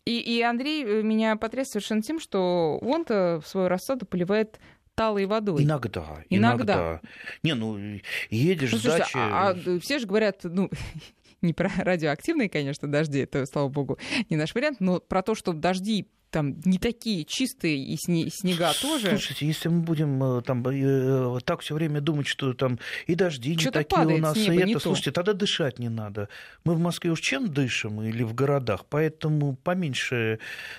И, 0.07 0.19
и 0.19 0.43
Андрей 0.43 0.85
э, 0.85 1.03
меня 1.03 1.37
потряс 1.37 1.69
совершенно 1.69 2.03
тем, 2.03 2.21
что 2.21 2.79
он-то 2.81 3.41
в 3.45 3.49
свою 3.49 3.69
рассаду 3.69 4.07
поливает 4.07 4.59
талой 4.95 5.27
водой. 5.27 5.63
Иногда, 5.63 6.25
иногда. 6.31 6.75
иногда. 6.75 7.01
Не, 7.43 7.55
ну 7.55 8.01
едешь 8.31 8.73
ну, 8.73 8.79
с 8.79 8.83
дачи... 8.83 9.17
А, 9.17 9.51
а 9.51 9.79
все 9.81 9.99
же 9.99 10.07
говорят, 10.07 10.41
ну, 10.45 10.71
не 11.43 11.53
про 11.53 11.71
радиоактивные, 11.77 12.49
конечно, 12.49 12.91
дожди, 12.91 13.21
это, 13.21 13.47
слава 13.47 13.69
богу, 13.69 13.99
не 14.29 14.37
наш 14.37 14.55
вариант, 14.55 14.81
но 14.81 15.01
про 15.01 15.23
то, 15.23 15.35
что 15.35 15.53
дожди 15.53 16.09
там 16.31 16.61
не 16.65 16.79
такие 16.79 17.25
чистые 17.25 17.85
и 17.85 17.97
снега 17.97 18.73
тоже. 18.81 19.11
Слушайте, 19.11 19.47
если 19.47 19.69
мы 19.69 19.81
будем 19.81 20.23
э, 20.23 20.43
там 20.43 20.67
э, 20.67 21.39
так 21.45 21.61
все 21.61 21.75
время 21.75 22.01
думать, 22.01 22.27
что 22.27 22.53
там 22.55 22.79
и 23.07 23.15
дожди 23.15 23.55
не 23.57 23.71
такие 23.71 24.07
у 24.07 24.19
нас, 24.19 24.37
и 24.37 24.57
это, 24.57 24.79
слушайте, 24.81 25.13
тогда 25.13 25.33
дышать 25.33 25.79
не 25.79 25.89
надо. 25.89 26.29
Мы 26.65 26.75
в 26.75 26.79
Москве 26.79 27.11
уж 27.11 27.21
чем 27.21 27.53
дышим 27.53 28.03
или 28.03 28.23
в 28.23 28.35
городах, 28.35 28.87
поэтому 28.89 29.57
поменьше 29.57 30.39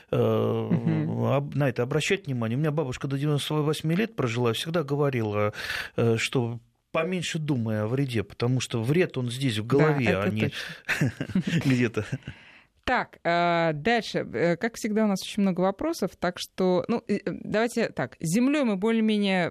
э, 0.10 0.18
угу. 0.18 1.52
на 1.54 1.70
это 1.70 1.84
обращать 1.84 2.26
внимание. 2.28 2.58
У 2.58 2.60
меня 2.60 2.72
бабушка 2.72 3.08
до 3.08 3.18
98 3.18 3.94
лет 3.94 4.16
прожила, 4.16 4.54
всегда 4.54 4.84
говорила, 4.84 5.54
э, 5.96 6.18
что 6.18 6.60
поменьше 6.92 7.40
думая 7.40 7.84
о 7.84 7.88
вреде, 7.88 8.24
потому 8.24 8.60
что 8.60 8.82
вред 8.82 9.18
он 9.18 9.30
здесь 9.30 9.58
в 9.58 9.66
голове, 9.66 10.12
да, 10.12 10.24
а 10.24 10.30
не 10.30 10.52
где-то. 11.66 12.06
Так, 12.84 13.20
э, 13.24 13.72
дальше. 13.74 14.20
Э, 14.34 14.58
как 14.58 14.76
всегда, 14.76 15.06
у 15.06 15.08
нас 15.08 15.22
очень 15.22 15.44
много 15.44 15.62
вопросов, 15.62 16.12
так 16.18 16.40
что, 16.40 16.84
ну, 16.88 17.04
э, 17.08 17.20
давайте 17.26 17.90
так. 17.90 18.18
С 18.20 18.34
землей 18.34 18.64
мы 18.64 18.76
более-менее 18.76 19.48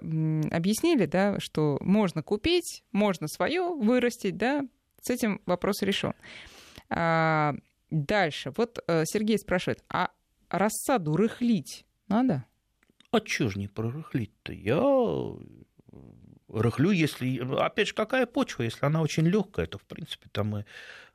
объяснили, 0.51 1.05
да, 1.05 1.39
что 1.39 1.77
можно 1.81 2.23
купить, 2.23 2.83
можно 2.91 3.27
свое 3.27 3.73
вырастить, 3.75 4.37
да, 4.37 4.63
с 5.01 5.09
этим 5.09 5.41
вопрос 5.45 5.81
решен. 5.81 6.13
А, 6.89 7.55
дальше. 7.89 8.51
Вот 8.55 8.83
Сергей 9.05 9.37
спрашивает, 9.39 9.83
а 9.89 10.11
рассаду 10.49 11.15
рыхлить 11.15 11.85
надо? 12.07 12.45
А 13.11 13.19
чё 13.19 13.49
ж 13.49 13.55
не 13.55 13.67
прорыхлить-то? 13.67 14.53
Я 14.53 14.81
рыхлю, 16.53 16.91
если... 16.91 17.39
Опять 17.59 17.89
же, 17.89 17.93
какая 17.93 18.25
почва? 18.25 18.63
Если 18.63 18.85
она 18.85 19.01
очень 19.01 19.27
легкая, 19.27 19.67
то, 19.67 19.77
в 19.77 19.83
принципе, 19.83 20.29
там 20.31 20.57
и 20.57 20.63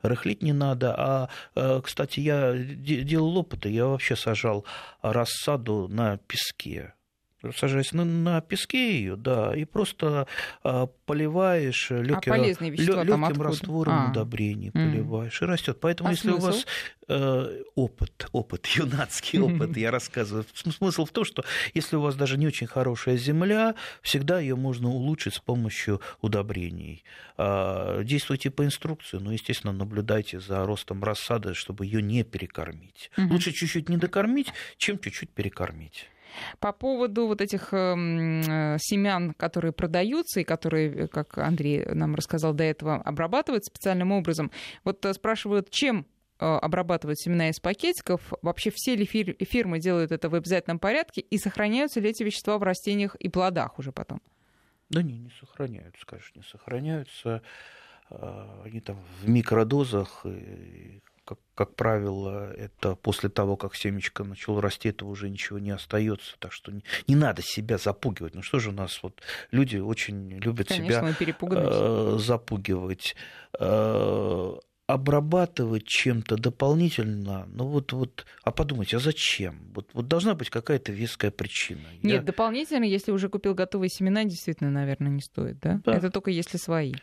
рыхлить 0.01 0.43
не 0.43 0.53
надо. 0.53 0.95
А, 0.97 1.29
э, 1.55 1.81
кстати, 1.83 2.19
я 2.19 2.53
делал 2.55 3.37
опыты, 3.37 3.69
я 3.69 3.87
вообще 3.87 4.15
сажал 4.15 4.65
рассаду 5.01 5.87
на 5.87 6.17
песке 6.17 6.93
сажаясь 7.55 7.93
на, 7.93 8.03
на 8.03 8.41
песке 8.41 8.97
ее, 8.99 9.15
да, 9.15 9.55
и 9.55 9.65
просто 9.65 10.27
а, 10.63 10.87
поливаешь 11.05 11.89
легким, 11.91 12.33
а 12.33 12.37
легким 12.37 13.41
раствором 13.41 13.93
а. 13.93 14.09
удобрений, 14.09 14.71
поливаешь, 14.71 15.41
mm. 15.41 15.45
и 15.45 15.47
растет. 15.47 15.77
Поэтому, 15.79 16.09
а 16.09 16.11
если 16.13 16.29
смысл? 16.29 16.43
у 16.43 16.45
вас 16.47 16.65
э, 17.07 17.63
опыт, 17.75 18.27
опыт, 18.31 18.65
юнацкий 18.75 19.39
опыт, 19.39 19.77
я 19.77 19.91
рассказываю, 19.91 20.45
смысл 20.53 21.05
в 21.05 21.11
том, 21.11 21.25
что 21.25 21.43
если 21.73 21.95
у 21.95 22.01
вас 22.01 22.15
даже 22.15 22.37
не 22.37 22.47
очень 22.47 22.67
хорошая 22.67 23.17
земля, 23.17 23.75
всегда 24.01 24.39
ее 24.39 24.55
можно 24.55 24.89
улучшить 24.89 25.35
с 25.35 25.39
помощью 25.39 26.01
удобрений. 26.21 27.03
А, 27.37 28.03
действуйте 28.03 28.49
по 28.49 28.65
инструкции, 28.65 29.17
но, 29.17 29.31
естественно, 29.31 29.73
наблюдайте 29.73 30.39
за 30.39 30.65
ростом 30.65 31.03
рассады, 31.03 31.53
чтобы 31.53 31.85
ее 31.85 32.01
не 32.01 32.23
перекормить. 32.23 33.11
Mm-hmm. 33.15 33.31
Лучше 33.31 33.51
чуть-чуть 33.51 33.89
не 33.89 33.97
докормить, 33.97 34.51
чем 34.77 34.97
чуть-чуть 34.99 35.29
перекормить. 35.29 36.07
По 36.59 36.71
поводу 36.71 37.27
вот 37.27 37.41
этих 37.41 37.73
эм, 37.73 38.41
э, 38.41 38.77
семян, 38.79 39.33
которые 39.33 39.71
продаются 39.71 40.39
и 40.39 40.43
которые, 40.43 41.07
как 41.07 41.37
Андрей 41.37 41.85
нам 41.85 42.15
рассказал 42.15 42.53
до 42.53 42.63
этого, 42.63 42.95
обрабатывают 42.95 43.65
специальным 43.65 44.11
образом, 44.11 44.51
вот 44.83 45.05
э, 45.05 45.13
спрашивают, 45.13 45.69
чем 45.69 46.05
обрабатывают 46.39 47.19
семена 47.19 47.49
из 47.49 47.59
пакетиков? 47.59 48.21
Вообще 48.43 48.71
все 48.71 48.95
ли 48.95 49.05
фирмы 49.05 49.79
делают 49.79 50.11
это 50.11 50.29
в 50.29 50.35
обязательном 50.35 50.77
порядке? 50.77 51.21
И 51.21 51.39
сохраняются 51.39 51.99
ли 51.99 52.11
эти 52.11 52.21
вещества 52.21 52.59
в 52.59 52.63
растениях 52.63 53.15
и 53.15 53.27
плодах 53.27 53.79
уже 53.79 53.91
потом? 53.91 54.21
Да 54.89 55.01
не, 55.01 55.17
не 55.17 55.31
сохраняются, 55.31 56.05
конечно, 56.05 56.39
не 56.39 56.45
сохраняются. 56.45 57.41
А, 58.09 58.61
они 58.65 58.79
там 58.79 59.03
в 59.21 59.27
микродозах, 59.27 60.25
как, 61.27 61.39
как 61.55 61.75
правило, 61.75 62.53
это 62.53 62.95
после 62.95 63.29
того, 63.29 63.57
как 63.57 63.75
семечко 63.75 64.23
начало 64.23 64.61
расти, 64.61 64.89
этого 64.89 65.09
уже 65.09 65.29
ничего 65.29 65.59
не 65.59 65.71
остается. 65.71 66.37
Так 66.39 66.53
что 66.53 66.71
не, 66.71 66.83
не 67.07 67.15
надо 67.15 67.41
себя 67.41 67.77
запугивать. 67.77 68.33
Ну 68.33 68.41
что 68.41 68.59
же 68.59 68.69
у 68.69 68.73
нас 68.73 69.03
вот 69.03 69.21
люди 69.51 69.77
очень 69.77 70.39
любят 70.39 70.69
Конечно, 70.69 71.13
себя 71.13 71.37
э, 71.51 72.17
запугивать. 72.19 73.15
Э, 73.59 74.55
обрабатывать 74.87 75.85
чем-то 75.85 76.37
дополнительно, 76.37 77.45
ну 77.51 77.65
вот, 77.67 77.91
вот, 77.91 78.25
а 78.43 78.51
подумайте, 78.51 78.95
а 78.95 78.99
зачем? 78.99 79.73
Вот, 79.75 79.89
вот 79.91 80.07
должна 80.07 80.33
быть 80.33 80.49
какая-то 80.49 80.93
веская 80.93 81.29
причина. 81.29 81.81
Нет, 82.01 82.13
Я... 82.13 82.21
дополнительно, 82.21 82.85
если 82.85 83.11
уже 83.11 83.27
купил 83.27 83.53
готовые 83.53 83.89
семена, 83.89 84.23
действительно, 84.23 84.71
наверное, 84.71 85.11
не 85.11 85.19
стоит, 85.21 85.59
да? 85.59 85.81
да. 85.83 85.91
Это 85.91 86.09
только 86.09 86.31
если 86.31 86.55
свои. 86.55 86.93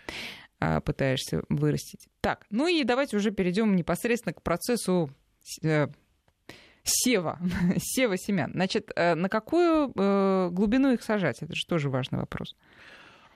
А, 0.65 0.81
пытаешься 0.81 1.43
вырастить. 1.51 2.09
Так, 2.23 2.47
ну 2.51 2.67
и 2.67 2.85
давайте 2.85 3.17
уже 3.19 3.31
перейдем 3.31 3.77
непосредственно 3.77 4.33
к 4.33 4.43
процессу 4.43 5.11
э, 5.63 5.89
сева, 6.85 7.39
сева 7.79 8.17
семян. 8.17 8.53
Значит, 8.53 8.91
э, 8.97 9.15
на 9.15 9.29
какую 9.29 9.93
э, 9.95 10.49
глубину 10.51 10.93
их 10.93 11.03
сажать? 11.03 11.43
Это 11.43 11.55
же 11.55 11.67
тоже 11.67 11.91
важный 11.91 12.19
вопрос. 12.19 12.57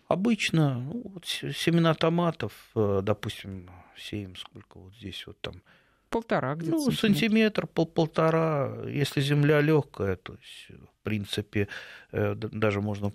Обычно 0.06 0.78
ну, 0.78 1.02
вот 1.04 1.26
семена 1.26 1.92
томатов, 1.92 2.70
допустим, 2.74 3.70
сеем 3.94 4.36
сколько 4.36 4.78
вот 4.78 4.94
здесь 4.94 5.26
вот 5.26 5.38
там. 5.42 5.60
Полтора 6.08 6.54
где-то. 6.54 6.76
Ну, 6.76 6.90
сантиметр, 6.90 7.66
пол 7.66 7.84
полтора. 7.84 8.72
Если 8.86 9.20
земля 9.20 9.60
легкая, 9.60 10.16
то 10.16 10.34
есть, 10.36 10.70
в 10.70 11.02
принципе, 11.02 11.68
даже 12.10 12.80
можно 12.80 13.12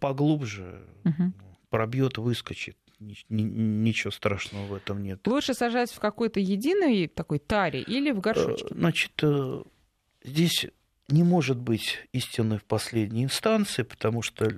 поглубже 0.00 0.86
угу. 1.04 1.32
пробьет, 1.70 2.18
выскочит 2.18 2.76
ничего 3.00 4.10
страшного 4.10 4.66
в 4.66 4.74
этом 4.74 5.02
нет. 5.02 5.26
Лучше 5.26 5.54
сажать 5.54 5.90
в 5.90 6.00
какой-то 6.00 6.40
единой 6.40 7.08
такой 7.08 7.38
таре 7.38 7.82
или 7.82 8.10
в 8.10 8.20
горшочке? 8.20 8.68
Э, 8.70 8.74
значит, 8.74 9.12
э, 9.22 9.62
здесь 10.24 10.66
не 11.08 11.22
может 11.22 11.58
быть 11.58 12.08
истины 12.12 12.58
в 12.58 12.64
последней 12.64 13.24
инстанции, 13.24 13.82
потому 13.82 14.22
что 14.22 14.50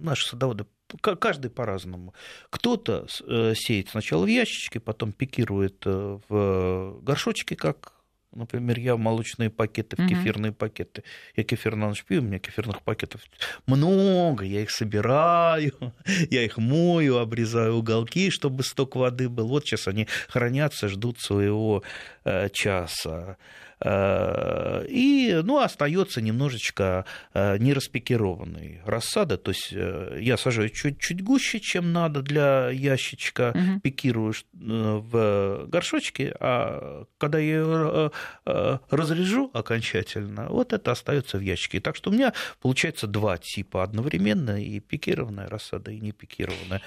наши 0.00 0.26
садоводы 0.28 0.66
каждый 1.00 1.50
по-разному. 1.50 2.14
Кто-то 2.50 3.08
э, 3.26 3.54
сеет 3.56 3.88
сначала 3.88 4.24
в 4.24 4.28
ящичке, 4.28 4.78
потом 4.78 5.12
пикирует 5.12 5.84
в 5.84 7.00
горшочке, 7.02 7.56
как 7.56 7.95
Например, 8.36 8.78
я 8.78 8.96
молочные 8.96 9.50
пакеты, 9.50 9.96
в 9.96 10.06
кефирные 10.06 10.52
пакеты. 10.52 11.02
Я 11.36 11.44
кефир 11.44 11.74
на 11.74 11.88
ночь 11.88 12.04
пью, 12.04 12.20
у 12.20 12.24
меня 12.24 12.38
кефирных 12.38 12.82
пакетов 12.82 13.22
много, 13.66 14.44
я 14.44 14.62
их 14.62 14.70
собираю, 14.70 15.72
я 16.30 16.42
их 16.42 16.58
мою, 16.58 17.18
обрезаю 17.18 17.76
уголки, 17.76 18.30
чтобы 18.30 18.62
сток 18.62 18.96
воды 18.96 19.28
был. 19.28 19.48
Вот 19.48 19.64
сейчас 19.64 19.88
они 19.88 20.06
хранятся, 20.28 20.88
ждут 20.88 21.18
своего 21.20 21.82
э, 22.24 22.48
часа. 22.52 23.38
Э, 23.84 24.86
и, 24.88 25.40
ну, 25.44 25.58
остается 25.58 26.22
немножечко 26.22 27.04
э, 27.34 27.58
нераспекированной 27.58 28.80
рассада. 28.86 29.36
То 29.36 29.50
есть 29.50 29.70
э, 29.72 30.18
я 30.20 30.36
сажаю 30.38 30.70
чуть-чуть 30.70 31.22
гуще, 31.22 31.60
чем 31.60 31.92
надо 31.92 32.22
для 32.22 32.70
ящичка, 32.70 33.52
угу. 33.54 33.80
пикирую 33.80 34.34
в 34.52 35.66
горшочке, 35.68 36.34
а 36.40 37.04
когда 37.18 37.38
я 37.38 37.44
ее 37.44 38.10
разрежу 38.44 39.50
окончательно, 39.52 40.48
вот 40.48 40.72
это 40.72 40.92
остается 40.92 41.38
в 41.38 41.40
ящике. 41.40 41.80
Так 41.80 41.96
что 41.96 42.10
у 42.10 42.12
меня 42.12 42.32
получается 42.60 43.06
два 43.06 43.36
типа 43.36 43.82
одновременно, 43.82 44.60
и 44.60 44.80
пикированная 44.80 45.48
рассада, 45.48 45.90
и 45.90 46.00
не 46.00 46.12
пикированная. 46.12 46.82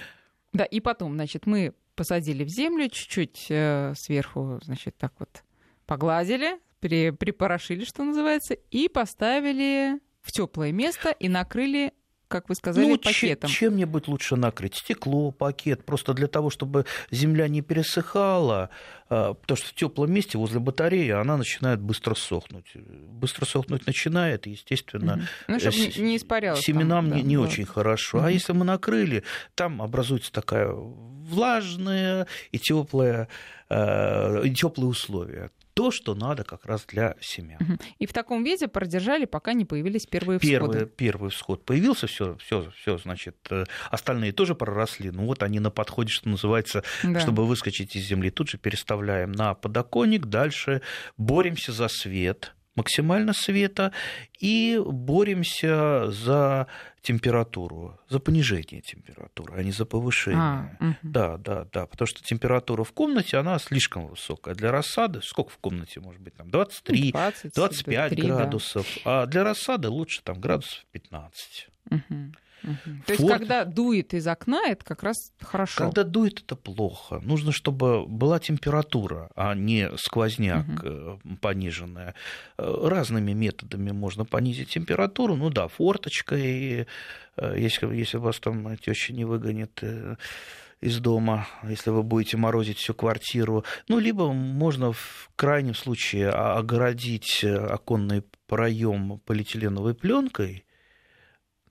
Да, 0.53 0.65
и 0.65 0.79
потом, 0.79 1.13
значит, 1.13 1.45
мы 1.45 1.73
посадили 1.95 2.43
в 2.43 2.49
землю 2.49 2.89
чуть-чуть 2.89 3.45
сверху, 3.97 4.59
значит, 4.63 4.97
так 4.97 5.13
вот 5.19 5.43
погладили, 5.85 6.59
при, 6.79 7.11
припорошили, 7.11 7.83
что 7.85 8.03
называется, 8.03 8.53
и 8.53 8.87
поставили 8.87 9.99
в 10.21 10.31
теплое 10.31 10.71
место 10.71 11.11
и 11.11 11.29
накрыли 11.29 11.93
как 12.29 12.47
вы 12.47 12.55
сказали, 12.55 12.85
ну, 12.85 12.97
пакетом. 12.97 13.49
Чем-нибудь 13.49 14.07
лучше 14.07 14.35
накрыть. 14.35 14.75
Стекло, 14.75 15.31
пакет, 15.31 15.83
просто 15.83 16.13
для 16.13 16.27
того, 16.27 16.49
чтобы 16.49 16.85
земля 17.11 17.47
не 17.47 17.61
пересыхала, 17.61 18.69
а, 19.09 19.33
потому 19.33 19.57
что 19.57 19.67
в 19.69 19.73
теплом 19.73 20.11
месте 20.13 20.37
возле 20.37 20.59
батареи 20.59 21.09
она 21.09 21.37
начинает 21.37 21.81
быстро 21.81 22.13
сохнуть. 22.13 22.71
Быстро 22.75 23.45
сохнуть 23.45 23.87
начинает, 23.87 24.45
и, 24.45 24.51
естественно, 24.51 25.13
угу. 25.13 25.21
ну, 25.47 25.59
чтобы 25.59 25.75
с... 25.75 25.97
не 25.97 26.17
испарялось 26.17 26.61
семенам 26.61 27.09
там, 27.09 27.17
не, 27.17 27.23
да, 27.23 27.27
не 27.27 27.37
вот. 27.37 27.49
очень 27.49 27.65
хорошо. 27.65 28.19
Угу. 28.19 28.27
А 28.27 28.31
если 28.31 28.53
мы 28.53 28.63
накрыли, 28.63 29.23
там 29.55 29.81
образуется 29.81 30.31
такая 30.31 30.71
влажная 30.71 32.27
и 32.51 32.59
теплая, 32.59 33.27
э, 33.69 34.43
теплые 34.55 34.89
условия 34.89 35.49
то, 35.79 35.91
что 35.91 36.13
надо 36.13 36.43
как 36.43 36.65
раз 36.65 36.83
для 36.87 37.15
семян. 37.21 37.79
И 37.99 38.05
в 38.05 38.11
таком 38.11 38.43
виде 38.43 38.67
продержали, 38.67 39.23
пока 39.23 39.53
не 39.53 39.63
появились 39.63 40.05
первые 40.05 40.37
первый, 40.37 40.73
всходы. 40.73 40.85
Первый 40.85 41.29
всход 41.29 41.63
появился, 41.63 42.05
все, 42.05 42.35
все, 42.35 42.69
все, 42.75 42.97
значит, 42.97 43.37
э, 43.49 43.63
остальные 43.89 44.33
тоже 44.33 44.55
проросли. 44.55 45.09
Ну 45.09 45.25
вот 45.25 45.41
они 45.41 45.61
на 45.61 45.71
подходе, 45.71 46.11
что 46.11 46.27
называется, 46.27 46.83
да. 47.01 47.21
чтобы 47.21 47.47
выскочить 47.47 47.95
из 47.95 48.03
земли. 48.03 48.29
Тут 48.29 48.49
же 48.49 48.57
переставляем 48.57 49.31
на 49.31 49.53
подоконник, 49.53 50.25
дальше 50.25 50.81
боремся 51.15 51.71
за 51.71 51.87
свет 51.87 52.53
максимально 52.79 53.33
света 53.33 53.91
и 54.39 54.81
боремся 54.83 56.09
за 56.11 56.67
температуру, 57.01 57.99
за 58.09 58.19
понижение 58.19 58.81
температуры, 58.81 59.53
а 59.57 59.63
не 59.63 59.71
за 59.71 59.85
повышение. 59.85 60.39
А, 60.39 60.75
угу. 60.79 60.95
Да, 61.03 61.37
да, 61.37 61.65
да, 61.73 61.85
потому 61.85 62.07
что 62.07 62.23
температура 62.23 62.83
в 62.83 62.93
комнате, 62.93 63.37
она 63.37 63.59
слишком 63.59 64.07
высокая. 64.07 64.55
Для 64.55 64.71
рассады, 64.71 65.21
сколько 65.21 65.51
в 65.51 65.57
комнате 65.57 65.99
может 65.99 66.21
быть, 66.21 66.35
там 66.35 66.49
23, 66.49 67.11
20, 67.11 67.53
25 67.53 68.09
3, 68.09 68.21
градусов, 68.21 68.87
да. 69.03 69.23
а 69.23 69.25
для 69.25 69.43
рассады 69.43 69.89
лучше 69.89 70.21
там 70.23 70.39
градусов 70.39 70.85
15. 70.91 71.67
Угу. 71.91 72.15
Угу. 72.63 72.95
То 73.05 73.13
есть, 73.13 73.27
когда 73.27 73.65
дует 73.65 74.13
из 74.13 74.27
окна, 74.27 74.67
это 74.67 74.83
как 74.83 75.03
раз 75.03 75.31
хорошо. 75.39 75.85
Когда 75.85 76.03
дует, 76.03 76.41
это 76.41 76.55
плохо. 76.55 77.19
Нужно, 77.23 77.51
чтобы 77.51 78.05
была 78.05 78.39
температура, 78.39 79.29
а 79.35 79.55
не 79.55 79.89
сквозняк 79.97 80.65
угу. 80.67 81.37
пониженная. 81.41 82.15
Э, 82.57 82.87
разными 82.87 83.33
методами 83.33 83.91
можно 83.91 84.25
понизить 84.25 84.69
температуру. 84.69 85.35
Ну 85.35 85.49
да, 85.49 85.67
форточкой, 85.67 86.87
э, 87.37 87.55
если, 87.57 87.87
если 87.95 88.17
вас 88.17 88.39
там 88.39 88.77
теща 88.77 89.13
не 89.13 89.25
выгонит 89.25 89.83
из 90.81 90.99
дома, 90.99 91.47
если 91.63 91.89
вы 91.89 92.03
будете 92.03 92.37
морозить 92.37 92.77
всю 92.77 92.93
квартиру. 92.93 93.65
Ну, 93.87 93.99
либо 93.99 94.31
можно 94.31 94.93
в 94.93 95.29
крайнем 95.35 95.75
случае 95.75 96.29
огородить 96.29 97.43
оконный 97.43 98.23
проем 98.47 99.19
полиэтиленовой 99.25 99.93
пленкой 99.93 100.65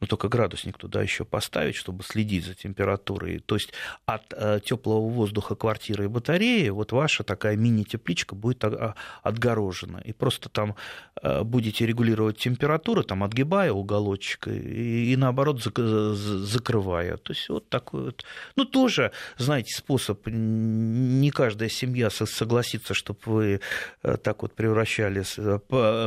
но 0.00 0.06
только 0.06 0.28
градусник 0.28 0.78
туда 0.78 1.02
еще 1.02 1.24
поставить, 1.24 1.76
чтобы 1.76 2.04
следить 2.04 2.44
за 2.44 2.54
температурой. 2.54 3.40
То 3.40 3.56
есть 3.56 3.72
от 4.06 4.32
э, 4.32 4.60
теплого 4.64 5.08
воздуха 5.08 5.54
квартиры 5.54 6.04
и 6.04 6.08
батареи 6.08 6.68
вот 6.68 6.92
ваша 6.92 7.24
такая 7.24 7.56
мини-тепличка 7.56 8.34
будет 8.34 8.64
а, 8.64 8.94
отгорожена. 9.22 9.98
И 10.04 10.12
просто 10.12 10.48
там 10.48 10.76
э, 11.22 11.42
будете 11.42 11.86
регулировать 11.86 12.38
температуру, 12.38 13.02
там 13.02 13.24
отгибая 13.24 13.72
уголочек 13.72 14.48
и, 14.48 15.12
и 15.12 15.16
наоборот 15.16 15.62
закрывая. 15.62 17.16
То 17.16 17.32
есть 17.32 17.48
вот 17.48 17.68
такой 17.68 18.04
вот, 18.04 18.24
ну 18.56 18.64
тоже, 18.64 19.12
знаете, 19.36 19.74
способ. 19.74 20.26
Не 20.26 21.30
каждая 21.30 21.68
семья 21.68 22.10
согласится, 22.10 22.94
чтобы 22.94 23.18
вы 23.24 23.60
э, 24.02 24.16
так 24.16 24.42
вот 24.42 24.54
превращали 24.54 25.24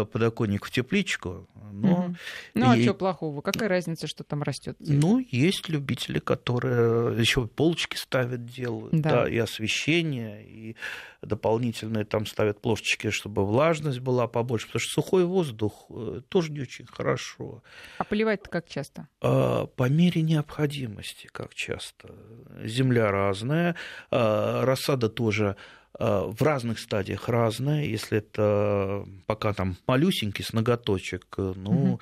подоконник 0.05 0.65
в 0.65 0.71
тепличку. 0.71 1.47
Но 1.71 1.93
угу. 1.93 2.15
Ну 2.53 2.69
а 2.69 2.77
и... 2.77 2.83
что 2.83 2.93
плохого? 2.93 3.41
Какая 3.41 3.69
разница? 3.69 3.80
Разница, 3.81 4.07
что 4.07 4.23
там 4.23 4.43
растет? 4.43 4.77
Ну, 4.79 5.19
есть 5.19 5.69
любители, 5.69 6.19
которые 6.19 7.19
еще 7.19 7.47
полочки 7.47 7.95
ставят, 7.95 8.45
делают, 8.45 8.93
да. 8.93 9.23
да, 9.23 9.29
и 9.29 9.37
освещение, 9.37 10.45
и 10.45 10.75
дополнительные 11.21 12.05
там 12.05 12.25
ставят 12.25 12.61
плошечки, 12.61 13.09
чтобы 13.09 13.45
влажность 13.45 13.99
была 13.99 14.27
побольше, 14.27 14.67
потому 14.67 14.81
что 14.81 15.01
сухой 15.01 15.25
воздух 15.25 15.85
э, 15.89 16.21
тоже 16.29 16.51
не 16.51 16.61
очень 16.61 16.85
хорошо. 16.85 17.63
А 17.97 18.03
поливать-то 18.03 18.49
как 18.49 18.67
часто? 18.67 19.07
А, 19.21 19.65
по 19.65 19.89
мере 19.89 20.21
необходимости, 20.21 21.27
как 21.31 21.53
часто. 21.55 22.15
Земля 22.63 23.11
разная, 23.11 23.75
а, 24.11 24.63
рассада 24.63 25.09
тоже 25.09 25.55
а, 25.93 26.27
в 26.27 26.41
разных 26.41 26.79
стадиях 26.79 27.29
разная. 27.29 27.83
Если 27.83 28.19
это 28.19 29.05
пока 29.25 29.53
там 29.53 29.77
малюсенький 29.87 30.43
с 30.43 30.53
ноготочек, 30.53 31.25
ну, 31.37 31.93
угу. 31.93 32.01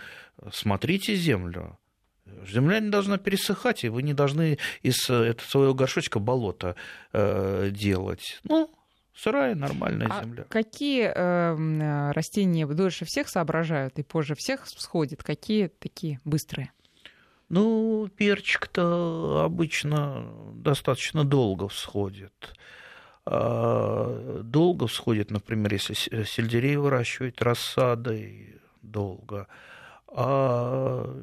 Смотрите 0.52 1.16
землю. 1.16 1.78
Земля 2.48 2.80
не 2.80 2.90
должна 2.90 3.18
пересыхать, 3.18 3.84
и 3.84 3.90
вы 3.90 4.04
не 4.04 4.14
должны 4.14 4.58
из 4.82 5.10
этого 5.10 5.48
своего 5.48 5.74
горшочка 5.74 6.20
болота 6.20 6.76
э, 7.12 7.70
делать. 7.72 8.40
Ну, 8.44 8.70
Сырая, 9.16 9.54
нормальная 9.54 10.08
а 10.10 10.24
земля. 10.24 10.46
Какие 10.48 11.12
э, 11.14 12.12
растения 12.12 12.66
дольше 12.66 13.04
всех 13.06 13.28
соображают 13.28 14.00
и 14.00 14.04
позже 14.04 14.36
всех 14.36 14.66
всходят? 14.66 15.24
Какие 15.24 15.68
такие 15.68 16.20
быстрые? 16.24 16.72
Ну, 17.50 18.08
перчик-то 18.16 19.44
обычно 19.44 20.32
достаточно 20.54 21.26
долго 21.26 21.68
всходит. 21.68 22.54
А, 23.26 24.42
долго 24.44 24.88
всходит, 24.88 25.32
например, 25.32 25.74
если 25.74 25.96
сельдерей 26.24 26.78
выращивать 26.78 27.42
рассадой 27.42 28.62
долго. 28.82 29.48
А 30.12 31.16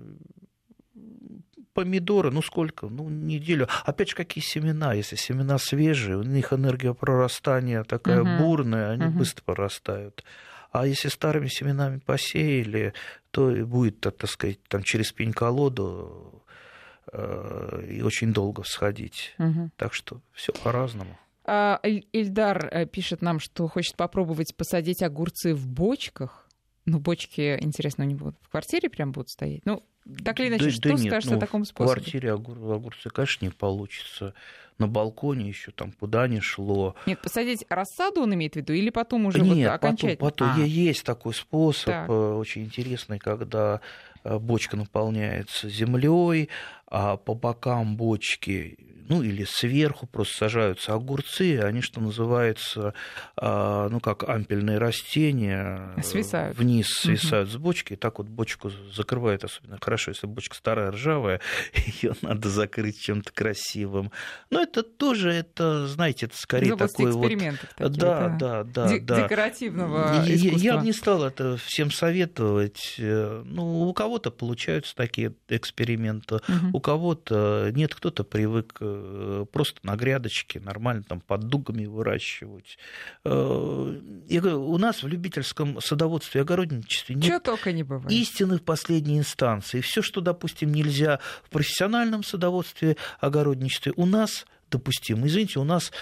помидоры, 1.74 2.30
ну 2.30 2.40
сколько? 2.40 2.88
Ну, 2.88 3.08
неделю. 3.10 3.68
Опять 3.84 4.10
же, 4.10 4.16
какие 4.16 4.42
семена? 4.42 4.94
Если 4.94 5.16
семена 5.16 5.58
свежие, 5.58 6.16
у 6.16 6.22
них 6.22 6.52
энергия 6.52 6.94
прорастания 6.94 7.84
такая 7.84 8.22
uh-huh. 8.22 8.38
бурная, 8.38 8.92
они 8.92 9.04
uh-huh. 9.04 9.18
быстро 9.18 9.42
прорастают. 9.44 10.24
А 10.72 10.86
если 10.86 11.08
старыми 11.08 11.48
семенами 11.48 11.98
посеяли, 11.98 12.92
то 13.30 13.50
и 13.50 13.62
будет, 13.62 14.00
так, 14.00 14.16
так 14.16 14.30
сказать, 14.30 14.62
там 14.68 14.82
через 14.82 15.12
пень-колоду 15.12 16.42
э, 17.12 17.86
и 17.90 18.02
очень 18.02 18.32
долго 18.32 18.62
всходить. 18.62 19.34
Угу. 19.38 19.70
Так 19.76 19.94
что 19.94 20.20
все 20.32 20.52
по-разному. 20.52 21.16
А, 21.44 21.80
Ильдар 21.82 22.68
э, 22.70 22.86
пишет 22.86 23.22
нам, 23.22 23.40
что 23.40 23.68
хочет 23.68 23.96
попробовать 23.96 24.54
посадить 24.56 25.02
огурцы 25.02 25.54
в 25.54 25.66
бочках. 25.66 26.45
Ну, 26.86 27.00
бочки, 27.00 27.58
интересно, 27.60 28.04
у 28.04 28.08
него 28.08 28.32
в 28.40 28.48
квартире 28.48 28.88
прям 28.88 29.12
будут 29.12 29.28
стоять? 29.28 29.66
Ну, 29.66 29.82
так 30.24 30.38
или 30.38 30.48
иначе, 30.48 30.66
да, 30.66 30.70
что 30.70 30.82
да 30.82 30.94
нет, 30.94 31.06
скажешь 31.06 31.30
ну, 31.30 31.36
о 31.36 31.40
таком 31.40 31.64
способе? 31.64 32.00
В 32.00 32.02
квартире 32.02 32.32
огурцы, 32.32 33.10
конечно, 33.10 33.44
не 33.44 33.50
получится. 33.50 34.34
На 34.78 34.86
балконе 34.86 35.48
еще 35.48 35.72
там 35.72 35.90
куда 35.90 36.28
ни 36.28 36.38
шло. 36.38 36.94
Нет, 37.06 37.20
посадить 37.20 37.64
рассаду 37.68 38.20
он 38.22 38.34
имеет 38.34 38.54
в 38.54 38.56
виду 38.56 38.72
или 38.72 38.90
потом 38.90 39.26
уже 39.26 39.40
Нет, 39.40 39.68
вот 39.68 39.74
окончательно? 39.74 40.16
потом, 40.16 40.48
потом. 40.48 40.62
А. 40.62 40.66
Есть 40.66 41.02
такой 41.02 41.34
способ, 41.34 41.86
так. 41.86 42.08
Э, 42.10 42.34
очень 42.34 42.64
интересный, 42.64 43.18
когда 43.18 43.80
э, 44.22 44.38
бочка 44.38 44.76
наполняется 44.76 45.68
землей, 45.70 46.50
а 46.86 47.16
по 47.16 47.34
бокам 47.34 47.96
бочки 47.96 48.78
ну 49.08 49.22
или 49.22 49.44
сверху 49.44 50.06
просто 50.06 50.36
сажаются 50.38 50.94
огурцы, 50.94 51.58
они, 51.58 51.82
что 51.82 52.00
называется, 52.00 52.94
а, 53.36 53.88
ну 53.88 54.00
как 54.00 54.28
ампельные 54.28 54.78
растения, 54.78 55.94
свисают. 56.02 56.56
вниз 56.56 56.88
свисают 56.88 57.48
угу. 57.48 57.58
с 57.58 57.60
бочки, 57.60 57.92
и 57.94 57.96
так 57.96 58.18
вот 58.18 58.28
бочку 58.28 58.70
закрывают, 58.94 59.44
особенно 59.44 59.78
хорошо, 59.80 60.12
если 60.12 60.26
бочка 60.26 60.54
старая, 60.54 60.90
ржавая, 60.90 61.40
ее 62.02 62.14
надо 62.22 62.48
закрыть 62.48 63.00
чем-то 63.00 63.32
красивым. 63.32 64.10
Но 64.50 64.62
это 64.62 64.82
тоже, 64.82 65.30
это, 65.30 65.86
знаете, 65.86 66.26
это 66.26 66.36
скорее 66.36 66.70
ну, 66.70 66.76
такой 66.76 67.12
вот... 67.12 67.28
Такие, 67.28 67.58
да, 67.78 68.28
да, 68.28 68.64
да, 68.64 68.88
Д- 68.88 69.00
да. 69.00 69.22
Декоративного 69.22 70.24
искусства. 70.26 70.58
Я 70.58 70.78
бы 70.78 70.84
не 70.84 70.92
стал 70.92 71.24
это 71.24 71.56
всем 71.56 71.90
советовать. 71.90 72.94
Ну, 72.98 73.88
у 73.88 73.92
кого-то 73.92 74.30
получаются 74.30 74.94
такие 74.94 75.34
эксперименты, 75.48 76.36
угу. 76.36 76.78
у 76.78 76.80
кого-то 76.80 77.70
нет, 77.72 77.94
кто-то 77.94 78.24
привык 78.24 78.80
Э, 78.86 78.95
просто 79.52 79.80
на 79.82 79.96
грядочке 79.96 80.60
нормально 80.60 81.02
там 81.02 81.20
под 81.20 81.48
дугами 81.48 81.86
выращивать. 81.86 82.78
Э, 83.24 84.00
я 84.28 84.40
говорю, 84.40 84.68
у 84.68 84.78
нас 84.78 85.02
в 85.02 85.08
любительском 85.08 85.80
садоводстве 85.80 86.40
и 86.40 86.42
огородничестве 86.42 87.14
нет 87.14 87.42
только 87.42 87.72
не 87.72 87.82
бывает. 87.82 88.10
истины 88.10 88.58
в 88.58 88.62
последней 88.62 89.18
инстанции. 89.18 89.80
Все, 89.80 90.02
что, 90.02 90.20
допустим, 90.20 90.72
нельзя 90.72 91.20
в 91.44 91.50
профессиональном 91.50 92.22
садоводстве, 92.22 92.96
огородничестве, 93.20 93.92
у 93.96 94.06
нас 94.06 94.46
допустимо. 94.70 95.26
Извините, 95.26 95.58
у 95.60 95.64
нас, 95.64 95.92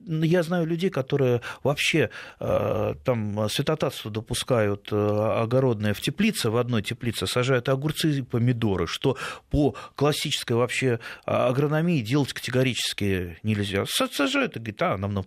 я 0.00 0.42
знаю 0.42 0.66
людей, 0.66 0.90
которые 0.90 1.40
вообще 1.62 2.10
э, 2.40 2.94
там 3.04 3.48
святотатство 3.48 4.10
допускают 4.10 4.88
э, 4.92 4.96
огородное 4.96 5.94
в 5.94 6.00
теплице, 6.00 6.50
в 6.50 6.56
одной 6.56 6.82
теплице 6.82 7.26
сажают 7.26 7.68
огурцы 7.68 8.10
и 8.10 8.22
помидоры, 8.22 8.86
что 8.86 9.16
по 9.50 9.74
классической 9.96 10.56
вообще 10.56 11.00
агрономии 11.24 12.00
делать 12.00 12.32
категорически 12.32 13.38
нельзя. 13.42 13.84
Сажают 13.86 14.56
и 14.56 14.60
говорят, 14.60 14.82
а, 14.82 14.96
нам 14.96 15.24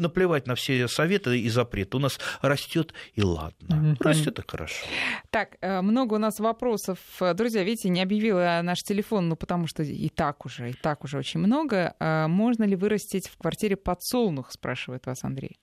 наплевать 0.00 0.46
на 0.46 0.54
все 0.54 0.88
советы 0.88 1.40
и 1.40 1.48
запреты. 1.48 1.96
У 1.96 2.00
нас 2.00 2.18
растет 2.42 2.94
и 3.14 3.22
ладно. 3.22 3.96
Растет 4.00 4.38
и 4.38 4.42
хорошо. 4.46 4.86
Так, 5.30 5.56
э, 5.60 5.80
много 5.80 6.14
у 6.14 6.18
нас 6.18 6.40
вопросов. 6.40 6.98
Друзья, 7.34 7.62
видите, 7.62 7.88
не 7.88 8.02
объявила 8.02 8.60
наш 8.62 8.78
телефон, 8.78 9.28
ну 9.28 9.36
потому 9.36 9.66
что 9.66 9.82
и 9.82 10.08
так 10.08 10.44
уже, 10.46 10.70
и 10.70 10.72
так 10.72 11.04
уже 11.04 11.18
очень 11.18 11.40
много. 11.40 11.94
А 12.08 12.26
можно 12.26 12.64
ли 12.64 12.74
вырастить 12.74 13.28
в 13.28 13.36
квартире 13.36 13.76
подсолнух, 13.76 14.50
спрашивает 14.50 15.04
вас 15.06 15.24
Андрей. 15.24 15.58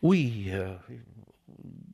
Ой, 0.00 0.54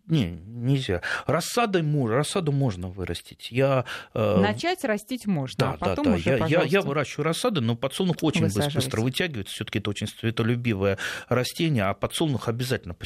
не, 0.07 0.27
нельзя. 0.47 1.03
Рассадой, 1.27 1.83
рассаду 2.09 2.53
можно 2.53 2.89
вырастить. 2.89 3.49
Я, 3.51 3.85
э... 4.15 4.41
Начать 4.41 4.85
растить 4.85 5.27
можно, 5.27 5.57
да, 5.59 5.73
а 5.73 5.77
потом 5.77 6.05
да, 6.05 6.11
да. 6.11 6.17
уже, 6.17 6.31
я, 6.31 6.47
я, 6.47 6.63
я 6.63 6.81
выращиваю 6.81 7.25
рассады, 7.25 7.61
но 7.61 7.77
подсолнух 7.77 8.17
очень 8.23 8.43
быстро 8.43 9.01
вытягивается. 9.01 9.55
все 9.55 9.65
таки 9.65 9.79
это 9.81 9.91
очень 9.91 10.07
светолюбивое 10.07 10.99
растение, 11.29 11.85
а 11.85 11.95
подсолнух 11.95 12.49
обязательно 12.49 12.97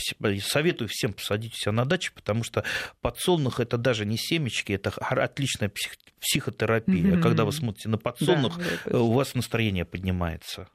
советую 0.41 0.89
всем 0.89 1.13
посадить 1.13 1.55
себя 1.55 1.73
на 1.73 1.85
даче, 1.85 2.13
потому 2.15 2.45
что 2.45 2.65
подсолнух 3.01 3.61
это 3.61 3.79
даже 3.79 4.05
не 4.05 4.17
семечки, 4.17 4.73
это 4.73 4.91
отличная 4.91 5.69
псих, 5.69 5.93
психотерапия. 6.21 7.15
Mm-hmm. 7.15 7.23
Когда 7.23 7.45
вы 7.45 7.53
смотрите 7.53 7.89
на 7.89 7.99
подсолнух, 7.99 8.59
да, 8.87 8.99
у 8.99 9.13
вас 9.13 9.35
настроение 9.35 9.85
поднимается. 9.85 10.69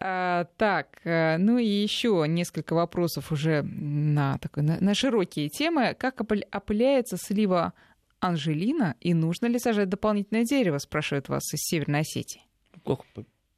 А, 0.00 0.46
так, 0.56 1.00
э, 1.04 1.36
ну 1.38 1.58
и 1.58 1.66
еще 1.66 2.24
несколько 2.28 2.74
вопросов 2.74 3.32
уже 3.32 3.62
на, 3.62 4.38
такой, 4.38 4.62
на, 4.62 4.78
на 4.80 4.94
широкие 4.94 5.48
темы. 5.56 5.94
Как 5.98 6.20
опыляется 6.20 7.16
слива 7.16 7.72
Анжелина 8.20 8.96
и 9.00 9.14
нужно 9.14 9.46
ли 9.46 9.58
сажать 9.58 9.88
дополнительное 9.88 10.44
дерево, 10.44 10.78
спрашивает 10.78 11.28
вас 11.28 11.42
из 11.52 11.60
Северной 11.60 12.00
Осетии. 12.00 12.42
Как 12.84 13.00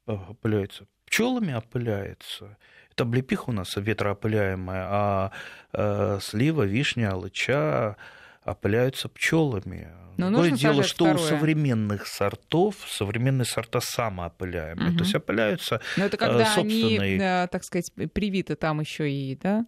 опыляется? 0.05 0.87
Пчелами 1.05 1.53
опыляется. 1.53 2.57
Это 2.91 3.03
облепиха 3.03 3.49
у 3.49 3.53
нас 3.53 3.75
ветроопыляемая, 3.75 4.87
а 4.89 5.31
э, 5.73 6.19
слива, 6.21 6.63
вишня, 6.63 7.11
алыча 7.11 7.97
опыляются 8.43 9.09
пчелами. 9.09 9.89
Но 10.17 10.29
Другое 10.29 10.51
дело, 10.51 10.83
что 10.83 11.05
второе. 11.05 11.23
у 11.23 11.27
современных 11.27 12.05
сортов 12.05 12.75
современные 12.87 13.45
сорта 13.45 13.79
самоопыляемые. 13.79 14.89
Угу. 14.89 14.97
То 14.97 15.03
есть 15.03 15.15
опыляются 15.15 15.81
Но 15.95 16.05
это 16.05 16.17
когда 16.17 16.45
собственные... 16.45 16.99
они, 16.99 17.17
э, 17.23 17.47
так 17.49 17.63
сказать, 17.63 17.91
привиты 18.13 18.55
там 18.55 18.81
еще 18.81 19.09
и, 19.09 19.35
да? 19.35 19.65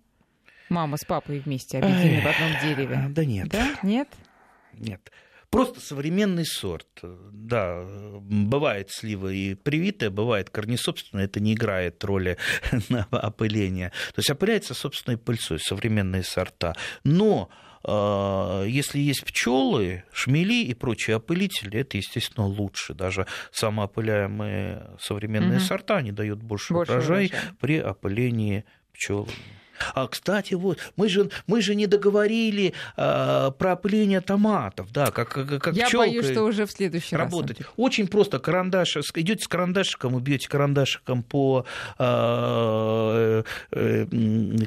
Мама 0.71 0.95
с 0.95 1.03
папой 1.03 1.39
вместе 1.39 1.79
объединены 1.79 2.21
в 2.21 2.27
одном 2.27 2.51
дереве. 2.63 3.05
Да 3.09 3.25
нет. 3.25 3.49
Да? 3.49 3.67
Нет? 3.83 4.07
Нет. 4.71 5.11
Просто 5.49 5.81
современный 5.81 6.45
сорт. 6.45 6.87
Да, 7.03 7.83
бывает 8.21 8.89
слива 8.89 9.27
и 9.27 9.55
привитая, 9.55 10.09
бывает 10.09 10.49
корнесобственная, 10.49 11.25
это 11.25 11.41
не 11.41 11.55
играет 11.55 12.01
роли 12.05 12.37
на 12.89 13.05
опыление. 13.11 13.89
То 14.15 14.19
есть 14.19 14.29
опыляется 14.29 14.73
собственной 14.73 15.17
пыльцой, 15.17 15.59
современные 15.59 16.23
сорта. 16.23 16.73
Но 17.03 17.49
а, 17.83 18.63
если 18.63 18.99
есть 18.99 19.25
пчелы, 19.25 20.05
шмели 20.13 20.63
и 20.63 20.73
прочие 20.73 21.17
опылители, 21.17 21.81
это, 21.81 21.97
естественно, 21.97 22.47
лучше. 22.47 22.93
Даже 22.93 23.27
самоопыляемые 23.51 24.91
современные 25.01 25.57
угу. 25.57 25.65
сорта, 25.65 25.97
они 25.97 26.13
дают 26.13 26.41
больше, 26.41 26.73
больше 26.73 26.93
урожай, 26.93 27.25
урожай 27.25 27.55
при 27.59 27.81
опылении 27.81 28.63
пчелами. 28.93 29.33
А, 29.93 30.07
кстати, 30.07 30.53
вот, 30.53 30.79
мы 30.95 31.09
же, 31.09 31.29
мы 31.47 31.61
же 31.61 31.75
не 31.75 31.87
договорили 31.87 32.73
а, 32.97 33.51
про 33.51 33.73
опыление 33.73 34.21
томатов, 34.21 34.91
да, 34.91 35.11
как, 35.11 35.29
как 35.29 35.73
Я 35.73 35.89
боюсь, 35.91 36.29
что 36.29 36.43
уже 36.43 36.65
в 36.65 36.71
следующий 36.71 37.15
работать. 37.15 37.59
раз. 37.59 37.69
Очень 37.77 38.07
просто, 38.07 38.39
карандаш, 38.39 38.97
идете 38.97 39.43
с 39.43 39.47
карандашиком, 39.47 40.19
бьете 40.19 40.49
карандашиком 40.49 41.23
по 41.23 41.65
а, 41.97 43.43
э, 43.71 44.05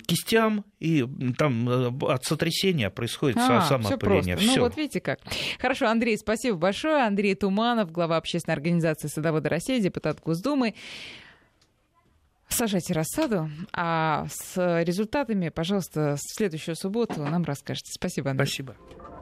кистям, 0.06 0.64
и 0.80 1.06
там 1.38 1.68
э, 1.68 2.12
от 2.12 2.24
сотрясения 2.24 2.90
происходит 2.90 3.38
а, 3.38 3.62
самоопыление. 3.62 4.36
Всё. 4.36 4.56
Ну 4.56 4.62
вот 4.64 4.76
видите 4.76 5.00
как. 5.00 5.18
Хорошо, 5.58 5.88
Андрей, 5.88 6.18
спасибо 6.18 6.58
большое. 6.58 7.04
Андрей 7.06 7.34
Туманов, 7.34 7.90
глава 7.90 8.16
общественной 8.16 8.54
организации 8.54 9.08
«Садоводы 9.08 9.48
России», 9.48 9.78
депутат 9.80 10.20
Госдумы. 10.22 10.74
Сажайте 12.56 12.92
рассаду, 12.94 13.50
а 13.72 14.26
с 14.30 14.82
результатами, 14.84 15.48
пожалуйста, 15.48 16.14
в 16.16 16.20
следующую 16.20 16.76
субботу 16.76 17.20
нам 17.24 17.42
расскажете. 17.42 17.90
Спасибо, 17.92 18.30
Андрей. 18.30 18.46
Спасибо. 18.46 18.76